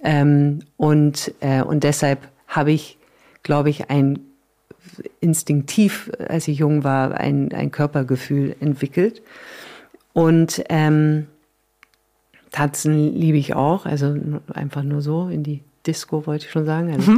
Ähm, 0.03 0.61
und, 0.77 1.33
äh, 1.40 1.62
und 1.62 1.85
deshalb 1.85 2.29
habe 2.48 2.72
ich 2.72 2.98
glaube 3.44 3.70
ich, 3.70 3.88
ein 3.90 4.18
instinktiv, 5.20 6.11
als 6.28 6.48
ich 6.48 6.59
jung 6.59 6.83
war, 6.83 7.14
ein, 7.14 7.52
ein 7.52 7.70
Körpergefühl 7.70 8.57
entwickelt. 8.59 9.22
Und 10.12 10.64
ähm, 10.68 11.26
Tanzen 12.50 13.14
liebe 13.14 13.38
ich 13.38 13.54
auch, 13.54 13.87
also 13.87 14.16
einfach 14.52 14.83
nur 14.83 15.00
so 15.00 15.29
in 15.29 15.42
die 15.42 15.62
Disco 15.87 16.26
wollte 16.26 16.46
ich 16.46 16.50
schon 16.50 16.64
sagen. 16.64 16.92
Also 16.92 17.12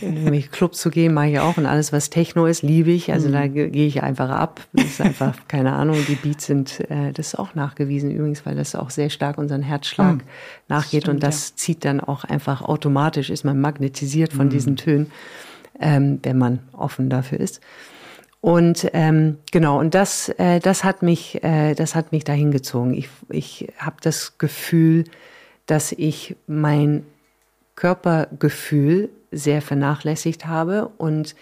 in 0.00 0.16
irgendwelche 0.16 0.48
Clubs 0.48 0.78
zu 0.80 0.90
gehen, 0.90 1.12
mache 1.12 1.28
ich 1.28 1.40
auch. 1.40 1.56
Und 1.56 1.66
alles, 1.66 1.92
was 1.92 2.10
Techno 2.10 2.46
ist, 2.46 2.62
liebe 2.62 2.90
ich. 2.90 3.12
Also 3.12 3.28
mhm. 3.28 3.32
da 3.32 3.46
gehe 3.46 3.86
ich 3.86 4.02
einfach 4.02 4.30
ab. 4.30 4.60
Das 4.72 4.86
ist 4.86 5.00
einfach, 5.00 5.36
keine 5.48 5.72
Ahnung, 5.72 5.96
die 6.08 6.14
Beats 6.14 6.46
sind, 6.46 6.80
äh, 6.90 7.12
das 7.12 7.28
ist 7.28 7.38
auch 7.38 7.54
nachgewiesen 7.54 8.10
übrigens, 8.10 8.46
weil 8.46 8.54
das 8.54 8.74
auch 8.74 8.90
sehr 8.90 9.10
stark 9.10 9.38
unseren 9.38 9.62
Herzschlag 9.62 10.16
mhm. 10.16 10.22
nachgeht. 10.68 11.02
Stimmt, 11.02 11.16
und 11.16 11.22
das 11.22 11.50
ja. 11.50 11.56
zieht 11.56 11.84
dann 11.84 12.00
auch 12.00 12.24
einfach 12.24 12.62
automatisch, 12.62 13.30
ist 13.30 13.44
man 13.44 13.60
magnetisiert 13.60 14.32
von 14.32 14.46
mhm. 14.46 14.50
diesen 14.50 14.76
Tönen, 14.76 15.12
ähm, 15.78 16.18
wenn 16.22 16.38
man 16.38 16.60
offen 16.72 17.10
dafür 17.10 17.40
ist. 17.40 17.60
Und 18.40 18.90
ähm, 18.92 19.38
genau, 19.52 19.78
und 19.78 19.94
das, 19.94 20.28
äh, 20.30 20.58
das 20.58 20.82
hat 20.82 21.02
mich, 21.02 21.44
äh, 21.44 21.74
das 21.74 21.94
hat 21.94 22.10
mich 22.10 22.24
dahin 22.24 22.50
gezogen. 22.50 22.92
Ich, 22.92 23.08
ich 23.28 23.68
habe 23.78 23.96
das 24.00 24.36
Gefühl, 24.36 25.04
dass 25.66 25.92
ich 25.92 26.34
mein 26.48 27.04
Körpergefühl 27.74 29.10
sehr 29.30 29.62
vernachlässigt 29.62 30.46
habe 30.46 30.90
und 30.98 31.34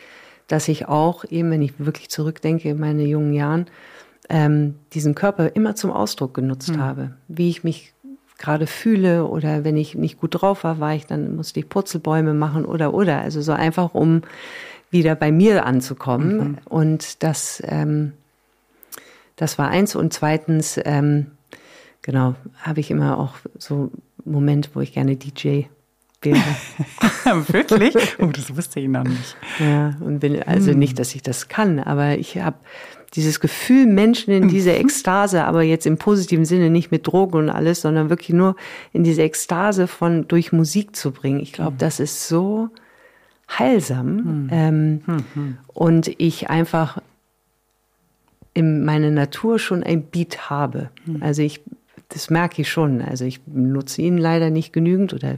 dass 0.46 0.68
ich 0.68 0.88
auch 0.88 1.24
eben, 1.24 1.50
wenn 1.50 1.62
ich 1.62 1.78
wirklich 1.78 2.08
zurückdenke 2.08 2.70
in 2.70 2.80
meine 2.80 3.04
jungen 3.04 3.32
Jahren, 3.32 3.66
ähm, 4.28 4.76
diesen 4.92 5.14
Körper 5.14 5.54
immer 5.54 5.74
zum 5.74 5.90
Ausdruck 5.90 6.34
genutzt 6.34 6.70
mhm. 6.70 6.80
habe. 6.80 7.10
Wie 7.28 7.50
ich 7.50 7.64
mich 7.64 7.92
gerade 8.38 8.66
fühle 8.66 9.26
oder 9.26 9.64
wenn 9.64 9.76
ich 9.76 9.94
nicht 9.94 10.18
gut 10.18 10.40
drauf 10.40 10.64
war, 10.64 10.80
war 10.80 10.94
ich, 10.94 11.06
dann 11.06 11.36
musste 11.36 11.60
ich 11.60 11.68
Purzelbäume 11.68 12.32
machen 12.32 12.64
oder 12.64 12.94
oder. 12.94 13.20
Also 13.20 13.42
so 13.42 13.52
einfach, 13.52 13.94
um 13.94 14.22
wieder 14.90 15.14
bei 15.14 15.30
mir 15.30 15.66
anzukommen. 15.66 16.38
Mhm. 16.38 16.58
Und 16.64 17.22
das, 17.22 17.62
ähm, 17.66 18.12
das 19.36 19.58
war 19.58 19.68
eins. 19.68 19.94
Und 19.94 20.12
zweitens, 20.12 20.80
ähm, 20.84 21.32
genau, 22.02 22.34
habe 22.62 22.80
ich 22.80 22.90
immer 22.90 23.18
auch 23.18 23.34
so 23.58 23.90
Moment, 24.24 24.70
wo 24.74 24.80
ich 24.80 24.92
gerne 24.92 25.16
DJ 25.16 25.62
wäre. 26.22 26.38
Wirklich? 27.52 27.94
Oh, 28.18 28.26
das 28.26 28.54
wusste 28.56 28.80
ich 28.80 28.88
noch 28.88 29.04
nicht. 29.04 29.36
Ja, 29.58 29.96
und 30.00 30.20
bin, 30.20 30.42
also 30.42 30.72
hm. 30.72 30.78
nicht, 30.78 30.98
dass 30.98 31.14
ich 31.14 31.22
das 31.22 31.48
kann, 31.48 31.78
aber 31.78 32.18
ich 32.18 32.38
habe 32.38 32.56
dieses 33.14 33.40
Gefühl, 33.40 33.86
Menschen 33.86 34.32
in 34.32 34.48
diese. 34.48 34.72
Ekstase, 34.80 35.44
aber 35.44 35.62
jetzt 35.62 35.86
im 35.86 35.98
positiven 35.98 36.44
Sinne 36.44 36.70
nicht 36.70 36.90
mit 36.90 37.06
Drogen 37.06 37.38
und 37.38 37.50
alles, 37.50 37.80
sondern 37.80 38.08
wirklich 38.08 38.30
nur 38.30 38.56
in 38.92 39.04
diese 39.04 39.22
Ekstase 39.22 39.86
von 39.86 40.28
durch 40.28 40.52
Musik 40.52 40.94
zu 40.94 41.10
bringen. 41.10 41.40
Ich 41.40 41.52
glaube, 41.52 41.72
mhm. 41.72 41.78
das 41.78 42.00
ist 42.00 42.28
so 42.28 42.70
heilsam. 43.58 44.16
Mhm. 44.16 44.48
Ähm, 44.52 45.00
mhm. 45.06 45.58
Und 45.66 46.10
ich 46.18 46.50
einfach 46.50 47.00
in 48.54 48.84
meiner 48.84 49.10
Natur 49.10 49.58
schon 49.58 49.82
ein 49.82 50.02
Beat 50.02 50.50
habe. 50.50 50.90
Also 51.20 51.42
ich, 51.42 51.60
das 52.08 52.30
merke 52.30 52.62
ich 52.62 52.70
schon. 52.70 53.00
Also 53.00 53.24
ich 53.24 53.40
nutze 53.46 54.02
ihn 54.02 54.18
leider 54.18 54.50
nicht 54.50 54.72
genügend 54.72 55.14
oder 55.14 55.36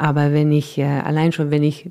aber 0.00 0.32
wenn 0.32 0.50
ich, 0.50 0.78
äh, 0.78 0.84
allein 0.84 1.30
schon, 1.30 1.50
wenn 1.50 1.62
ich 1.62 1.90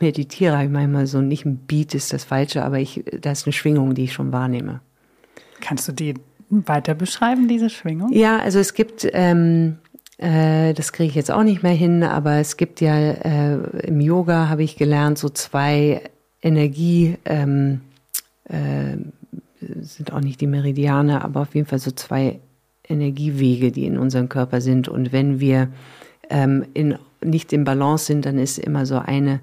meditiere, 0.00 0.54
habe 0.54 0.64
ich 0.64 0.70
manchmal 0.70 1.06
so, 1.06 1.20
nicht 1.20 1.44
ein 1.44 1.58
Beat 1.58 1.94
ist 1.94 2.12
das 2.12 2.24
Falsche, 2.24 2.64
aber 2.64 2.80
ich, 2.80 3.04
da 3.20 3.30
ist 3.30 3.46
eine 3.46 3.52
Schwingung, 3.52 3.94
die 3.94 4.02
ich 4.04 4.12
schon 4.12 4.32
wahrnehme. 4.32 4.80
Kannst 5.60 5.86
du 5.86 5.92
die 5.92 6.14
weiter 6.50 6.94
beschreiben, 6.94 7.46
diese 7.46 7.70
Schwingung? 7.70 8.12
Ja, 8.12 8.38
also 8.38 8.58
es 8.58 8.74
gibt, 8.74 9.08
ähm, 9.12 9.76
äh, 10.18 10.74
das 10.74 10.92
kriege 10.92 11.08
ich 11.08 11.14
jetzt 11.14 11.30
auch 11.30 11.44
nicht 11.44 11.62
mehr 11.62 11.72
hin, 11.72 12.02
aber 12.02 12.38
es 12.38 12.56
gibt 12.56 12.80
ja 12.80 12.96
äh, 12.96 13.86
im 13.86 14.00
Yoga, 14.00 14.48
habe 14.48 14.64
ich 14.64 14.74
gelernt, 14.74 15.16
so 15.16 15.28
zwei 15.28 16.02
Energie, 16.42 17.16
ähm, 17.26 17.82
äh, 18.48 18.96
sind 19.82 20.12
auch 20.12 20.20
nicht 20.20 20.40
die 20.40 20.48
Meridiane, 20.48 21.22
aber 21.22 21.42
auf 21.42 21.54
jeden 21.54 21.68
Fall 21.68 21.78
so 21.78 21.92
zwei 21.92 22.40
Energiewege, 22.88 23.70
die 23.70 23.86
in 23.86 23.98
unserem 23.98 24.28
Körper 24.28 24.60
sind. 24.60 24.88
Und 24.88 25.12
wenn 25.12 25.38
wir 25.38 25.68
ähm, 26.30 26.66
in, 26.74 26.98
nicht 27.22 27.52
im 27.52 27.64
Balance 27.64 28.06
sind, 28.06 28.26
dann 28.26 28.38
ist 28.38 28.58
immer 28.58 28.86
so 28.86 28.98
eine 28.98 29.40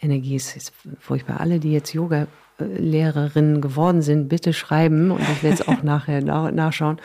Energie, 0.00 0.36
es 0.36 0.56
ist 0.56 0.72
furchtbar. 0.98 1.40
Alle, 1.40 1.58
die 1.58 1.72
jetzt 1.72 1.92
Yoga-Lehrerinnen 1.92 3.60
geworden 3.60 4.02
sind, 4.02 4.28
bitte 4.28 4.52
schreiben 4.52 5.10
und 5.10 5.20
ich 5.20 5.42
werde 5.42 5.62
es 5.62 5.68
auch 5.68 5.82
nachher 5.82 6.22
nachschauen. 6.22 6.98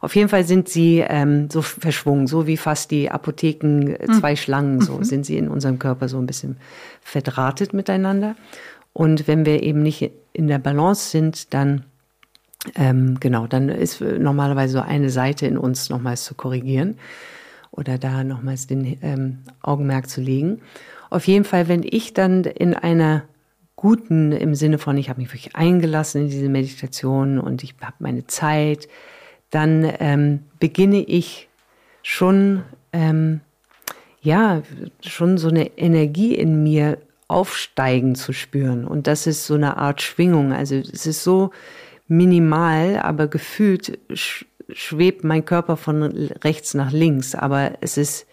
Auf 0.00 0.14
jeden 0.14 0.28
Fall 0.28 0.44
sind 0.44 0.68
sie 0.68 1.04
ähm, 1.06 1.50
so 1.50 1.62
verschwungen, 1.62 2.26
so 2.26 2.46
wie 2.46 2.56
fast 2.56 2.90
die 2.90 3.10
Apotheken 3.10 3.88
äh, 3.88 4.06
zwei 4.18 4.32
mhm. 4.32 4.36
Schlangen, 4.36 4.80
so 4.80 4.98
mhm. 4.98 5.04
sind 5.04 5.26
sie 5.26 5.36
in 5.36 5.48
unserem 5.48 5.78
Körper 5.78 6.08
so 6.08 6.18
ein 6.18 6.26
bisschen 6.26 6.58
verdrahtet 7.00 7.72
miteinander. 7.72 8.36
Und 8.92 9.26
wenn 9.26 9.44
wir 9.44 9.62
eben 9.62 9.82
nicht 9.82 10.10
in 10.32 10.46
der 10.46 10.58
Balance 10.58 11.10
sind, 11.10 11.52
dann 11.52 11.84
ähm, 12.74 13.18
genau, 13.20 13.46
dann 13.46 13.68
ist 13.68 14.00
normalerweise 14.00 14.74
so 14.74 14.80
eine 14.80 15.10
Seite 15.10 15.46
in 15.46 15.58
uns 15.58 15.90
nochmals 15.90 16.24
zu 16.24 16.34
korrigieren 16.34 16.96
oder 17.76 17.98
da 17.98 18.24
nochmals 18.24 18.66
den 18.66 18.98
ähm, 19.02 19.38
Augenmerk 19.62 20.08
zu 20.08 20.20
legen. 20.20 20.60
Auf 21.10 21.26
jeden 21.26 21.44
Fall, 21.44 21.68
wenn 21.68 21.82
ich 21.84 22.14
dann 22.14 22.44
in 22.44 22.74
einer 22.74 23.24
guten, 23.76 24.32
im 24.32 24.54
Sinne 24.54 24.78
von, 24.78 24.96
ich 24.96 25.08
habe 25.08 25.20
mich 25.20 25.30
wirklich 25.30 25.54
eingelassen 25.54 26.22
in 26.22 26.30
diese 26.30 26.48
Meditation 26.48 27.38
und 27.38 27.62
ich 27.62 27.74
habe 27.80 27.96
meine 27.98 28.26
Zeit, 28.26 28.88
dann 29.50 29.90
ähm, 30.00 30.40
beginne 30.58 30.98
ich 30.98 31.48
schon, 32.02 32.62
ähm, 32.92 33.40
ja, 34.22 34.62
schon 35.04 35.38
so 35.38 35.48
eine 35.48 35.78
Energie 35.78 36.34
in 36.34 36.62
mir 36.62 36.98
aufsteigen 37.28 38.14
zu 38.14 38.32
spüren. 38.32 38.86
Und 38.86 39.06
das 39.06 39.26
ist 39.26 39.46
so 39.46 39.54
eine 39.54 39.76
Art 39.76 40.02
Schwingung. 40.02 40.52
Also 40.52 40.76
es 40.76 41.06
ist 41.06 41.22
so 41.22 41.50
minimal, 42.08 42.98
aber 43.00 43.26
gefühlt 43.26 43.98
schwebt 44.72 45.24
mein 45.24 45.44
Körper 45.44 45.76
von 45.76 46.02
rechts 46.02 46.74
nach 46.74 46.92
links, 46.92 47.34
aber 47.34 47.72
es 47.80 47.96
ist, 47.96 48.26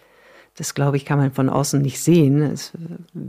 das 0.56 0.74
glaube 0.74 0.96
ich, 0.96 1.04
kann 1.04 1.18
man 1.18 1.32
von 1.32 1.48
außen 1.48 1.80
nicht 1.82 2.00
sehen. 2.00 2.40
Es, 2.42 2.72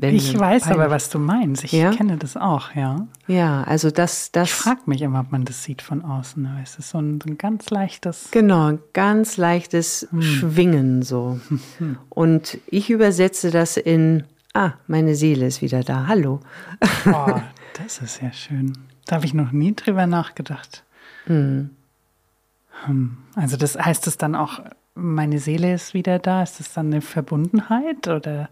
ich 0.01 0.37
weiß 0.37 0.63
peinlich. 0.63 0.79
aber, 0.79 0.91
was 0.91 1.09
du 1.09 1.17
meinst. 1.17 1.63
Ich 1.63 1.71
ja? 1.71 1.91
kenne 1.91 2.17
das 2.17 2.37
auch, 2.37 2.75
ja. 2.75 3.07
Ja, 3.27 3.63
also 3.63 3.89
das, 3.89 4.31
das. 4.31 4.49
Ich 4.49 4.53
frage 4.53 4.81
mich 4.85 5.01
immer, 5.01 5.21
ob 5.21 5.31
man 5.31 5.43
das 5.45 5.63
sieht 5.63 5.81
von 5.81 6.03
außen. 6.03 6.47
Es 6.61 6.77
ist 6.77 6.89
so 6.89 6.99
ein, 6.99 7.19
so 7.21 7.29
ein 7.29 7.37
ganz 7.37 7.69
leichtes. 7.69 8.29
Genau, 8.31 8.67
ein 8.67 8.79
ganz 8.93 9.37
leichtes 9.37 10.07
hm. 10.11 10.21
Schwingen 10.21 11.01
so. 11.01 11.39
Hm. 11.77 11.97
Und 12.09 12.59
ich 12.67 12.89
übersetze 12.89 13.49
das 13.49 13.77
in, 13.77 14.23
ah, 14.53 14.73
meine 14.87 15.15
Seele 15.15 15.47
ist 15.47 15.61
wieder 15.61 15.83
da. 15.83 16.05
Hallo. 16.07 16.41
Oh, 17.11 17.41
das 17.81 17.99
ist 17.99 18.21
ja 18.21 18.31
schön. 18.31 18.77
Da 19.05 19.17
habe 19.17 19.25
ich 19.25 19.33
noch 19.33 19.51
nie 19.51 19.75
drüber 19.75 20.07
nachgedacht. 20.07 20.83
Hm. 21.27 21.71
Hm. 22.83 23.17
Also 23.35 23.57
das 23.57 23.77
heißt 23.77 24.07
es 24.07 24.17
dann 24.17 24.35
auch, 24.35 24.61
meine 24.95 25.39
Seele 25.39 25.73
ist 25.73 25.93
wieder 25.93 26.19
da? 26.19 26.43
Ist 26.43 26.59
das 26.59 26.73
dann 26.73 26.87
eine 26.87 27.01
Verbundenheit 27.01 28.07
oder? 28.07 28.49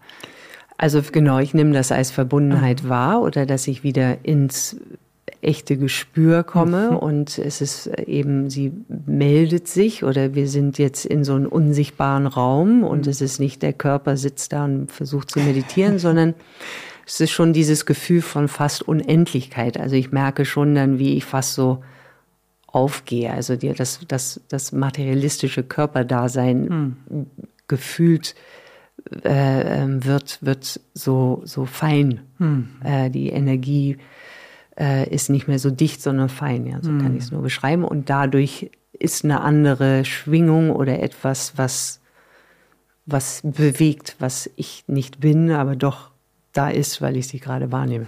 Also 0.76 1.00
genau, 1.10 1.38
ich 1.38 1.54
nehme 1.54 1.72
das 1.72 1.92
als 1.92 2.10
Verbundenheit 2.10 2.84
mhm. 2.84 2.88
wahr 2.88 3.22
oder 3.22 3.46
dass 3.46 3.66
ich 3.66 3.84
wieder 3.84 4.24
ins 4.24 4.76
echte 5.40 5.76
Gespür 5.76 6.42
komme 6.42 6.90
mhm. 6.90 6.96
und 6.96 7.38
es 7.38 7.60
ist 7.60 7.86
eben, 7.86 8.50
sie 8.50 8.72
meldet 9.06 9.68
sich 9.68 10.02
oder 10.02 10.34
wir 10.34 10.48
sind 10.48 10.78
jetzt 10.78 11.04
in 11.04 11.22
so 11.22 11.34
einem 11.34 11.46
unsichtbaren 11.46 12.26
Raum 12.26 12.82
und 12.82 13.04
mhm. 13.04 13.10
es 13.10 13.20
ist 13.20 13.40
nicht 13.40 13.62
der 13.62 13.72
Körper 13.72 14.16
sitzt 14.16 14.52
da 14.52 14.64
und 14.64 14.90
versucht 14.90 15.30
zu 15.30 15.40
meditieren, 15.40 15.98
sondern 16.00 16.34
es 17.06 17.20
ist 17.20 17.30
schon 17.30 17.52
dieses 17.52 17.86
Gefühl 17.86 18.22
von 18.22 18.48
fast 18.48 18.82
Unendlichkeit. 18.82 19.78
Also 19.78 19.94
ich 19.94 20.10
merke 20.10 20.44
schon 20.44 20.74
dann, 20.74 20.98
wie 20.98 21.16
ich 21.16 21.24
fast 21.24 21.54
so 21.54 21.82
aufgehe. 22.74 23.32
Also 23.32 23.56
dir 23.56 23.74
das, 23.74 24.00
das, 24.08 24.40
das 24.48 24.72
materialistische 24.72 25.62
Körperdasein 25.62 26.96
hm. 27.08 27.26
gefühlt 27.68 28.34
äh, 29.24 29.82
ähm, 29.82 30.04
wird, 30.04 30.38
wird 30.40 30.80
so, 30.92 31.42
so 31.44 31.66
fein. 31.66 32.20
Hm. 32.38 32.68
Äh, 32.82 33.10
die 33.10 33.28
Energie 33.28 33.98
äh, 34.78 35.08
ist 35.08 35.30
nicht 35.30 35.46
mehr 35.46 35.58
so 35.58 35.70
dicht, 35.70 36.02
sondern 36.02 36.28
fein. 36.28 36.66
Ja, 36.66 36.78
so 36.82 36.90
hm. 36.90 37.00
kann 37.00 37.16
ich 37.16 37.24
es 37.24 37.30
nur 37.30 37.42
beschreiben. 37.42 37.84
Und 37.84 38.10
dadurch 38.10 38.70
ist 38.92 39.24
eine 39.24 39.40
andere 39.40 40.04
Schwingung 40.04 40.70
oder 40.70 41.00
etwas, 41.00 41.56
was, 41.56 42.00
was 43.06 43.40
bewegt, 43.44 44.16
was 44.18 44.50
ich 44.56 44.84
nicht 44.86 45.20
bin, 45.20 45.50
aber 45.50 45.76
doch 45.76 46.10
da 46.52 46.70
ist, 46.70 47.02
weil 47.02 47.16
ich 47.16 47.28
sie 47.28 47.40
gerade 47.40 47.72
wahrnehme. 47.72 48.06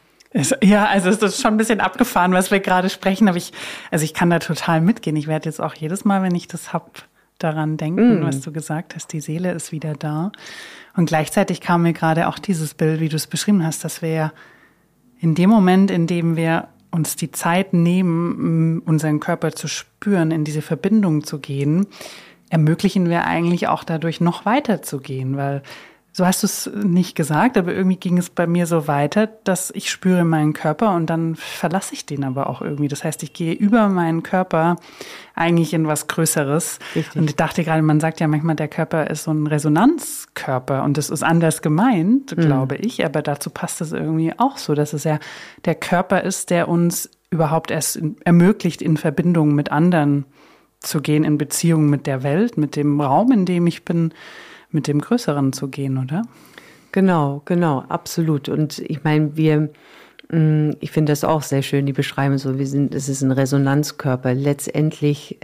Ja, 0.62 0.86
also 0.86 1.08
es 1.08 1.22
ist 1.22 1.40
schon 1.40 1.54
ein 1.54 1.56
bisschen 1.56 1.80
abgefahren, 1.80 2.32
was 2.32 2.50
wir 2.50 2.60
gerade 2.60 2.90
sprechen, 2.90 3.28
aber 3.28 3.38
ich, 3.38 3.52
also 3.90 4.04
ich 4.04 4.12
kann 4.12 4.28
da 4.28 4.38
total 4.38 4.80
mitgehen. 4.80 5.16
Ich 5.16 5.26
werde 5.26 5.48
jetzt 5.48 5.60
auch 5.60 5.74
jedes 5.74 6.04
Mal, 6.04 6.22
wenn 6.22 6.34
ich 6.34 6.46
das 6.46 6.72
hab, 6.72 7.04
daran 7.38 7.76
denken, 7.76 8.20
mm. 8.20 8.24
was 8.24 8.40
du 8.40 8.52
gesagt 8.52 8.94
hast, 8.94 9.12
die 9.12 9.20
Seele 9.20 9.52
ist 9.52 9.72
wieder 9.72 9.94
da. 9.94 10.32
Und 10.96 11.06
gleichzeitig 11.06 11.60
kam 11.60 11.82
mir 11.82 11.92
gerade 11.92 12.28
auch 12.28 12.38
dieses 12.38 12.74
Bild, 12.74 13.00
wie 13.00 13.08
du 13.08 13.16
es 13.16 13.26
beschrieben 13.26 13.64
hast, 13.64 13.84
dass 13.84 14.00
wir 14.00 14.32
in 15.20 15.34
dem 15.34 15.50
Moment, 15.50 15.90
in 15.90 16.06
dem 16.06 16.36
wir 16.36 16.68
uns 16.90 17.16
die 17.16 17.30
Zeit 17.30 17.74
nehmen, 17.74 18.80
unseren 18.80 19.20
Körper 19.20 19.52
zu 19.52 19.68
spüren, 19.68 20.30
in 20.30 20.44
diese 20.44 20.62
Verbindung 20.62 21.24
zu 21.24 21.38
gehen, 21.38 21.86
ermöglichen 22.48 23.10
wir 23.10 23.24
eigentlich 23.24 23.68
auch 23.68 23.84
dadurch 23.84 24.20
noch 24.20 24.46
weiter 24.46 24.80
zu 24.82 24.98
gehen, 25.00 25.36
weil 25.36 25.62
so 26.16 26.24
hast 26.24 26.42
du 26.42 26.46
es 26.46 26.70
nicht 26.74 27.14
gesagt, 27.14 27.58
aber 27.58 27.74
irgendwie 27.74 27.98
ging 27.98 28.16
es 28.16 28.30
bei 28.30 28.46
mir 28.46 28.66
so 28.66 28.88
weiter, 28.88 29.26
dass 29.44 29.70
ich 29.72 29.90
spüre 29.90 30.24
meinen 30.24 30.54
Körper 30.54 30.94
und 30.94 31.10
dann 31.10 31.34
verlasse 31.34 31.92
ich 31.92 32.06
den 32.06 32.24
aber 32.24 32.48
auch 32.48 32.62
irgendwie. 32.62 32.88
Das 32.88 33.04
heißt, 33.04 33.22
ich 33.22 33.34
gehe 33.34 33.52
über 33.52 33.90
meinen 33.90 34.22
Körper 34.22 34.76
eigentlich 35.34 35.74
in 35.74 35.86
was 35.86 36.08
Größeres. 36.08 36.78
Richtig. 36.94 37.20
Und 37.20 37.28
ich 37.28 37.36
dachte 37.36 37.64
gerade, 37.64 37.82
man 37.82 38.00
sagt 38.00 38.20
ja 38.20 38.28
manchmal, 38.28 38.56
der 38.56 38.68
Körper 38.68 39.10
ist 39.10 39.24
so 39.24 39.30
ein 39.30 39.46
Resonanzkörper 39.46 40.84
und 40.84 40.96
das 40.96 41.10
ist 41.10 41.22
anders 41.22 41.60
gemeint, 41.60 42.34
mhm. 42.34 42.40
glaube 42.40 42.76
ich, 42.76 43.04
aber 43.04 43.20
dazu 43.20 43.50
passt 43.50 43.82
es 43.82 43.92
irgendwie 43.92 44.32
auch 44.38 44.56
so, 44.56 44.72
dass 44.72 44.94
es 44.94 45.04
ja 45.04 45.18
der 45.66 45.74
Körper 45.74 46.22
ist, 46.22 46.48
der 46.48 46.70
uns 46.70 47.10
überhaupt 47.28 47.70
erst 47.70 48.00
ermöglicht, 48.24 48.80
in 48.80 48.96
Verbindung 48.96 49.54
mit 49.54 49.70
anderen 49.70 50.24
zu 50.80 51.02
gehen, 51.02 51.24
in 51.24 51.36
Beziehung 51.36 51.90
mit 51.90 52.06
der 52.06 52.22
Welt, 52.22 52.56
mit 52.56 52.74
dem 52.74 53.02
Raum, 53.02 53.32
in 53.32 53.44
dem 53.44 53.66
ich 53.66 53.84
bin 53.84 54.14
mit 54.70 54.86
dem 54.86 55.00
Größeren 55.00 55.52
zu 55.52 55.68
gehen, 55.68 55.98
oder? 55.98 56.22
Genau, 56.92 57.42
genau, 57.44 57.84
absolut. 57.88 58.48
Und 58.48 58.78
ich 58.78 59.04
meine, 59.04 59.36
wir, 59.36 59.70
mm, 60.30 60.70
ich 60.80 60.90
finde 60.90 61.12
das 61.12 61.24
auch 61.24 61.42
sehr 61.42 61.62
schön, 61.62 61.86
die 61.86 61.92
beschreiben 61.92 62.38
so, 62.38 62.58
wir 62.58 62.66
sind, 62.66 62.94
es 62.94 63.08
ist 63.08 63.22
ein 63.22 63.32
Resonanzkörper. 63.32 64.34
Letztendlich 64.34 65.38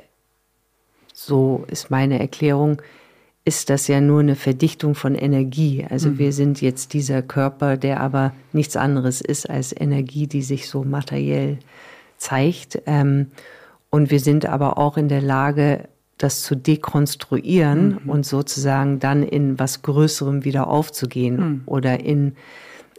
so 1.13 1.65
ist 1.69 1.91
meine 1.91 2.19
Erklärung, 2.19 2.81
ist 3.45 3.71
das 3.71 3.89
ja 3.89 4.01
nur 4.01 4.21
eine 4.21 4.37
Verdichtung 4.37 4.95
von 4.95 5.15
Energie. 5.15 5.85
Also 5.89 6.11
mhm. 6.11 6.19
wir 6.19 6.33
sind 6.33 6.61
jetzt 6.61 6.93
dieser 6.93 7.23
Körper, 7.23 7.77
der 7.77 8.01
aber 8.01 8.33
nichts 8.53 8.77
anderes 8.77 9.21
ist 9.21 9.51
als 9.51 9.79
Energie, 9.79 10.27
die 10.27 10.43
sich 10.43 10.69
so 10.69 10.85
materiell 10.85 11.59
zeigt. 12.19 12.81
Ähm, 12.87 13.33
und 13.91 14.11
wir 14.11 14.21
sind 14.21 14.47
aber 14.47 14.79
auch 14.79 14.97
in 14.97 15.09
der 15.09 15.21
Lage, 15.21 15.89
das 16.23 16.43
zu 16.43 16.55
dekonstruieren 16.55 17.99
mhm. 18.03 18.11
und 18.11 18.27
sozusagen 18.27 19.01
dann 19.01 19.23
in 19.23 19.59
was 19.59 19.83
Größerem 19.83 20.45
wieder 20.45 20.69
aufzugehen 20.69 21.37
mhm. 21.37 21.63
oder 21.67 22.01
in, 22.01 22.37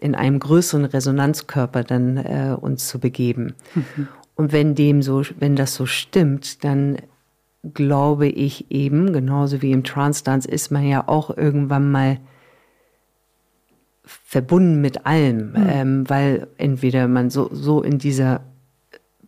in 0.01 0.13
einem 0.15 0.39
größeren 0.39 0.86
Resonanzkörper 0.86 1.84
dann 1.84 2.17
äh, 2.17 2.55
uns 2.59 2.88
zu 2.88 2.99
begeben. 2.99 3.53
Mhm. 3.76 4.07
Und 4.36 4.51
wenn 4.51 4.76
dem 4.76 5.01
so, 5.01 5.21
wenn 5.39 5.55
das 5.55 5.76
so 5.76 5.86
stimmt, 5.86 6.63
dann 6.63 6.97
glaube 7.74 8.28
ich 8.28 8.69
eben, 8.71 9.13
genauso 9.13 9.61
wie 9.61 9.71
im 9.71 9.86
Trance-Dance 9.86 10.49
ist 10.49 10.71
man 10.71 10.86
ja 10.86 11.07
auch 11.07 11.36
irgendwann 11.36 11.91
mal 11.91 12.17
verbunden 14.03 14.82
mit 14.82 15.05
allem, 15.05 15.51
mhm. 15.51 15.67
ähm, 15.69 16.09
weil 16.09 16.47
entweder 16.57 17.07
man 17.07 17.30
so, 17.30 17.49
so 17.53 17.82
in 17.82 17.99
dieser 17.99 18.41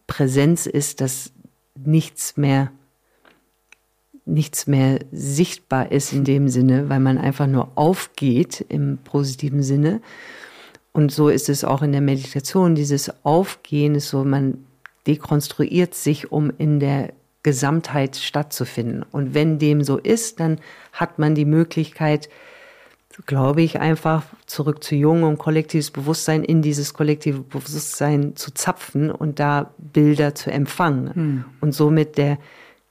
Präsenz 0.07 0.65
ist, 0.65 0.99
dass 0.99 1.31
nichts 1.75 2.35
mehr 2.35 2.71
nichts 4.25 4.67
mehr 4.67 4.99
sichtbar 5.11 5.91
ist 5.91 6.11
in 6.11 6.23
dem 6.23 6.49
Sinne, 6.49 6.89
weil 6.89 6.99
man 6.99 7.17
einfach 7.17 7.47
nur 7.47 7.71
aufgeht 7.75 8.65
im 8.69 8.97
positiven 8.97 9.61
Sinne. 9.61 10.01
Und 10.91 11.11
so 11.11 11.29
ist 11.29 11.49
es 11.49 11.63
auch 11.63 11.81
in 11.81 11.91
der 11.91 12.01
Meditation. 12.01 12.73
Dieses 12.73 13.11
Aufgehen 13.23 13.95
ist 13.95 14.09
so, 14.09 14.23
man 14.23 14.65
dekonstruiert 15.07 15.93
sich, 15.93 16.31
um 16.31 16.51
in 16.57 16.79
der 16.79 17.13
Gesamtheit 17.43 18.15
stattzufinden. 18.15 19.03
Und 19.11 19.35
wenn 19.35 19.59
dem 19.59 19.83
so 19.83 19.97
ist, 19.97 20.39
dann 20.39 20.59
hat 20.91 21.19
man 21.19 21.35
die 21.35 21.45
Möglichkeit, 21.45 22.29
glaube 23.27 23.61
ich, 23.61 23.79
einfach 23.79 24.23
zurück 24.47 24.83
zu 24.83 24.95
Jung 24.95 25.23
und 25.23 25.37
kollektives 25.37 25.91
Bewusstsein 25.91 26.43
in 26.43 26.63
dieses 26.63 26.93
kollektive 26.93 27.41
Bewusstsein 27.41 28.35
zu 28.35 28.51
zapfen 28.53 29.11
und 29.11 29.39
da 29.39 29.73
Bilder 29.77 30.33
zu 30.33 30.51
empfangen. 30.51 31.13
Hm. 31.13 31.45
Und 31.61 31.73
somit 31.73 32.17
der 32.17 32.39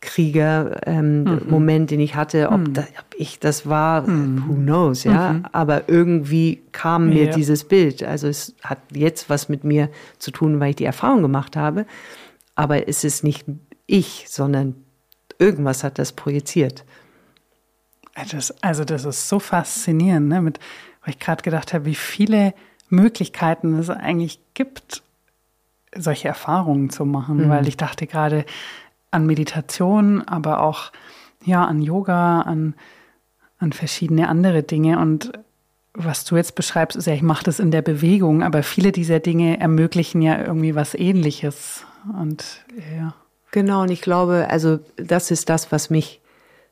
Krieger-Moment, 0.04 0.86
ähm, 0.86 1.82
mhm. 1.82 1.86
den 1.86 2.00
ich 2.00 2.14
hatte, 2.14 2.50
ob, 2.50 2.60
mhm. 2.60 2.74
da, 2.74 2.82
ob, 2.82 3.14
ich 3.16 3.40
das 3.40 3.68
war, 3.68 4.02
mhm. 4.02 4.44
who 4.46 4.54
knows, 4.54 5.04
ja. 5.04 5.32
Mhm. 5.32 5.46
Aber 5.52 5.88
irgendwie 5.88 6.62
kam 6.72 7.08
mir 7.08 7.26
ja. 7.26 7.32
dieses 7.32 7.64
Bild. 7.64 8.02
Also 8.02 8.28
es 8.28 8.54
hat 8.62 8.78
jetzt 8.92 9.30
was 9.30 9.48
mit 9.48 9.64
mir 9.64 9.88
zu 10.18 10.30
tun, 10.30 10.60
weil 10.60 10.70
ich 10.70 10.76
die 10.76 10.84
Erfahrung 10.84 11.22
gemacht 11.22 11.56
habe. 11.56 11.86
Aber 12.54 12.86
es 12.86 13.02
ist 13.02 13.24
nicht 13.24 13.46
ich, 13.86 14.26
sondern 14.28 14.76
irgendwas 15.38 15.82
hat 15.82 15.98
das 15.98 16.12
projiziert. 16.12 16.84
Das, 18.30 18.54
also 18.62 18.84
das 18.84 19.04
ist 19.04 19.28
so 19.28 19.40
faszinierend, 19.40 20.28
ne? 20.28 20.40
Mit, 20.40 20.60
weil 21.02 21.14
ich 21.14 21.18
gerade 21.18 21.42
gedacht 21.42 21.72
habe, 21.72 21.86
wie 21.86 21.96
viele 21.96 22.54
Möglichkeiten 22.88 23.76
es 23.78 23.90
eigentlich 23.90 24.38
gibt, 24.54 25.02
solche 25.96 26.28
Erfahrungen 26.28 26.90
zu 26.90 27.04
machen, 27.04 27.46
mhm. 27.46 27.48
weil 27.48 27.66
ich 27.66 27.76
dachte 27.76 28.06
gerade 28.06 28.44
an 29.14 29.26
Meditation, 29.26 30.22
aber 30.22 30.60
auch 30.60 30.92
ja 31.44 31.64
an 31.64 31.80
Yoga, 31.80 32.42
an, 32.42 32.74
an 33.58 33.72
verschiedene 33.72 34.28
andere 34.28 34.62
Dinge 34.62 34.98
und 34.98 35.32
was 35.94 36.24
du 36.24 36.36
jetzt 36.36 36.56
beschreibst, 36.56 36.96
ist 36.96 37.06
ja, 37.06 37.14
ich 37.14 37.22
mache 37.22 37.44
das 37.44 37.60
in 37.60 37.70
der 37.70 37.82
Bewegung, 37.82 38.42
aber 38.42 38.62
viele 38.64 38.90
dieser 38.90 39.20
Dinge 39.20 39.60
ermöglichen 39.60 40.22
ja 40.22 40.44
irgendwie 40.44 40.74
was 40.74 40.94
Ähnliches. 40.94 41.84
Und 42.20 42.64
ja. 42.96 43.14
Genau, 43.52 43.82
und 43.82 43.90
ich 43.90 44.02
glaube, 44.02 44.48
also 44.50 44.80
das 44.96 45.30
ist 45.30 45.48
das, 45.48 45.70
was 45.70 45.90
mich 45.90 46.20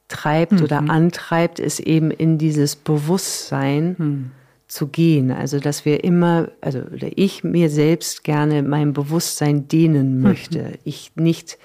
treibt 0.09 0.53
mhm. 0.53 0.63
oder 0.63 0.79
antreibt, 0.81 1.61
ist 1.61 1.79
eben 1.79 2.11
in 2.11 2.37
dieses 2.37 2.75
Bewusstsein 2.75 3.95
mhm. 3.97 4.31
zu 4.67 4.89
gehen. 4.89 5.31
Also, 5.31 5.61
dass 5.61 5.85
wir 5.85 6.03
immer, 6.03 6.49
also 6.61 6.81
oder 6.81 7.09
ich 7.15 7.45
mir 7.45 7.71
selbst 7.71 8.25
gerne 8.25 8.65
mein 8.65 8.93
Bewusstsein 8.93 9.69
dehnen 9.69 10.17
mhm. 10.17 10.23
möchte. 10.23 10.63
Mhm. 10.63 10.75
Ich 10.83 11.13
nicht 11.15 11.59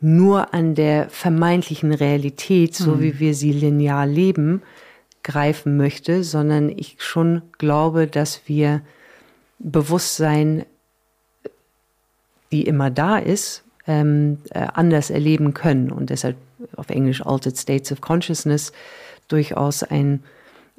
nur 0.00 0.54
an 0.54 0.74
der 0.74 1.10
vermeintlichen 1.10 1.92
Realität, 1.92 2.74
so 2.74 2.96
mhm. 2.96 3.00
wie 3.00 3.18
wir 3.18 3.34
sie 3.34 3.52
linear 3.52 4.06
leben, 4.06 4.62
greifen 5.22 5.76
möchte, 5.76 6.24
sondern 6.24 6.70
ich 6.70 6.96
schon 6.98 7.42
glaube, 7.58 8.06
dass 8.06 8.42
wir 8.46 8.80
Bewusstsein, 9.58 10.64
die 12.50 12.64
immer 12.64 12.90
da 12.90 13.18
ist, 13.18 13.62
ähm, 13.86 14.38
äh, 14.50 14.66
anders 14.72 15.10
erleben 15.10 15.52
können 15.52 15.90
und 15.90 16.10
deshalb 16.10 16.36
auf 16.76 16.88
Englisch 16.88 17.24
Altered 17.24 17.56
States 17.56 17.92
of 17.92 18.00
Consciousness 18.00 18.72
durchaus 19.28 19.82
ein, 19.82 20.22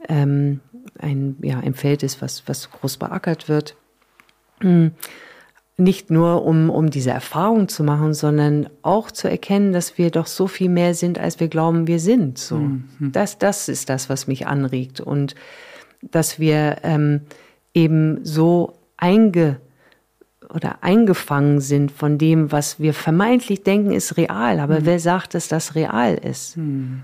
ähm, 0.09 0.59
ein, 0.99 1.37
ja, 1.41 1.59
ein 1.59 1.75
Feld 1.75 2.01
ist, 2.03 2.21
was, 2.21 2.43
was 2.47 2.71
groß 2.71 2.97
beackert 2.97 3.49
wird. 3.49 3.75
Nicht 5.81 6.11
nur, 6.11 6.45
um, 6.45 6.69
um 6.69 6.91
diese 6.91 7.09
Erfahrung 7.11 7.67
zu 7.67 7.83
machen, 7.83 8.13
sondern 8.13 8.69
auch 8.83 9.09
zu 9.09 9.27
erkennen, 9.27 9.73
dass 9.73 9.97
wir 9.97 10.11
doch 10.11 10.27
so 10.27 10.47
viel 10.47 10.69
mehr 10.69 10.93
sind, 10.93 11.17
als 11.17 11.39
wir 11.39 11.47
glauben, 11.47 11.87
wir 11.87 11.99
sind. 11.99 12.37
So. 12.37 12.57
Mhm. 12.57 13.11
Das, 13.11 13.39
das 13.39 13.67
ist 13.67 13.89
das, 13.89 14.09
was 14.09 14.27
mich 14.27 14.45
anregt. 14.45 15.01
Und 15.01 15.35
dass 16.01 16.39
wir 16.39 16.77
ähm, 16.83 17.21
eben 17.73 18.23
so 18.23 18.73
einge 18.97 19.57
oder 20.53 20.83
eingefangen 20.83 21.61
sind 21.61 21.91
von 21.91 22.17
dem, 22.17 22.51
was 22.51 22.79
wir 22.79 22.93
vermeintlich 22.93 23.63
denken, 23.63 23.91
ist 23.91 24.17
real. 24.17 24.59
Aber 24.59 24.77
hm. 24.77 24.85
wer 24.85 24.99
sagt, 24.99 25.33
dass 25.33 25.47
das 25.47 25.75
real 25.75 26.15
ist? 26.15 26.55
Hm. 26.57 27.01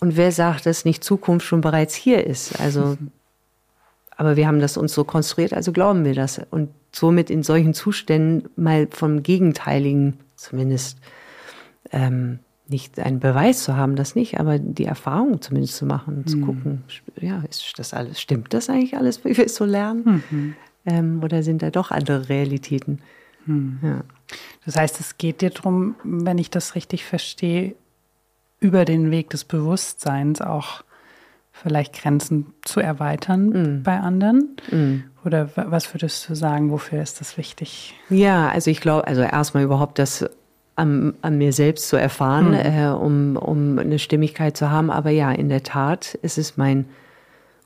Und 0.00 0.16
wer 0.16 0.32
sagt, 0.32 0.66
dass 0.66 0.84
nicht 0.84 1.04
Zukunft 1.04 1.46
schon 1.46 1.60
bereits 1.60 1.94
hier 1.94 2.26
ist? 2.26 2.58
Also, 2.60 2.96
aber 4.16 4.36
wir 4.36 4.46
haben 4.46 4.60
das 4.60 4.76
uns 4.76 4.94
so 4.94 5.04
konstruiert, 5.04 5.52
also 5.52 5.72
glauben 5.72 6.04
wir 6.04 6.14
das. 6.14 6.40
Und 6.50 6.70
somit 6.96 7.28
in 7.28 7.42
solchen 7.42 7.74
Zuständen 7.74 8.48
mal 8.56 8.88
vom 8.90 9.22
Gegenteiligen 9.22 10.18
zumindest 10.34 10.98
ähm, 11.92 12.38
nicht 12.68 12.98
einen 12.98 13.20
Beweis 13.20 13.62
zu 13.62 13.76
haben, 13.76 13.96
das 13.96 14.14
nicht, 14.14 14.40
aber 14.40 14.58
die 14.58 14.86
Erfahrung 14.86 15.40
zumindest 15.42 15.76
zu 15.76 15.84
machen, 15.84 16.24
hm. 16.24 16.26
zu 16.26 16.40
gucken, 16.40 16.84
ja, 17.20 17.42
ist 17.48 17.78
das 17.78 17.92
alles, 17.92 18.20
stimmt 18.20 18.54
das 18.54 18.70
eigentlich 18.70 18.96
alles, 18.96 19.24
wie 19.24 19.36
wir 19.36 19.46
es 19.46 19.54
so 19.54 19.64
lernen? 19.64 20.22
Mhm. 20.30 20.56
Ähm, 20.86 21.20
oder 21.22 21.42
sind 21.42 21.62
da 21.62 21.70
doch 21.70 21.90
andere 21.90 22.28
Realitäten? 22.28 23.00
Hm. 23.44 23.78
Ja. 23.82 24.00
Das 24.64 24.76
heißt, 24.76 24.98
es 24.98 25.18
geht 25.18 25.42
dir 25.42 25.50
darum, 25.50 25.96
wenn 26.02 26.38
ich 26.38 26.50
das 26.50 26.74
richtig 26.74 27.04
verstehe, 27.04 27.74
über 28.58 28.86
den 28.86 29.10
Weg 29.10 29.30
des 29.30 29.44
Bewusstseins 29.44 30.40
auch 30.40 30.82
vielleicht 31.62 31.94
Grenzen 31.94 32.46
zu 32.62 32.80
erweitern 32.80 33.48
mm. 33.48 33.82
bei 33.82 33.98
anderen? 33.98 34.56
Mm. 34.70 35.04
Oder 35.24 35.50
was 35.56 35.92
würdest 35.94 36.28
du 36.28 36.34
sagen, 36.34 36.70
wofür 36.70 37.02
ist 37.02 37.20
das 37.20 37.36
wichtig? 37.38 37.94
Ja, 38.10 38.48
also 38.48 38.70
ich 38.70 38.80
glaube, 38.80 39.06
also 39.06 39.22
erstmal 39.22 39.64
überhaupt 39.64 39.98
das 39.98 40.28
an, 40.76 41.14
an, 41.22 41.38
mir 41.38 41.52
selbst 41.52 41.88
zu 41.88 41.96
erfahren, 41.96 42.50
mm. 42.50 42.54
äh, 42.54 42.88
um, 42.90 43.36
um 43.36 43.78
eine 43.78 43.98
Stimmigkeit 43.98 44.56
zu 44.56 44.70
haben. 44.70 44.90
Aber 44.90 45.10
ja, 45.10 45.32
in 45.32 45.48
der 45.48 45.62
Tat 45.62 46.14
ist 46.22 46.38
es 46.38 46.56
mein 46.56 46.86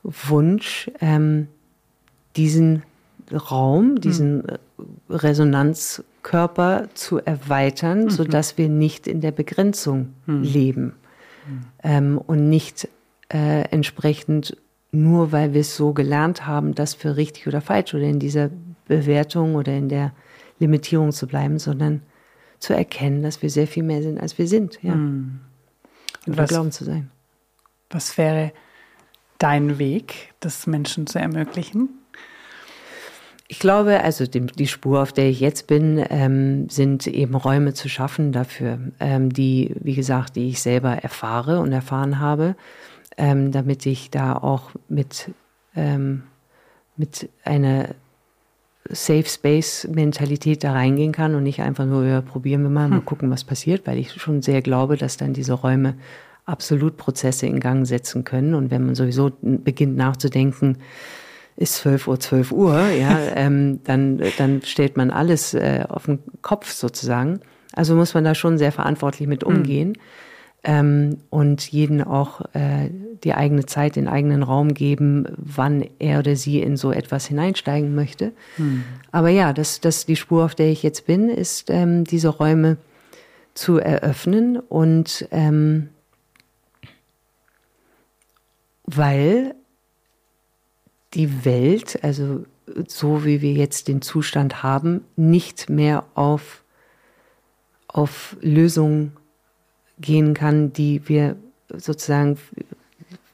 Wunsch, 0.03 0.89
ähm, 1.01 1.47
diesen 2.35 2.83
Raum, 3.31 3.99
diesen 4.01 4.43
hm. 4.43 4.57
Resonanzkörper 5.09 6.87
zu 6.93 7.19
erweitern, 7.19 8.05
mhm. 8.05 8.09
so 8.09 8.23
dass 8.23 8.57
wir 8.57 8.67
nicht 8.67 9.07
in 9.07 9.21
der 9.21 9.31
Begrenzung 9.31 10.13
mhm. 10.25 10.43
leben 10.43 10.83
mhm. 10.83 11.61
Ähm, 11.83 12.17
und 12.17 12.49
nicht 12.49 12.89
äh, 13.33 13.61
entsprechend 13.69 14.57
nur, 14.91 15.31
weil 15.31 15.53
wir 15.53 15.61
es 15.61 15.75
so 15.75 15.93
gelernt 15.93 16.45
haben, 16.45 16.75
das 16.75 16.93
für 16.93 17.15
richtig 17.15 17.47
oder 17.47 17.61
falsch 17.61 17.93
oder 17.93 18.03
in 18.03 18.19
dieser 18.19 18.49
Bewertung 18.87 19.55
oder 19.55 19.73
in 19.73 19.89
der 19.89 20.11
Limitierung 20.59 21.11
zu 21.11 21.27
bleiben, 21.27 21.59
sondern 21.59 22.01
zu 22.59 22.73
erkennen, 22.73 23.23
dass 23.23 23.41
wir 23.41 23.49
sehr 23.49 23.67
viel 23.67 23.83
mehr 23.83 24.01
sind, 24.03 24.19
als 24.19 24.37
wir 24.37 24.47
sind, 24.47 24.79
ja. 24.81 24.95
Mhm. 24.95 25.39
Und 26.27 26.37
was, 26.37 26.49
glauben 26.49 26.71
zu 26.71 26.83
sein. 26.83 27.09
Was 27.89 28.17
wäre 28.17 28.51
dein 29.39 29.79
Weg, 29.79 30.33
das 30.39 30.67
Menschen 30.67 31.07
zu 31.07 31.17
ermöglichen? 31.17 31.89
Ich 33.47 33.59
glaube, 33.59 34.01
also 34.01 34.27
die, 34.27 34.45
die, 34.45 34.67
Spur, 34.67 35.01
auf 35.01 35.11
der 35.11 35.29
ich 35.29 35.39
jetzt 35.39 35.67
bin, 35.67 36.05
ähm, 36.09 36.69
sind 36.69 37.07
eben 37.07 37.35
Räume 37.35 37.73
zu 37.73 37.89
schaffen 37.89 38.31
dafür, 38.31 38.79
ähm, 38.99 39.33
die, 39.33 39.75
wie 39.81 39.95
gesagt, 39.95 40.35
die 40.35 40.47
ich 40.47 40.61
selber 40.61 40.91
erfahre 40.91 41.59
und 41.59 41.73
erfahren 41.73 42.19
habe, 42.19 42.55
ähm, 43.17 43.51
damit 43.51 43.85
ich 43.85 44.09
da 44.11 44.35
auch 44.35 44.71
mit, 44.87 45.31
ähm, 45.75 46.23
mit 46.97 47.29
einer 47.43 47.89
Safe 48.89 49.25
Space 49.25 49.87
Mentalität 49.89 50.63
da 50.63 50.73
reingehen 50.73 51.11
kann 51.11 51.35
und 51.35 51.43
nicht 51.43 51.61
einfach 51.61 51.85
nur, 51.85 52.05
ja, 52.05 52.21
probieren 52.21 52.63
wir 52.63 52.69
mal, 52.69 52.85
hm. 52.85 52.91
mal 52.91 53.01
gucken, 53.01 53.29
was 53.29 53.43
passiert, 53.43 53.85
weil 53.85 53.97
ich 53.97 54.13
schon 54.13 54.41
sehr 54.41 54.61
glaube, 54.61 54.97
dass 54.97 55.17
dann 55.17 55.33
diese 55.33 55.53
Räume 55.53 55.95
absolut 56.45 56.97
Prozesse 56.97 57.45
in 57.45 57.59
Gang 57.59 57.85
setzen 57.85 58.23
können. 58.23 58.55
Und 58.55 58.71
wenn 58.71 58.85
man 58.85 58.95
sowieso 58.95 59.31
beginnt 59.41 59.95
nachzudenken, 59.95 60.77
ist 61.55 61.75
12 61.75 62.07
Uhr 62.07 62.19
12 62.19 62.51
Uhr, 62.51 62.89
ja, 62.89 63.19
ähm, 63.35 63.81
dann, 63.83 64.21
dann 64.37 64.61
stellt 64.63 64.97
man 64.97 65.11
alles 65.11 65.53
äh, 65.53 65.85
auf 65.87 66.05
den 66.05 66.19
Kopf 66.41 66.71
sozusagen. 66.71 67.39
Also 67.73 67.95
muss 67.95 68.13
man 68.13 68.23
da 68.23 68.35
schon 68.35 68.57
sehr 68.57 68.71
verantwortlich 68.71 69.27
mit 69.27 69.43
hm. 69.43 69.55
umgehen. 69.55 69.89
Mhm. 69.89 70.01
Ähm, 70.63 71.17
und 71.29 71.71
jeden 71.71 72.03
auch 72.03 72.41
äh, 72.53 72.89
die 73.23 73.33
eigene 73.33 73.65
Zeit, 73.65 73.95
den 73.95 74.07
eigenen 74.07 74.43
Raum 74.43 74.73
geben, 74.73 75.25
wann 75.37 75.85
er 75.99 76.19
oder 76.19 76.35
sie 76.35 76.61
in 76.61 76.77
so 76.77 76.91
etwas 76.91 77.25
hineinsteigen 77.25 77.95
möchte. 77.95 78.31
Hm. 78.57 78.83
Aber 79.11 79.29
ja, 79.29 79.53
das, 79.53 79.81
das 79.81 80.05
die 80.05 80.15
Spur, 80.15 80.45
auf 80.45 80.55
der 80.55 80.69
ich 80.69 80.83
jetzt 80.83 81.07
bin, 81.07 81.29
ist 81.29 81.69
ähm, 81.69 82.03
diese 82.03 82.29
Räume 82.29 82.77
zu 83.53 83.79
eröffnen 83.79 84.57
und 84.57 85.27
ähm, 85.31 85.89
weil 88.85 89.55
die 91.13 91.43
Welt, 91.43 91.99
also 92.03 92.45
so 92.87 93.25
wie 93.25 93.41
wir 93.41 93.53
jetzt 93.53 93.87
den 93.87 94.01
Zustand 94.01 94.63
haben, 94.63 95.01
nicht 95.15 95.69
mehr 95.69 96.05
auf, 96.13 96.63
auf 97.87 98.37
Lösungen 98.41 99.13
gehen 100.01 100.33
kann, 100.33 100.73
die 100.73 101.07
wir 101.07 101.35
sozusagen 101.69 102.37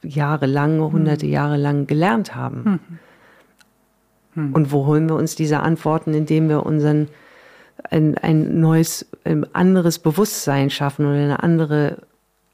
jahrelang, 0.03 0.79
hunderte 0.79 1.25
hm. 1.25 1.31
Jahre 1.31 1.57
lang 1.57 1.87
gelernt 1.87 2.35
haben. 2.35 2.63
Hm. 2.63 2.79
Hm. 4.33 4.53
Und 4.53 4.71
wo 4.71 4.85
holen 4.85 5.09
wir 5.09 5.15
uns 5.15 5.35
diese 5.35 5.59
Antworten, 5.61 6.13
indem 6.13 6.49
wir 6.49 6.65
unseren 6.65 7.07
ein, 7.89 8.17
ein 8.17 8.59
neues, 8.59 9.05
ein 9.23 9.53
anderes 9.53 9.99
Bewusstsein 9.99 10.69
schaffen 10.69 11.05
oder 11.05 11.15
eine 11.15 11.43
andere 11.43 11.97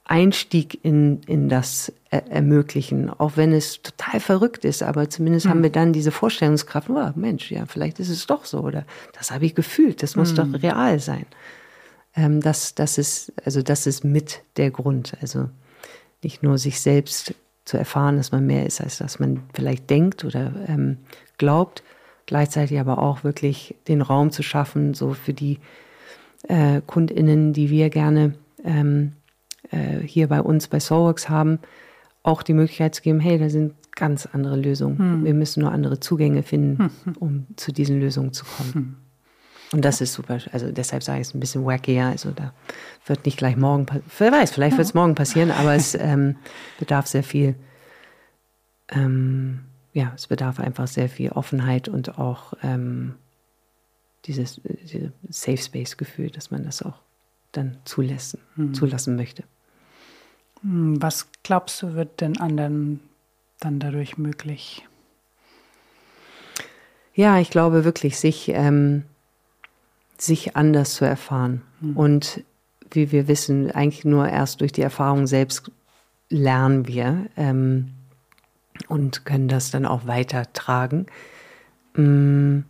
Einstieg 0.06 0.84
in, 0.84 1.22
in 1.28 1.48
das 1.48 1.92
er 2.10 2.30
ermöglichen, 2.30 3.10
auch 3.10 3.32
wenn 3.36 3.54
es 3.54 3.82
total 3.82 4.20
verrückt 4.20 4.66
ist, 4.66 4.84
aber 4.84 5.10
zumindest 5.10 5.46
mhm. 5.46 5.50
haben 5.50 5.64
wir 5.64 5.72
dann 5.72 5.94
diese 5.94 6.12
Vorstellungskraft, 6.12 6.90
oh, 6.90 7.12
Mensch, 7.16 7.52
ja, 7.52 7.66
vielleicht 7.66 8.00
ist 8.00 8.10
es 8.10 8.28
doch 8.28 8.46
so 8.46 8.60
oder 8.60 8.86
das 9.18 9.32
habe 9.32 9.46
ich 9.46 9.56
gefühlt, 9.56 10.04
das 10.04 10.16
muss 10.16 10.34
mhm. 10.34 10.36
doch 10.36 10.62
real 10.62 11.00
sein. 11.00 11.26
Ähm, 12.16 12.42
das, 12.42 12.76
das 12.76 12.98
ist, 12.98 13.34
also 13.44 13.62
das 13.62 13.88
ist 13.88 14.04
mit 14.04 14.44
der 14.58 14.72
Grund, 14.72 15.16
also 15.22 15.50
nicht 16.24 16.44
nur 16.44 16.58
sich 16.58 16.80
selbst 16.80 17.34
zu 17.66 17.78
erfahren, 17.78 18.18
dass 18.18 18.32
man 18.32 18.46
mehr 18.46 18.66
ist, 18.66 18.82
als 18.82 18.98
dass 18.98 19.20
man 19.20 19.44
vielleicht 19.54 19.90
denkt 19.90 20.24
oder 20.26 20.54
ähm, 20.68 20.98
glaubt, 21.38 21.84
gleichzeitig 22.26 22.80
aber 22.80 23.00
auch 23.00 23.24
wirklich 23.24 23.76
den 23.88 24.02
Raum 24.02 24.32
zu 24.32 24.44
schaffen, 24.44 24.94
so 24.94 25.14
für 25.14 25.34
die 25.34 25.60
äh, 26.48 26.82
KundInnen, 26.86 27.54
die 27.54 27.70
wir 27.70 27.90
gerne 27.90 28.36
ähm, 28.64 29.14
äh, 29.72 30.00
hier 30.00 30.28
bei 30.28 30.42
uns 30.42 30.68
bei 30.68 30.80
Soulworks 30.80 31.30
haben, 31.30 31.60
auch 32.22 32.44
die 32.44 32.54
Möglichkeit 32.54 32.96
zu 32.96 33.02
geben, 33.02 33.20
hey, 33.20 33.38
da 33.38 33.50
sind 33.50 33.74
ganz 33.96 34.26
andere 34.26 34.58
Lösungen. 34.58 34.98
Hm. 34.98 35.26
Wir 35.26 35.34
müssen 35.34 35.62
nur 35.62 35.72
andere 35.72 36.00
Zugänge 36.00 36.44
finden, 36.44 36.92
hm. 37.04 37.14
um 37.20 37.48
zu 37.56 37.72
diesen 37.72 38.00
Lösungen 38.00 38.34
zu 38.34 38.46
kommen. 38.46 38.74
Hm. 38.74 38.96
Und 39.72 39.84
das 39.84 40.02
ist 40.02 40.14
super. 40.14 40.38
Also 40.52 40.72
deshalb 40.72 41.04
sage 41.04 41.22
ich 41.22 41.28
es 41.28 41.34
ein 41.34 41.40
bisschen 41.40 41.66
wackier. 41.66 42.06
Also 42.08 42.32
da 42.32 42.54
wird 43.06 43.26
nicht 43.26 43.38
gleich 43.38 43.56
morgen, 43.56 43.86
wer 44.18 44.32
weiß, 44.32 44.52
vielleicht 44.52 44.78
wird 44.78 44.88
es 44.88 44.94
morgen 44.94 45.16
passieren, 45.16 45.52
aber 45.52 45.74
es 45.74 45.96
ähm, 46.00 46.36
bedarf 46.80 47.08
sehr 47.08 47.24
viel, 47.24 47.56
ähm, 48.90 49.62
ja, 49.94 50.14
es 50.16 50.28
bedarf 50.28 50.60
einfach 50.60 50.88
sehr 50.88 51.10
viel 51.10 51.32
Offenheit 51.32 51.88
und 51.88 52.20
auch 52.20 52.54
ähm, 52.62 53.16
dieses, 54.26 54.62
dieses 54.64 55.12
Safe 55.30 55.58
Space 55.58 55.98
Gefühl, 55.98 56.30
dass 56.30 56.52
man 56.52 56.64
das 56.64 56.82
auch 56.82 57.00
dann 57.52 57.78
zulassen, 57.86 58.40
hm. 58.56 58.74
zulassen 58.74 59.16
möchte. 59.16 59.44
Hm, 60.62 61.02
was 61.02 61.28
glaubst 61.44 61.82
du, 61.82 61.94
wird 61.94 62.22
den 62.22 62.40
anderen 62.40 63.00
dann 63.60 63.80
dadurch 63.80 64.18
möglich? 64.18 64.86
Ja, 67.16 67.40
ich 67.40 67.50
glaube 67.50 67.86
wirklich, 67.86 68.18
sich, 68.18 68.50
ähm, 68.50 69.04
sich 70.18 70.56
anders 70.56 70.96
zu 70.96 71.06
erfahren. 71.06 71.62
Mhm. 71.82 71.98
Und 71.98 72.44
wie 72.92 73.12
wir 73.12 73.28
wissen, 73.28 73.72
eigentlich 73.72 74.06
nur 74.06 74.28
erst 74.28 74.62
durch 74.62 74.72
die 74.72 74.82
Erfahrung 74.82 75.28
selbst 75.28 75.72
lernen 76.30 76.88
wir 76.88 77.28
ähm, 77.38 77.90
und 78.88 79.26
können 79.26 79.48
das 79.48 79.72
dann 79.72 79.86
auch 79.86 80.08
weitertragen. 80.08 81.08
Ähm, 81.98 82.66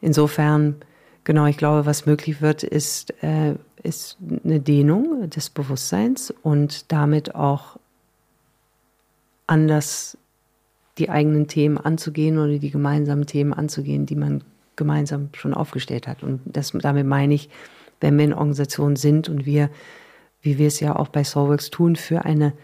insofern, 0.00 0.76
genau, 1.24 1.46
ich 1.46 1.56
glaube, 1.56 1.86
was 1.86 2.06
möglich 2.06 2.40
wird, 2.40 2.62
ist, 2.62 3.22
äh, 3.22 3.54
ist 3.82 4.18
eine 4.44 4.60
Dehnung 4.60 5.30
des 5.30 5.50
Bewusstseins 5.50 6.32
und 6.42 6.90
damit 6.92 7.34
auch 7.34 7.78
anders 9.46 10.18
die 10.98 11.10
eigenen 11.10 11.46
Themen 11.46 11.78
anzugehen 11.78 12.38
oder 12.38 12.58
die 12.58 12.70
gemeinsamen 12.70 13.26
Themen 13.26 13.52
anzugehen, 13.52 14.04
die 14.04 14.16
man 14.16 14.42
gemeinsam 14.78 15.28
schon 15.34 15.52
aufgestellt 15.52 16.08
hat. 16.08 16.22
Und 16.22 16.40
das, 16.46 16.72
damit 16.72 17.06
meine 17.06 17.34
ich, 17.34 17.50
wenn 18.00 18.16
wir 18.16 18.24
in 18.24 18.32
Organisationen 18.32 18.96
sind 18.96 19.28
und 19.28 19.44
wir, 19.44 19.68
wie 20.40 20.56
wir 20.56 20.68
es 20.68 20.80
ja 20.80 20.96
auch 20.96 21.08
bei 21.08 21.24
Soulworks 21.24 21.68
tun, 21.68 21.96
für 21.96 22.24
eine 22.24 22.54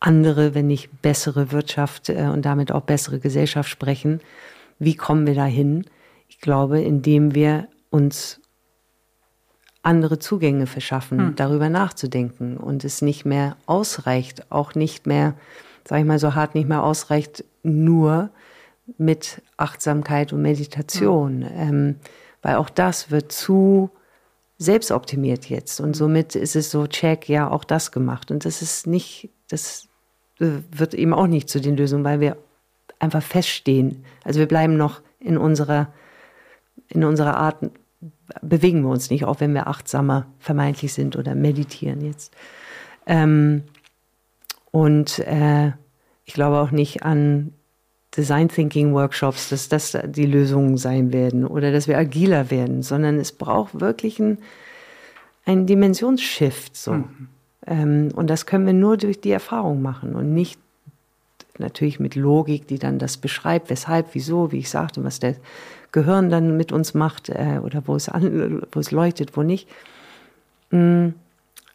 andere, 0.00 0.54
wenn 0.54 0.66
nicht 0.66 1.02
bessere 1.02 1.52
Wirtschaft 1.52 2.08
äh, 2.08 2.28
und 2.32 2.44
damit 2.44 2.72
auch 2.72 2.82
bessere 2.82 3.20
Gesellschaft 3.20 3.70
sprechen, 3.70 4.20
wie 4.80 4.96
kommen 4.96 5.26
wir 5.26 5.34
dahin? 5.34 5.84
Ich 6.28 6.40
glaube, 6.40 6.80
indem 6.80 7.34
wir 7.34 7.68
uns 7.90 8.40
andere 9.82 10.18
Zugänge 10.18 10.66
verschaffen, 10.66 11.18
hm. 11.18 11.36
darüber 11.36 11.68
nachzudenken 11.68 12.56
und 12.56 12.84
es 12.84 13.02
nicht 13.02 13.24
mehr 13.24 13.56
ausreicht, 13.66 14.50
auch 14.50 14.74
nicht 14.74 15.06
mehr, 15.06 15.34
sage 15.86 16.00
ich 16.00 16.08
mal 16.08 16.18
so 16.18 16.34
hart, 16.34 16.54
nicht 16.54 16.68
mehr 16.68 16.82
ausreicht, 16.82 17.44
nur 17.62 18.30
mit 18.98 19.42
Achtsamkeit 19.56 20.32
und 20.32 20.42
Meditation, 20.42 21.42
hm. 21.42 21.50
ähm, 21.54 21.96
weil 22.42 22.56
auch 22.56 22.70
das 22.70 23.10
wird 23.10 23.32
zu 23.32 23.90
selbstoptimiert 24.58 25.46
jetzt 25.46 25.80
und 25.80 25.96
somit 25.96 26.36
ist 26.36 26.54
es 26.54 26.70
so, 26.70 26.86
check, 26.86 27.28
ja, 27.28 27.50
auch 27.50 27.64
das 27.64 27.92
gemacht 27.92 28.30
und 28.30 28.44
das 28.44 28.62
ist 28.62 28.86
nicht, 28.86 29.30
das 29.48 29.88
wird 30.38 30.94
eben 30.94 31.12
auch 31.12 31.26
nicht 31.26 31.48
zu 31.48 31.60
den 31.60 31.76
Lösungen, 31.76 32.04
weil 32.04 32.20
wir 32.20 32.36
einfach 32.98 33.22
feststehen. 33.22 34.04
Also 34.24 34.40
wir 34.40 34.48
bleiben 34.48 34.76
noch 34.76 35.00
in 35.20 35.36
unserer 35.36 35.92
in 36.88 37.04
unserer 37.04 37.36
Art 37.36 37.56
bewegen 38.42 38.82
wir 38.82 38.90
uns 38.90 39.10
nicht, 39.10 39.24
auch 39.24 39.40
wenn 39.40 39.54
wir 39.54 39.66
achtsamer 39.66 40.26
vermeintlich 40.38 40.92
sind 40.92 41.16
oder 41.16 41.34
meditieren 41.34 42.00
jetzt. 42.00 42.34
Ähm, 43.06 43.64
und 44.70 45.18
äh, 45.20 45.72
ich 46.24 46.34
glaube 46.34 46.58
auch 46.58 46.70
nicht 46.70 47.02
an 47.02 47.52
Design 48.16 48.48
Thinking 48.48 48.94
Workshops, 48.94 49.48
dass 49.48 49.68
das 49.68 49.98
die 50.06 50.26
Lösungen 50.26 50.76
sein 50.76 51.12
werden 51.12 51.44
oder 51.46 51.72
dass 51.72 51.88
wir 51.88 51.98
agiler 51.98 52.50
werden, 52.50 52.82
sondern 52.82 53.18
es 53.18 53.32
braucht 53.32 53.80
wirklich 53.80 54.20
ein, 54.20 54.38
ein 55.44 55.66
Dimensionsshift. 55.66 56.76
So. 56.76 56.92
Mhm. 56.92 57.28
Ähm, 57.66 58.08
und 58.14 58.28
das 58.30 58.46
können 58.46 58.66
wir 58.66 58.72
nur 58.72 58.96
durch 58.96 59.20
die 59.20 59.32
Erfahrung 59.32 59.82
machen 59.82 60.14
und 60.14 60.32
nicht 60.32 60.58
natürlich 61.58 62.00
mit 62.00 62.14
Logik, 62.14 62.66
die 62.66 62.78
dann 62.78 62.98
das 62.98 63.16
beschreibt, 63.16 63.70
weshalb, 63.70 64.08
wieso, 64.12 64.52
wie 64.52 64.58
ich 64.58 64.70
sagte, 64.70 65.04
was 65.04 65.20
der 65.20 65.36
Gehirn 65.92 66.30
dann 66.30 66.56
mit 66.56 66.72
uns 66.72 66.94
macht 66.94 67.28
äh, 67.28 67.60
oder 67.62 67.82
wo 67.86 67.94
es, 67.94 68.08
an, 68.08 68.62
wo 68.72 68.80
es 68.80 68.90
leuchtet, 68.90 69.36
wo 69.36 69.42
nicht. 69.42 69.68
Mm, 70.70 71.10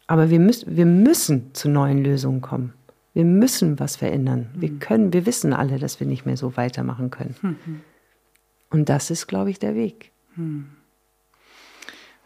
aber 0.06 0.28
wir, 0.28 0.40
müssen 0.40 0.76
wir 0.76 0.86
müssen 0.86 1.54
zu 1.54 1.68
neuen 1.68 2.04
Lösungen 2.04 2.40
kommen. 2.40 2.74
Wir 3.12 3.24
müssen 3.24 3.80
was 3.80 3.96
verändern. 3.96 4.50
Wir 4.54 4.70
mhm. 4.70 4.78
können, 4.78 5.12
wir 5.12 5.26
wissen 5.26 5.52
alle, 5.52 5.78
dass 5.78 6.00
wir 6.00 6.06
nicht 6.06 6.26
mehr 6.26 6.36
so 6.36 6.56
weitermachen 6.56 7.10
können. 7.10 7.36
Mhm. 7.42 7.80
Und 8.70 8.88
das 8.88 9.10
ist, 9.10 9.26
glaube 9.26 9.50
ich, 9.50 9.58
der 9.58 9.74
Weg. 9.74 10.12
Mhm. 10.36 10.68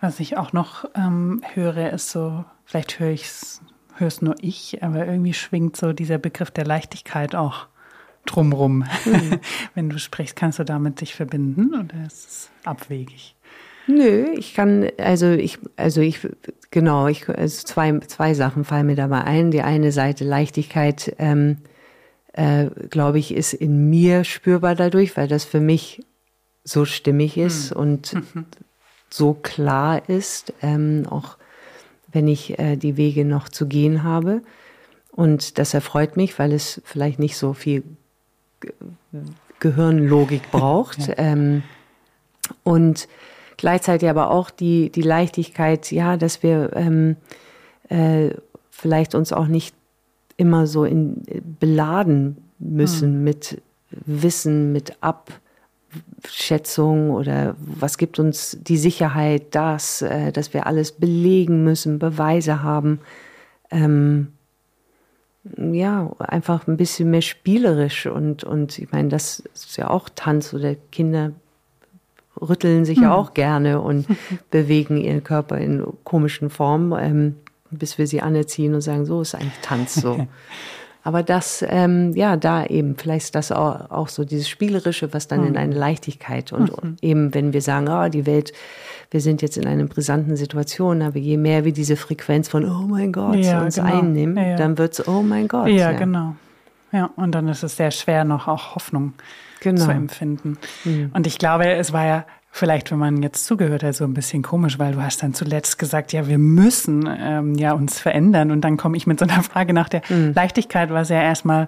Was 0.01 0.20
ich 0.20 0.37
auch 0.37 0.53
noch 0.53 0.85
ähm, 0.95 1.43
höre, 1.55 1.93
ist 1.93 2.11
so, 2.11 2.45
vielleicht 2.66 3.01
höre 3.01 3.11
ich 3.11 3.24
es, 3.24 3.62
höre 3.95 4.09
es 4.09 4.20
nur 4.20 4.35
ich, 4.43 4.82
aber 4.82 5.07
irgendwie 5.07 5.32
schwingt 5.32 5.76
so 5.76 5.95
dieser 5.95 6.18
Begriff 6.18 6.51
der 6.51 6.66
Leichtigkeit 6.66 7.35
auch 7.35 7.68
drumrum. 8.26 8.85
Wenn 9.74 9.89
du 9.89 9.99
sprichst, 9.99 10.37
kannst 10.37 10.59
du 10.59 10.64
damit 10.64 11.01
dich 11.01 11.14
verbinden 11.14 11.74
oder 11.74 12.05
ist 12.07 12.28
es 12.28 12.51
abwegig? 12.64 13.35
Nö, 13.87 14.32
ich 14.37 14.55
kann, 14.55 14.89
also 14.99 15.30
ich, 15.30 15.59
also 15.76 16.01
ich, 16.01 16.20
genau, 16.70 17.07
ich, 17.07 17.28
also 17.28 17.66
zwei, 17.66 17.99
zwei 18.01 18.35
Sachen 18.35 18.64
fallen 18.64 18.87
mir 18.87 18.97
dabei 18.97 19.24
ein. 19.24 19.51
Die 19.51 19.62
eine 19.62 19.93
Seite 19.93 20.24
Leichtigkeit, 20.24 21.14
ähm, 21.18 21.59
äh, 22.32 22.66
glaube 22.91 23.18
ich, 23.18 23.35
ist 23.35 23.53
in 23.53 23.91
mir 23.91 24.24
spürbar 24.24 24.74
dadurch, 24.74 25.16
weil 25.16 25.28
das 25.28 25.45
für 25.45 25.61
mich 25.61 26.03
so 26.64 26.85
stimmig 26.85 27.37
ist 27.37 27.70
mhm. 27.72 27.80
und 27.80 28.12
mhm. 28.14 28.47
so 29.11 29.35
klar 29.35 30.09
ist, 30.09 30.55
ähm, 30.62 31.07
auch 31.09 31.37
wenn 32.11 32.26
ich 32.26 32.59
äh, 32.59 32.76
die 32.76 32.97
Wege 32.97 33.24
noch 33.24 33.49
zu 33.49 33.66
gehen 33.66 34.03
habe. 34.03 34.43
Und 35.11 35.59
das 35.59 35.74
erfreut 35.74 36.16
mich, 36.16 36.39
weil 36.39 36.53
es 36.53 36.80
vielleicht 36.85 37.18
nicht 37.18 37.37
so 37.37 37.53
viel 37.53 37.85
Gehirnlogik 39.61 40.51
braucht. 40.51 41.09
Ja. 41.09 41.14
Ähm, 41.18 41.62
und 42.62 43.09
gleichzeitig 43.64 44.10
aber 44.10 44.30
auch 44.30 44.50
die, 44.50 44.90
die 44.90 45.00
Leichtigkeit, 45.00 45.90
ja, 45.90 46.18
dass 46.18 46.42
wir 46.42 46.76
ähm, 46.76 47.16
äh, 47.88 48.28
vielleicht 48.68 49.14
uns 49.14 49.32
auch 49.32 49.46
nicht 49.46 49.74
immer 50.36 50.66
so 50.66 50.84
in, 50.84 51.22
beladen 51.60 52.36
müssen 52.58 53.20
mhm. 53.20 53.24
mit 53.24 53.62
Wissen, 53.88 54.70
mit 54.72 54.98
Abschätzung 56.20 57.08
oder 57.08 57.56
was 57.58 57.96
gibt 57.96 58.18
uns 58.18 58.58
die 58.60 58.76
Sicherheit, 58.76 59.54
dass, 59.54 60.02
äh, 60.02 60.30
dass 60.30 60.52
wir 60.52 60.66
alles 60.66 60.92
belegen 60.92 61.64
müssen, 61.64 61.98
Beweise 61.98 62.62
haben. 62.62 63.00
ähm, 63.70 64.34
ja, 65.56 66.12
einfach 66.18 66.68
ein 66.68 66.76
bisschen 66.76 67.10
mehr 67.10 67.22
spielerisch 67.22 68.04
und, 68.04 68.44
und 68.44 68.78
ich 68.78 68.92
meine, 68.92 69.08
das 69.08 69.40
ist 69.54 69.78
ja 69.78 69.88
auch 69.88 70.10
Tanz 70.14 70.52
oder 70.52 70.74
Kinder 70.92 71.32
rütteln 72.41 72.85
sich 72.85 72.99
hm. 72.99 73.05
ja 73.05 73.14
auch 73.14 73.35
gerne 73.35 73.80
und 73.80 74.07
bewegen 74.51 74.97
ihren 74.97 75.24
Körper 75.24 75.59
in 75.59 75.85
komischen 76.05 76.51
Formen, 76.51 76.93
ähm, 76.99 77.37
bis 77.70 77.99
wir 77.99 78.07
sie 78.07 78.20
anerziehen 78.20 78.74
und 78.74 78.80
sagen, 78.80 79.05
so 79.05 79.20
ist 79.20 79.35
eigentlich 79.35 79.61
Tanz 79.62 79.95
so. 79.95 80.26
Aber 81.07 81.22
das, 81.22 81.62
ähm, 81.68 82.14
ja, 82.14 82.39
da 82.39 82.64
eben, 82.64 82.97
vielleicht 82.97 83.26
ist 83.26 83.35
das 83.35 83.53
auch, 83.53 83.91
auch 83.91 84.09
so 84.09 84.24
dieses 84.24 84.49
Spielerische, 84.49 85.12
was 85.12 85.28
dann 85.28 85.43
mhm. 85.43 85.49
in 85.49 85.57
eine 85.59 85.74
Leichtigkeit 85.74 86.51
und 86.51 86.82
mhm. 86.82 86.97
eben, 87.03 87.35
wenn 87.35 87.53
wir 87.53 87.61
sagen, 87.61 87.89
oh, 87.89 88.09
die 88.09 88.24
Welt, 88.24 88.55
wir 89.11 89.20
sind 89.20 89.43
jetzt 89.43 89.59
in 89.59 89.66
einer 89.66 89.85
brisanten 89.85 90.35
Situation, 90.37 91.03
aber 91.03 91.18
je 91.18 91.37
mehr 91.37 91.66
wir 91.66 91.74
diese 91.74 91.97
Frequenz 91.97 92.49
von, 92.49 92.64
oh 92.64 92.87
mein 92.89 93.12
Gott, 93.12 93.37
ja, 93.37 93.62
uns 93.62 93.74
genau. 93.74 93.99
einnehmen, 93.99 94.39
ja, 94.39 94.51
ja. 94.51 94.57
dann 94.57 94.78
wird's, 94.78 95.07
oh 95.07 95.20
mein 95.20 95.47
Gott. 95.47 95.68
Ja, 95.68 95.93
genau. 95.93 96.37
Ja, 96.91 97.11
und 97.16 97.32
dann 97.32 97.49
ist 97.49 97.62
es 97.62 97.76
sehr 97.76 97.91
schwer, 97.91 98.24
noch 98.24 98.49
auch 98.49 98.74
Hoffnung 98.74 99.12
genau. 99.64 99.84
zu 99.84 99.90
empfinden. 99.90 100.58
Mhm. 100.84 101.10
Und 101.12 101.26
ich 101.26 101.38
glaube, 101.38 101.66
es 101.66 101.92
war 101.92 102.06
ja 102.06 102.26
vielleicht, 102.50 102.92
wenn 102.92 102.98
man 103.00 103.20
jetzt 103.20 103.46
zugehört 103.46 103.82
hat, 103.82 103.96
so 103.96 104.04
ein 104.04 104.14
bisschen 104.14 104.42
komisch, 104.42 104.78
weil 104.78 104.92
du 104.92 105.02
hast 105.02 105.22
dann 105.24 105.34
zuletzt 105.34 105.76
gesagt, 105.76 106.12
ja, 106.12 106.28
wir 106.28 106.38
müssen 106.38 107.08
ähm, 107.18 107.54
ja 107.56 107.72
uns 107.72 107.98
verändern. 107.98 108.52
Und 108.52 108.60
dann 108.60 108.76
komme 108.76 108.96
ich 108.96 109.08
mit 109.08 109.18
so 109.18 109.26
einer 109.26 109.42
Frage 109.42 109.72
nach 109.72 109.88
der 109.88 110.02
mhm. 110.08 110.32
Leichtigkeit, 110.34 110.90
was 110.90 111.08
ja 111.08 111.20
erstmal 111.20 111.66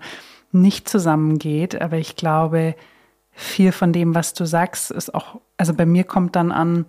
nicht 0.52 0.88
zusammengeht. 0.88 1.80
Aber 1.80 1.96
ich 1.98 2.14
glaube, 2.14 2.76
viel 3.32 3.72
von 3.72 3.92
dem, 3.92 4.14
was 4.14 4.32
du 4.32 4.44
sagst, 4.44 4.92
ist 4.92 5.12
auch, 5.12 5.40
also 5.56 5.74
bei 5.74 5.86
mir 5.86 6.04
kommt 6.04 6.36
dann 6.36 6.52
an, 6.52 6.86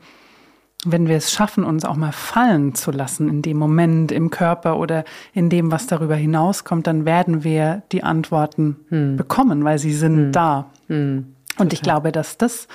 wenn 0.92 1.08
wir 1.08 1.18
es 1.18 1.32
schaffen, 1.32 1.64
uns 1.64 1.86
auch 1.86 1.96
mal 1.96 2.12
fallen 2.12 2.76
zu 2.76 2.92
lassen 2.92 3.30
in 3.30 3.42
dem 3.42 3.58
Moment 3.58 4.12
im 4.12 4.30
Körper 4.30 4.78
oder 4.78 5.04
in 5.34 5.50
dem, 5.50 5.72
was 5.72 5.88
darüber 5.88 6.16
hinauskommt, 6.16 6.88
dann 6.88 7.06
werden 7.06 7.44
wir 7.44 7.84
die 7.92 8.04
Antworten 8.04 8.78
hm. 8.90 9.18
bekommen, 9.18 9.64
weil 9.64 9.80
sie 9.80 9.94
sind 9.94 10.18
hm. 10.18 10.32
da. 10.32 10.66
Hm. 10.88 11.36
Und 11.58 11.74
ich 11.74 11.82
glaube, 11.82 12.12
dass 12.12 12.38
das 12.38 12.68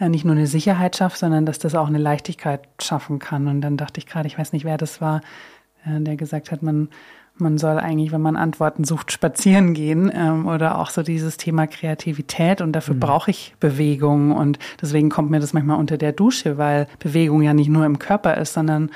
äh, 0.00 0.08
nicht 0.08 0.24
nur 0.24 0.34
eine 0.34 0.46
Sicherheit 0.46 0.96
schafft, 0.96 1.18
sondern 1.18 1.46
dass 1.46 1.58
das 1.58 1.74
auch 1.74 1.88
eine 1.88 1.98
Leichtigkeit 1.98 2.62
schaffen 2.80 3.18
kann. 3.18 3.46
Und 3.46 3.60
dann 3.60 3.76
dachte 3.76 3.98
ich 3.98 4.06
gerade, 4.06 4.26
ich 4.26 4.38
weiß 4.38 4.52
nicht, 4.52 4.64
wer 4.64 4.76
das 4.76 5.00
war, 5.00 5.20
äh, 5.84 6.00
der 6.00 6.16
gesagt 6.16 6.50
hat, 6.50 6.62
man, 6.62 6.88
man 7.36 7.58
soll 7.58 7.78
eigentlich, 7.78 8.12
wenn 8.12 8.20
man 8.20 8.36
Antworten 8.36 8.84
sucht, 8.84 9.10
spazieren 9.10 9.74
gehen 9.74 10.10
ähm, 10.14 10.46
oder 10.46 10.78
auch 10.78 10.90
so 10.90 11.02
dieses 11.02 11.36
Thema 11.36 11.66
Kreativität. 11.66 12.60
Und 12.60 12.72
dafür 12.72 12.94
mhm. 12.94 13.00
brauche 13.00 13.30
ich 13.30 13.54
Bewegung. 13.58 14.32
Und 14.32 14.58
deswegen 14.80 15.10
kommt 15.10 15.30
mir 15.30 15.40
das 15.40 15.52
manchmal 15.52 15.78
unter 15.78 15.98
der 15.98 16.12
Dusche, 16.12 16.58
weil 16.58 16.86
Bewegung 17.00 17.42
ja 17.42 17.54
nicht 17.54 17.68
nur 17.68 17.84
im 17.86 17.98
Körper 17.98 18.36
ist, 18.36 18.54
sondern 18.54 18.90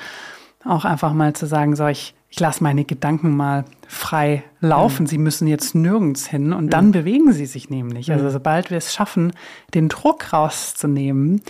auch 0.63 0.85
einfach 0.85 1.13
mal 1.13 1.33
zu 1.33 1.45
sagen, 1.45 1.75
so 1.75 1.87
ich 1.87 2.15
ich 2.29 2.39
lasse 2.39 2.63
meine 2.63 2.85
Gedanken 2.85 3.35
mal 3.35 3.65
frei 3.87 4.43
laufen. 4.59 5.03
Mhm. 5.03 5.07
Sie 5.07 5.17
müssen 5.17 5.47
jetzt 5.47 5.73
nirgends 5.73 6.27
hin 6.27 6.53
und 6.53 6.71
dann 6.71 6.87
mhm. 6.87 6.91
bewegen 6.91 7.33
sie 7.33 7.47
sich 7.47 7.69
nämlich. 7.69 8.11
Also 8.11 8.25
mhm. 8.25 8.29
sobald 8.29 8.69
wir 8.69 8.77
es 8.77 8.93
schaffen, 8.93 9.33
den 9.73 9.89
Druck 9.89 10.31
rauszunehmen, 10.31 11.41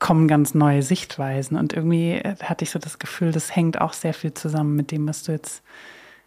kommen 0.00 0.26
ganz 0.26 0.54
neue 0.54 0.82
Sichtweisen. 0.82 1.56
Und 1.56 1.72
irgendwie 1.72 2.12
äh, 2.12 2.34
hatte 2.42 2.64
ich 2.64 2.70
so 2.70 2.80
das 2.80 2.98
Gefühl, 2.98 3.30
das 3.30 3.54
hängt 3.54 3.80
auch 3.80 3.92
sehr 3.92 4.14
viel 4.14 4.34
zusammen 4.34 4.74
mit 4.74 4.90
dem, 4.90 5.06
was 5.06 5.22
du 5.22 5.32
jetzt 5.32 5.62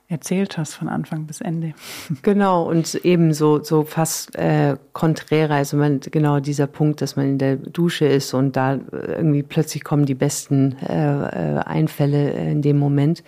erzählt 0.10 0.58
hast 0.58 0.76
von 0.76 0.88
Anfang 0.90 1.26
bis 1.26 1.42
Ende. 1.42 1.74
Genau, 2.22 2.70
und 2.70 2.94
eben 3.04 3.34
so, 3.34 3.64
so 3.64 3.84
fast 3.84 4.36
äh, 4.36 4.78
konträr, 4.94 5.50
also 5.50 5.76
man, 5.76 6.00
genau 6.00 6.40
dieser 6.40 6.68
Punkt, 6.68 7.02
dass 7.02 7.16
man 7.16 7.26
in 7.28 7.38
der 7.38 7.56
Dusche 7.56 8.06
ist 8.06 8.34
und 8.34 8.56
da 8.56 8.80
irgendwie 8.92 9.44
plötzlich 9.44 9.84
kommen 9.84 10.06
die 10.06 10.16
besten 10.16 10.78
äh, 10.88 11.58
äh 11.58 11.60
Einfälle 11.60 12.32
in 12.32 12.62
dem 12.62 12.78
Moment. 12.78 13.24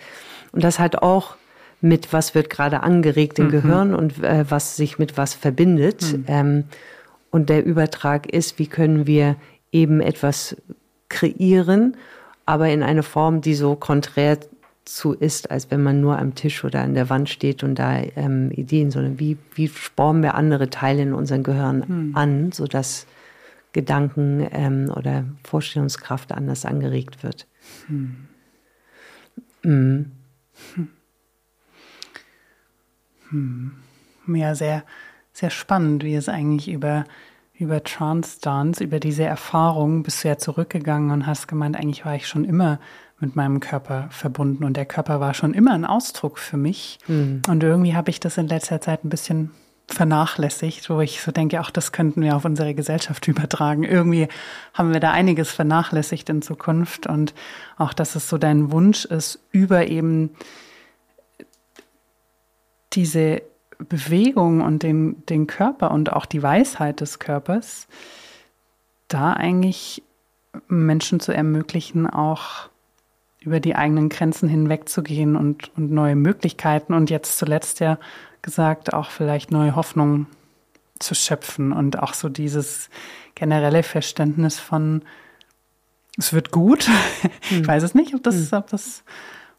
Und 0.52 0.62
das 0.64 0.78
halt 0.78 1.02
auch 1.02 1.36
mit, 1.80 2.12
was 2.12 2.34
wird 2.34 2.50
gerade 2.50 2.82
angeregt 2.82 3.38
im 3.38 3.46
mhm. 3.46 3.50
Gehirn 3.50 3.94
und 3.94 4.22
äh, 4.22 4.44
was 4.48 4.76
sich 4.76 4.98
mit 4.98 5.16
was 5.16 5.34
verbindet. 5.34 6.12
Mhm. 6.12 6.24
Ähm, 6.28 6.64
und 7.30 7.50
der 7.50 7.64
Übertrag 7.66 8.32
ist, 8.32 8.58
wie 8.58 8.66
können 8.66 9.06
wir 9.06 9.36
eben 9.72 10.00
etwas 10.00 10.56
kreieren, 11.08 11.96
aber 12.44 12.68
in 12.68 12.82
eine 12.82 13.02
Form, 13.02 13.40
die 13.40 13.54
so 13.54 13.74
konträr 13.76 14.38
zu 14.84 15.12
ist, 15.12 15.50
als 15.50 15.70
wenn 15.70 15.82
man 15.82 16.00
nur 16.00 16.18
am 16.18 16.34
Tisch 16.34 16.64
oder 16.64 16.80
an 16.82 16.94
der 16.94 17.10
Wand 17.10 17.28
steht 17.28 17.64
und 17.64 17.74
da 17.76 18.00
ähm, 18.14 18.50
Ideen, 18.52 18.90
sondern 18.90 19.18
wie, 19.18 19.36
wie 19.54 19.68
spornen 19.68 20.22
wir 20.22 20.36
andere 20.36 20.70
Teile 20.70 21.02
in 21.02 21.12
unserem 21.12 21.42
Gehirn 21.42 21.86
hm. 21.86 22.12
an, 22.14 22.52
sodass 22.52 23.06
Gedanken 23.72 24.46
ähm, 24.52 24.92
oder 24.94 25.24
Vorstellungskraft 25.42 26.32
anders 26.32 26.64
angeregt 26.64 27.22
wird. 27.22 27.46
Hm. 27.88 28.28
Mhm. 29.62 30.12
Hm. 33.30 33.72
Ja, 34.28 34.54
sehr, 34.54 34.84
sehr 35.32 35.50
spannend, 35.50 36.04
wie 36.04 36.14
es 36.14 36.28
eigentlich 36.28 36.70
über, 36.70 37.04
über 37.58 37.82
Trance 37.82 38.38
Dance, 38.40 38.82
über 38.82 39.00
diese 39.00 39.24
Erfahrung 39.24 40.02
bist 40.02 40.22
du 40.22 40.28
ja 40.28 40.38
zurückgegangen 40.38 41.10
und 41.10 41.26
hast 41.26 41.48
gemeint, 41.48 41.76
eigentlich 41.76 42.04
war 42.04 42.14
ich 42.14 42.28
schon 42.28 42.44
immer 42.44 42.78
mit 43.18 43.34
meinem 43.34 43.60
Körper 43.60 44.08
verbunden 44.10 44.64
und 44.64 44.76
der 44.76 44.84
Körper 44.84 45.20
war 45.20 45.32
schon 45.32 45.54
immer 45.54 45.72
ein 45.72 45.86
Ausdruck 45.86 46.38
für 46.38 46.58
mich. 46.58 46.98
Mhm. 47.06 47.42
Und 47.48 47.62
irgendwie 47.62 47.94
habe 47.94 48.10
ich 48.10 48.20
das 48.20 48.36
in 48.36 48.46
letzter 48.46 48.80
Zeit 48.80 49.04
ein 49.04 49.08
bisschen 49.08 49.52
vernachlässigt, 49.88 50.90
wo 50.90 51.00
ich 51.00 51.22
so 51.22 51.30
denke, 51.30 51.60
auch 51.60 51.70
das 51.70 51.92
könnten 51.92 52.20
wir 52.20 52.36
auf 52.36 52.44
unsere 52.44 52.74
Gesellschaft 52.74 53.26
übertragen. 53.28 53.84
Irgendwie 53.84 54.28
haben 54.74 54.92
wir 54.92 55.00
da 55.00 55.12
einiges 55.12 55.50
vernachlässigt 55.50 56.28
in 56.28 56.42
Zukunft 56.42 57.06
und 57.06 57.34
auch, 57.78 57.94
dass 57.94 58.16
es 58.16 58.28
so 58.28 58.36
dein 58.36 58.70
Wunsch 58.70 59.04
ist, 59.06 59.38
über 59.50 59.86
eben 59.86 60.30
diese 62.92 63.42
Bewegung 63.78 64.60
und 64.60 64.82
den, 64.82 65.24
den 65.26 65.46
Körper 65.46 65.90
und 65.90 66.12
auch 66.12 66.26
die 66.26 66.42
Weisheit 66.42 67.00
des 67.00 67.18
Körpers, 67.18 67.88
da 69.08 69.32
eigentlich 69.32 70.02
Menschen 70.68 71.20
zu 71.20 71.32
ermöglichen, 71.32 72.06
auch 72.08 72.68
über 73.40 73.60
die 73.60 73.76
eigenen 73.76 74.08
Grenzen 74.08 74.48
hinwegzugehen 74.48 75.36
und, 75.36 75.70
und 75.76 75.92
neue 75.92 76.16
Möglichkeiten 76.16 76.94
und 76.94 77.10
jetzt 77.10 77.38
zuletzt 77.38 77.80
ja 77.80 77.98
gesagt, 78.42 78.92
auch 78.92 79.10
vielleicht 79.10 79.52
neue 79.52 79.76
Hoffnungen 79.76 80.26
zu 80.98 81.14
schöpfen 81.14 81.72
und 81.72 81.98
auch 81.98 82.14
so 82.14 82.28
dieses 82.28 82.90
generelle 83.34 83.82
Verständnis 83.82 84.58
von, 84.58 85.02
es 86.18 86.32
wird 86.32 86.50
gut. 86.50 86.88
Ich 87.42 87.58
hm. 87.58 87.66
weiß 87.66 87.84
es 87.84 87.94
nicht, 87.94 88.14
ob 88.14 88.24
das, 88.24 88.50
hm. 88.50 88.58
ob 88.58 88.66
das 88.68 89.04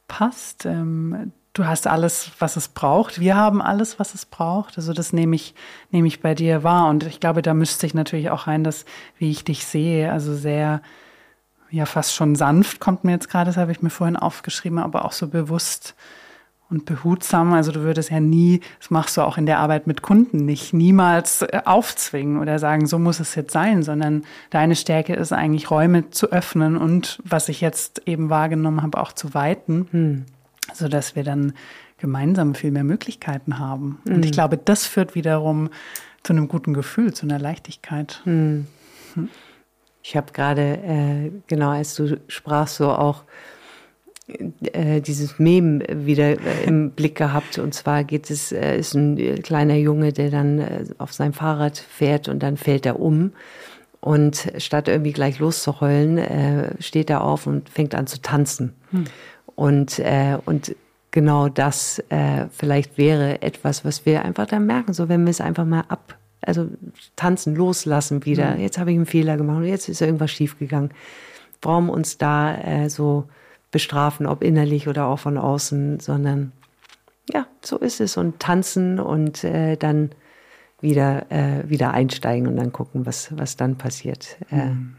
passt. 0.10 0.66
Ähm, 0.66 1.32
du 1.58 1.66
hast 1.66 1.88
alles, 1.88 2.32
was 2.40 2.56
es 2.56 2.68
braucht. 2.68 3.20
Wir 3.20 3.36
haben 3.36 3.62
alles, 3.62 4.00
was 4.00 4.14
es 4.14 4.26
braucht. 4.26 4.78
Also 4.78 4.94
das 4.94 5.14
nehme 5.14 5.36
ich, 5.36 5.56
nehme 5.92 6.08
ich 6.08 6.22
bei 6.22 6.36
dir 6.36 6.64
wahr. 6.64 6.90
Und 6.90 7.04
ich 7.06 7.20
glaube, 7.20 7.42
da 7.42 7.54
müsste 7.54 7.86
ich 7.86 7.94
natürlich 7.94 8.30
auch 8.30 8.48
rein, 8.48 8.64
dass, 8.64 8.86
wie 9.18 9.32
ich 9.32 9.44
dich 9.44 9.66
sehe, 9.66 10.12
also 10.12 10.36
sehr 10.36 10.82
ja 11.70 11.86
fast 11.86 12.14
schon 12.14 12.36
sanft 12.36 12.80
kommt 12.80 13.04
mir 13.04 13.12
jetzt 13.12 13.30
gerade, 13.30 13.50
das 13.50 13.58
habe 13.58 13.72
ich 13.72 13.82
mir 13.82 13.90
vorhin 13.90 14.16
aufgeschrieben, 14.16 14.80
aber 14.80 15.06
auch 15.06 15.12
so 15.12 15.28
bewusst 15.28 15.96
und 16.70 16.86
behutsam. 16.86 17.54
Also 17.54 17.72
du 17.72 17.82
würdest 17.82 18.10
ja 18.10 18.20
nie, 18.20 18.62
das 18.80 18.90
machst 18.90 19.18
du 19.18 19.22
auch 19.22 19.38
in 19.38 19.46
der 19.46 19.60
Arbeit 19.60 19.88
mit 19.88 20.02
Kunden 20.02 20.46
nicht, 20.46 20.74
niemals 20.74 21.42
äh, 21.42 21.62
aufzwingen 21.66 22.40
oder 22.40 22.60
sagen, 22.60 22.88
so 22.88 23.00
muss 23.00 23.20
es 23.20 23.36
jetzt 23.36 23.54
sein, 23.54 23.84
sondern 23.84 24.24
deine 24.50 24.76
Stärke 24.76 25.14
ist 25.14 25.32
eigentlich 25.32 25.72
Räume 25.72 26.10
zu 26.10 26.32
öffnen 26.32 26.78
und 26.78 27.20
was 27.24 27.50
ich 27.50 27.62
jetzt 27.62 28.04
eben 28.06 28.30
wahrgenommen 28.30 28.82
habe, 28.82 29.00
auch 29.00 29.14
zu 29.14 29.34
weiten, 29.34 29.88
hm. 29.92 30.26
So 30.74 30.88
dass 30.88 31.16
wir 31.16 31.24
dann 31.24 31.54
gemeinsam 31.98 32.56
viel 32.56 32.72
mehr 32.72 32.84
Möglichkeiten 32.84 33.60
haben. 33.60 34.00
Hm. 34.06 34.16
Und 34.16 34.26
ich 34.26 34.32
hm. 34.32 34.36
glaube, 34.36 34.58
das 34.58 34.86
führt 34.86 35.16
wiederum 35.16 35.70
zu 36.24 36.34
einem 36.34 36.48
guten 36.48 36.74
Gefühl, 36.74 37.14
zu 37.14 37.26
einer 37.26 37.40
Leichtigkeit. 37.40 38.22
Hm. 38.24 38.68
hm. 39.14 39.30
Ich 40.04 40.16
habe 40.16 40.32
gerade, 40.32 40.62
äh, 40.62 41.32
genau 41.48 41.72
als 41.72 41.96
du 41.96 42.18
sprachst, 42.30 42.76
so 42.76 42.90
auch 42.92 43.24
äh, 44.28 45.02
dieses 45.02 45.40
Mem 45.40 45.82
wieder 45.90 46.40
äh, 46.40 46.64
im 46.66 46.92
Blick 46.92 47.16
gehabt. 47.16 47.58
Und 47.58 47.74
zwar 47.74 48.04
geht 48.06 48.30
es, 48.30 48.52
äh, 48.52 48.78
ist 48.78 48.94
ein 48.94 49.42
kleiner 49.42 49.76
Junge, 49.76 50.14
der 50.14 50.30
dann 50.30 50.94
auf 50.98 51.14
sein 51.14 51.34
Fahrrad 51.34 51.78
fährt 51.78 52.30
und 52.30 52.42
dann 52.42 52.58
fällt 52.58 52.86
er 52.86 53.00
um. 53.00 53.34
Und 54.00 54.54
statt 54.60 54.88
irgendwie 54.88 55.12
gleich 55.12 55.40
loszuheulen, 55.40 56.78
steht 56.80 57.10
er 57.10 57.24
auf 57.24 57.48
und 57.48 57.68
fängt 57.68 57.96
an 57.96 58.06
zu 58.06 58.22
tanzen. 58.22 58.74
Hm. 58.92 59.06
Und, 59.58 60.00
äh, 60.00 60.38
und 60.46 60.76
genau 61.12 61.50
das 61.50 62.00
äh, 62.08 62.46
vielleicht 62.52 62.98
wäre 62.98 63.42
etwas, 63.42 63.84
was 63.84 64.06
wir 64.06 64.24
einfach 64.24 64.46
dann 64.46 64.66
merken, 64.66 64.94
so 64.94 65.10
wenn 65.10 65.26
wir 65.26 65.32
es 65.32 65.42
einfach 65.42 65.66
mal 65.66 65.84
ab 65.90 66.16
also 66.42 66.70
tanzen, 67.16 67.56
loslassen 67.56 68.24
wieder. 68.26 68.56
Mhm. 68.56 68.62
Jetzt 68.62 68.78
habe 68.78 68.92
ich 68.92 68.98
einen 68.98 69.06
Fehler 69.06 69.36
gemacht 69.36 69.58
und 69.58 69.66
jetzt 69.66 69.90
ist 69.90 70.02
irgendwas 70.02 70.32
schiefgegangen. 70.32 70.92
Warum 71.62 71.90
uns 71.90 72.18
da 72.18 72.56
äh, 72.56 72.90
so 72.90 73.26
bestrafen, 73.72 74.28
ob 74.28 74.44
innerlich 74.44 74.88
oder 74.88 75.08
auch 75.08 75.20
von 75.20 75.38
außen, 75.38 76.00
sondern 76.00 76.52
ja, 77.34 77.48
so 77.66 77.78
ist 77.78 78.00
es 78.00 78.16
und 78.16 78.40
tanzen 78.40 79.00
und 79.00 79.44
äh, 79.44 79.76
dann 79.76 80.12
wieder 80.80 81.30
äh, 81.32 81.68
wieder 81.68 81.92
einsteigen 81.92 82.48
und 82.48 82.56
dann 82.56 82.72
gucken, 82.72 83.06
was 83.06 83.36
was 83.36 83.58
dann 83.58 83.78
passiert. 83.78 84.38
Äh, 84.52 84.68
mhm. 84.68 84.96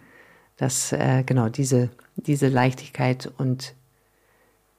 Das 0.57 0.93
äh, 0.93 1.23
genau 1.25 1.49
diese 1.49 1.91
diese 2.17 2.49
Leichtigkeit 2.49 3.31
und 3.39 3.75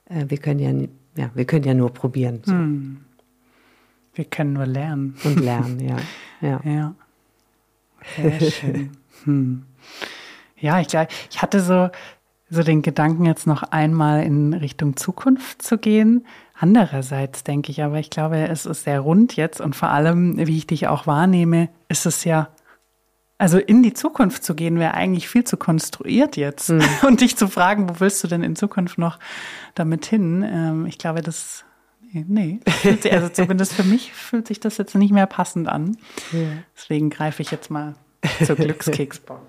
wir 0.10 0.38
können 0.38 0.60
ja 0.60 0.88
ja, 1.20 1.30
wir 1.34 1.46
können 1.46 1.66
ja 1.66 1.74
nur 1.74 1.94
probieren. 1.94 2.42
So. 2.46 2.54
Hm. 2.54 2.98
Wir 4.14 4.26
können 4.26 4.54
nur 4.54 4.66
lernen. 4.66 5.16
Und 5.24 5.40
lernen, 5.40 5.80
ja. 5.80 5.98
Ja. 6.42 6.62
ja. 6.64 6.96
Sehr 8.16 8.40
schön. 8.40 8.92
Hm. 9.26 9.64
Ja, 10.58 10.80
ich 10.80 10.88
glaube, 10.88 11.10
ich 11.30 11.42
hatte 11.42 11.60
so, 11.60 11.90
so 12.50 12.64
den 12.64 12.82
Gedanken, 12.82 13.26
jetzt 13.26 13.46
noch 13.46 13.64
einmal 13.64 14.24
in 14.24 14.54
Richtung 14.54 14.96
Zukunft 14.96 15.62
zu 15.62 15.78
gehen. 15.78 16.26
Andererseits 16.58 17.44
denke 17.44 17.72
ich 17.72 17.84
aber, 17.84 18.00
ich 18.00 18.10
glaube, 18.10 18.38
es 18.48 18.66
ist 18.66 18.84
sehr 18.84 19.02
rund 19.02 19.36
jetzt 19.36 19.60
und 19.60 19.76
vor 19.76 19.90
allem, 19.90 20.38
wie 20.38 20.58
ich 20.58 20.68
dich 20.68 20.88
auch 20.88 21.08
wahrnehme, 21.08 21.68
ist 21.90 22.06
es 22.06 22.24
ja, 22.24 22.48
also 23.40 23.58
in 23.58 23.82
die 23.82 23.94
Zukunft 23.94 24.44
zu 24.44 24.54
gehen, 24.54 24.80
wäre 24.80 24.94
eigentlich 24.94 25.30
viel 25.30 25.46
zu 25.46 25.56
konstruiert 25.56 26.38
jetzt. 26.38 26.70
Mhm. 26.70 26.84
Und 27.08 27.22
dich 27.22 27.38
zu 27.38 27.48
fragen, 27.48 27.90
wo 27.90 28.00
willst 28.00 28.24
du 28.24 28.28
denn 28.28 28.44
in 28.44 28.56
Zukunft 28.56 29.00
noch 29.00 29.18
damit 29.74 30.06
hin? 30.06 30.44
Ähm, 30.44 30.86
ich 30.86 30.98
glaube, 30.98 31.22
das, 31.22 31.64
nee, 32.12 32.60
also 33.10 33.30
zumindest 33.34 33.74
für 33.74 33.86
mich 33.86 34.14
fühlt 34.14 34.48
sich 34.48 34.60
das 34.60 34.78
jetzt 34.78 34.94
nicht 34.94 35.14
mehr 35.14 35.26
passend 35.26 35.70
an. 35.70 35.98
Ja. 36.34 36.50
Deswegen 36.76 37.10
greife 37.10 37.42
ich 37.42 37.50
jetzt 37.50 37.72
mal 37.72 37.96
zur 38.46 38.56
Glückskeksbox. 38.58 39.42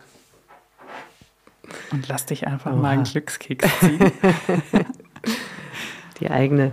Und 1.91 2.09
lass 2.09 2.26
dich 2.26 2.47
einfach 2.47 2.72
Oha. 2.72 2.80
mal 2.80 2.91
einen 2.91 3.05
Glückskeks 3.05 3.68
ziehen. 3.80 4.12
Die 6.20 6.30
eigene 6.30 6.72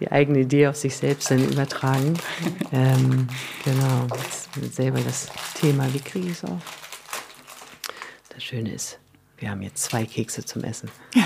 die 0.00 0.10
eigene 0.10 0.40
Idee 0.40 0.68
auf 0.68 0.76
sich 0.76 0.96
selbst 0.96 1.30
dann 1.30 1.44
übertragen. 1.48 2.14
ähm, 2.72 3.28
genau, 3.64 4.06
jetzt 4.60 4.76
selber 4.76 5.00
das 5.00 5.28
Thema, 5.54 5.92
wie 5.92 6.00
kriege 6.00 6.26
ich 6.26 6.32
es 6.32 6.44
auf? 6.44 6.62
Das 8.30 8.42
Schöne 8.42 8.72
ist, 8.72 8.98
wir 9.38 9.50
haben 9.50 9.62
jetzt 9.62 9.82
zwei 9.82 10.04
Kekse 10.04 10.44
zum 10.44 10.64
Essen. 10.64 10.90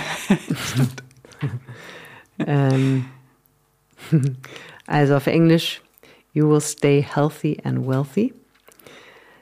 ähm, 2.39 3.07
also 4.87 5.17
auf 5.17 5.27
Englisch, 5.27 5.83
you 6.33 6.49
will 6.49 6.61
stay 6.61 7.03
healthy 7.03 7.59
and 7.65 7.87
wealthy. 7.87 8.33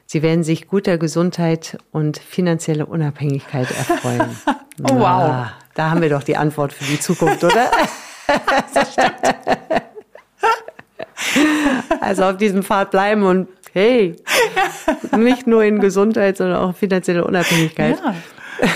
Sie 0.07 0.23
werden 0.23 0.43
sich 0.43 0.69
guter 0.69 0.97
Gesundheit 0.97 1.77
und 1.93 2.17
finanzielle 2.17 2.87
Unabhängigkeit 2.87 3.71
erfreuen. 3.71 4.37
oh, 4.47 4.95
wow. 4.95 5.01
Na, 5.01 5.53
da 5.75 5.91
haben 5.91 6.01
wir 6.01 6.09
doch 6.09 6.23
die 6.23 6.37
Antwort 6.37 6.73
für 6.73 6.85
die 6.85 6.99
Zukunft, 6.99 7.45
oder? 7.45 7.71
das 8.75 8.93
stimmt. 8.93 9.15
Also 12.01 12.25
auf 12.25 12.37
diesem 12.37 12.63
Pfad 12.63 12.91
bleiben 12.91 13.23
und 13.23 13.49
hey, 13.73 14.17
nicht 15.17 15.47
nur 15.47 15.65
in 15.65 15.81
Gesundheit, 15.81 16.37
sondern 16.37 16.59
auch 16.59 16.75
finanzielle 16.75 17.25
Unabhängigkeit. 17.25 17.99
Ja. 18.03 18.15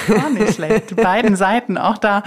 Gar 0.08 0.30
nicht 0.30 0.54
schlecht. 0.54 0.90
Die 0.90 0.94
beiden 0.94 1.34
Seiten 1.34 1.76
auch 1.76 1.98
da. 1.98 2.22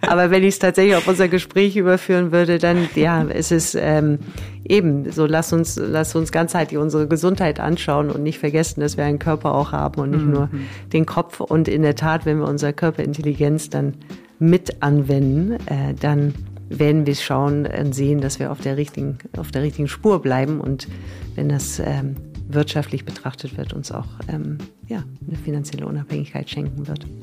Aber 0.00 0.30
wenn 0.30 0.42
ich 0.42 0.50
es 0.50 0.58
tatsächlich 0.58 0.94
auf 0.94 1.08
unser 1.08 1.28
Gespräch 1.28 1.76
überführen 1.76 2.30
würde, 2.30 2.58
dann 2.58 2.88
ja, 2.94 3.24
es 3.24 3.50
ist 3.50 3.74
ähm, 3.74 4.18
eben 4.64 5.10
so, 5.10 5.26
lass 5.26 5.52
uns, 5.52 5.76
lass 5.76 6.14
uns 6.14 6.30
ganzheitlich 6.30 6.78
unsere 6.78 7.08
Gesundheit 7.08 7.58
anschauen 7.58 8.10
und 8.10 8.22
nicht 8.22 8.38
vergessen, 8.38 8.80
dass 8.80 8.96
wir 8.96 9.04
einen 9.04 9.18
Körper 9.18 9.54
auch 9.54 9.72
haben 9.72 10.00
und 10.00 10.10
nicht 10.10 10.24
mhm. 10.24 10.32
nur 10.32 10.48
den 10.92 11.06
Kopf. 11.06 11.40
Und 11.40 11.68
in 11.68 11.82
der 11.82 11.96
Tat, 11.96 12.26
wenn 12.26 12.38
wir 12.38 12.46
unsere 12.46 12.72
Körperintelligenz 12.72 13.70
dann 13.70 13.94
mit 14.38 14.82
anwenden, 14.82 15.52
äh, 15.66 15.94
dann 15.98 16.34
werden 16.68 17.06
wir 17.06 17.14
schauen 17.14 17.66
und 17.66 17.94
sehen, 17.94 18.20
dass 18.20 18.38
wir 18.38 18.50
auf 18.50 18.60
der 18.60 18.76
richtigen, 18.76 19.18
auf 19.36 19.50
der 19.50 19.62
richtigen 19.62 19.88
Spur 19.88 20.20
bleiben 20.22 20.60
und 20.60 20.88
wenn 21.34 21.48
das 21.48 21.78
ähm, 21.78 22.16
wirtschaftlich 22.48 23.04
betrachtet 23.04 23.56
wird, 23.56 23.72
uns 23.72 23.92
auch 23.92 24.08
ähm, 24.28 24.58
ja, 24.88 25.04
eine 25.26 25.36
finanzielle 25.36 25.86
Unabhängigkeit 25.86 26.48
schenken 26.48 26.86
wird. 26.86 27.06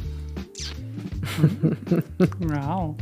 Wow. 2.39 2.95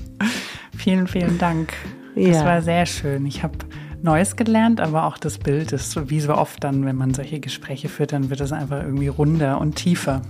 Vielen, 0.78 1.08
vielen 1.08 1.38
Dank. 1.38 1.74
Das 2.16 2.26
ja. 2.26 2.46
war 2.46 2.62
sehr 2.62 2.86
schön. 2.86 3.26
Ich 3.26 3.44
habe 3.44 3.58
Neues 4.02 4.36
gelernt, 4.36 4.80
aber 4.80 5.06
auch 5.06 5.18
das 5.18 5.38
Bild 5.38 5.74
ist, 5.74 6.10
wie 6.10 6.20
so 6.20 6.34
oft 6.34 6.64
dann, 6.64 6.86
wenn 6.86 6.96
man 6.96 7.14
solche 7.14 7.40
Gespräche 7.40 7.90
führt, 7.90 8.14
dann 8.14 8.30
wird 8.30 8.40
es 8.40 8.52
einfach 8.54 8.82
irgendwie 8.82 9.08
runder 9.08 9.60
und 9.60 9.76
tiefer. 9.76 10.22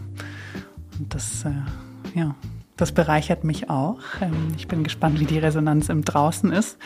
Und 0.97 1.13
das, 1.13 1.45
äh, 1.45 2.19
ja, 2.19 2.35
das 2.79 2.91
bereichert 2.91 3.43
mich 3.43 3.69
auch. 3.69 3.99
Ähm, 4.21 4.53
ich 4.57 4.67
bin 4.67 4.83
gespannt, 4.83 5.19
wie 5.19 5.25
die 5.25 5.39
Resonanz 5.39 5.89
im 5.89 6.03
Draußen 6.03 6.51
ist. 6.51 6.77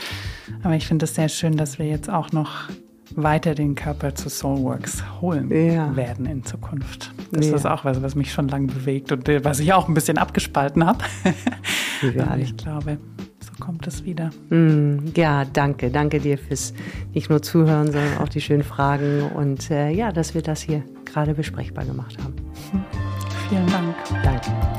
Aber 0.64 0.76
ich 0.76 0.88
finde 0.88 1.06
es 1.06 1.16
sehr 1.16 1.30
schön, 1.30 1.58
dass 1.58 1.80
wir 1.80 1.86
jetzt 1.86 2.10
auch 2.10 2.32
noch 2.32 2.70
weiter 3.16 3.54
den 3.54 3.76
Körper 3.76 4.16
zu 4.16 4.30
Soulworks 4.30 5.04
holen 5.22 5.52
ja. 5.52 5.96
werden 5.96 6.26
in 6.26 6.44
Zukunft. 6.44 7.12
Das 7.32 7.48
ja. 7.48 7.56
ist 7.56 7.66
auch 7.66 7.86
was, 7.86 8.02
was 8.02 8.16
mich 8.16 8.32
schon 8.32 8.48
lange 8.48 8.68
bewegt 8.68 9.12
und 9.12 9.30
äh, 9.30 9.44
was 9.44 9.60
ich 9.60 9.74
auch 9.74 9.88
ein 9.88 9.94
bisschen 9.94 10.18
abgespalten 10.18 10.86
habe. 10.86 11.04
Aber 12.20 12.38
ich 12.38 12.58
glaube, 12.58 12.98
so 13.40 13.64
kommt 13.64 13.86
es 13.88 14.04
wieder. 14.04 14.32
Mm, 14.50 15.12
ja, 15.16 15.46
danke. 15.46 15.92
Danke 15.92 16.20
dir 16.20 16.38
fürs 16.38 16.74
nicht 17.14 17.30
nur 17.30 17.42
Zuhören, 17.42 17.92
sondern 17.92 18.18
auch 18.18 18.30
die 18.30 18.42
schönen 18.42 18.64
Fragen 18.64 19.30
und 19.36 19.70
äh, 19.70 19.92
ja, 19.92 20.12
dass 20.12 20.34
wir 20.34 20.42
das 20.42 20.62
hier 20.62 20.84
gerade 21.06 21.36
besprechbar 21.36 21.86
gemacht 21.86 22.18
haben. 22.24 22.34
Vielen 23.50 23.68
Dank. 23.68 23.96
Danke. 24.24 24.73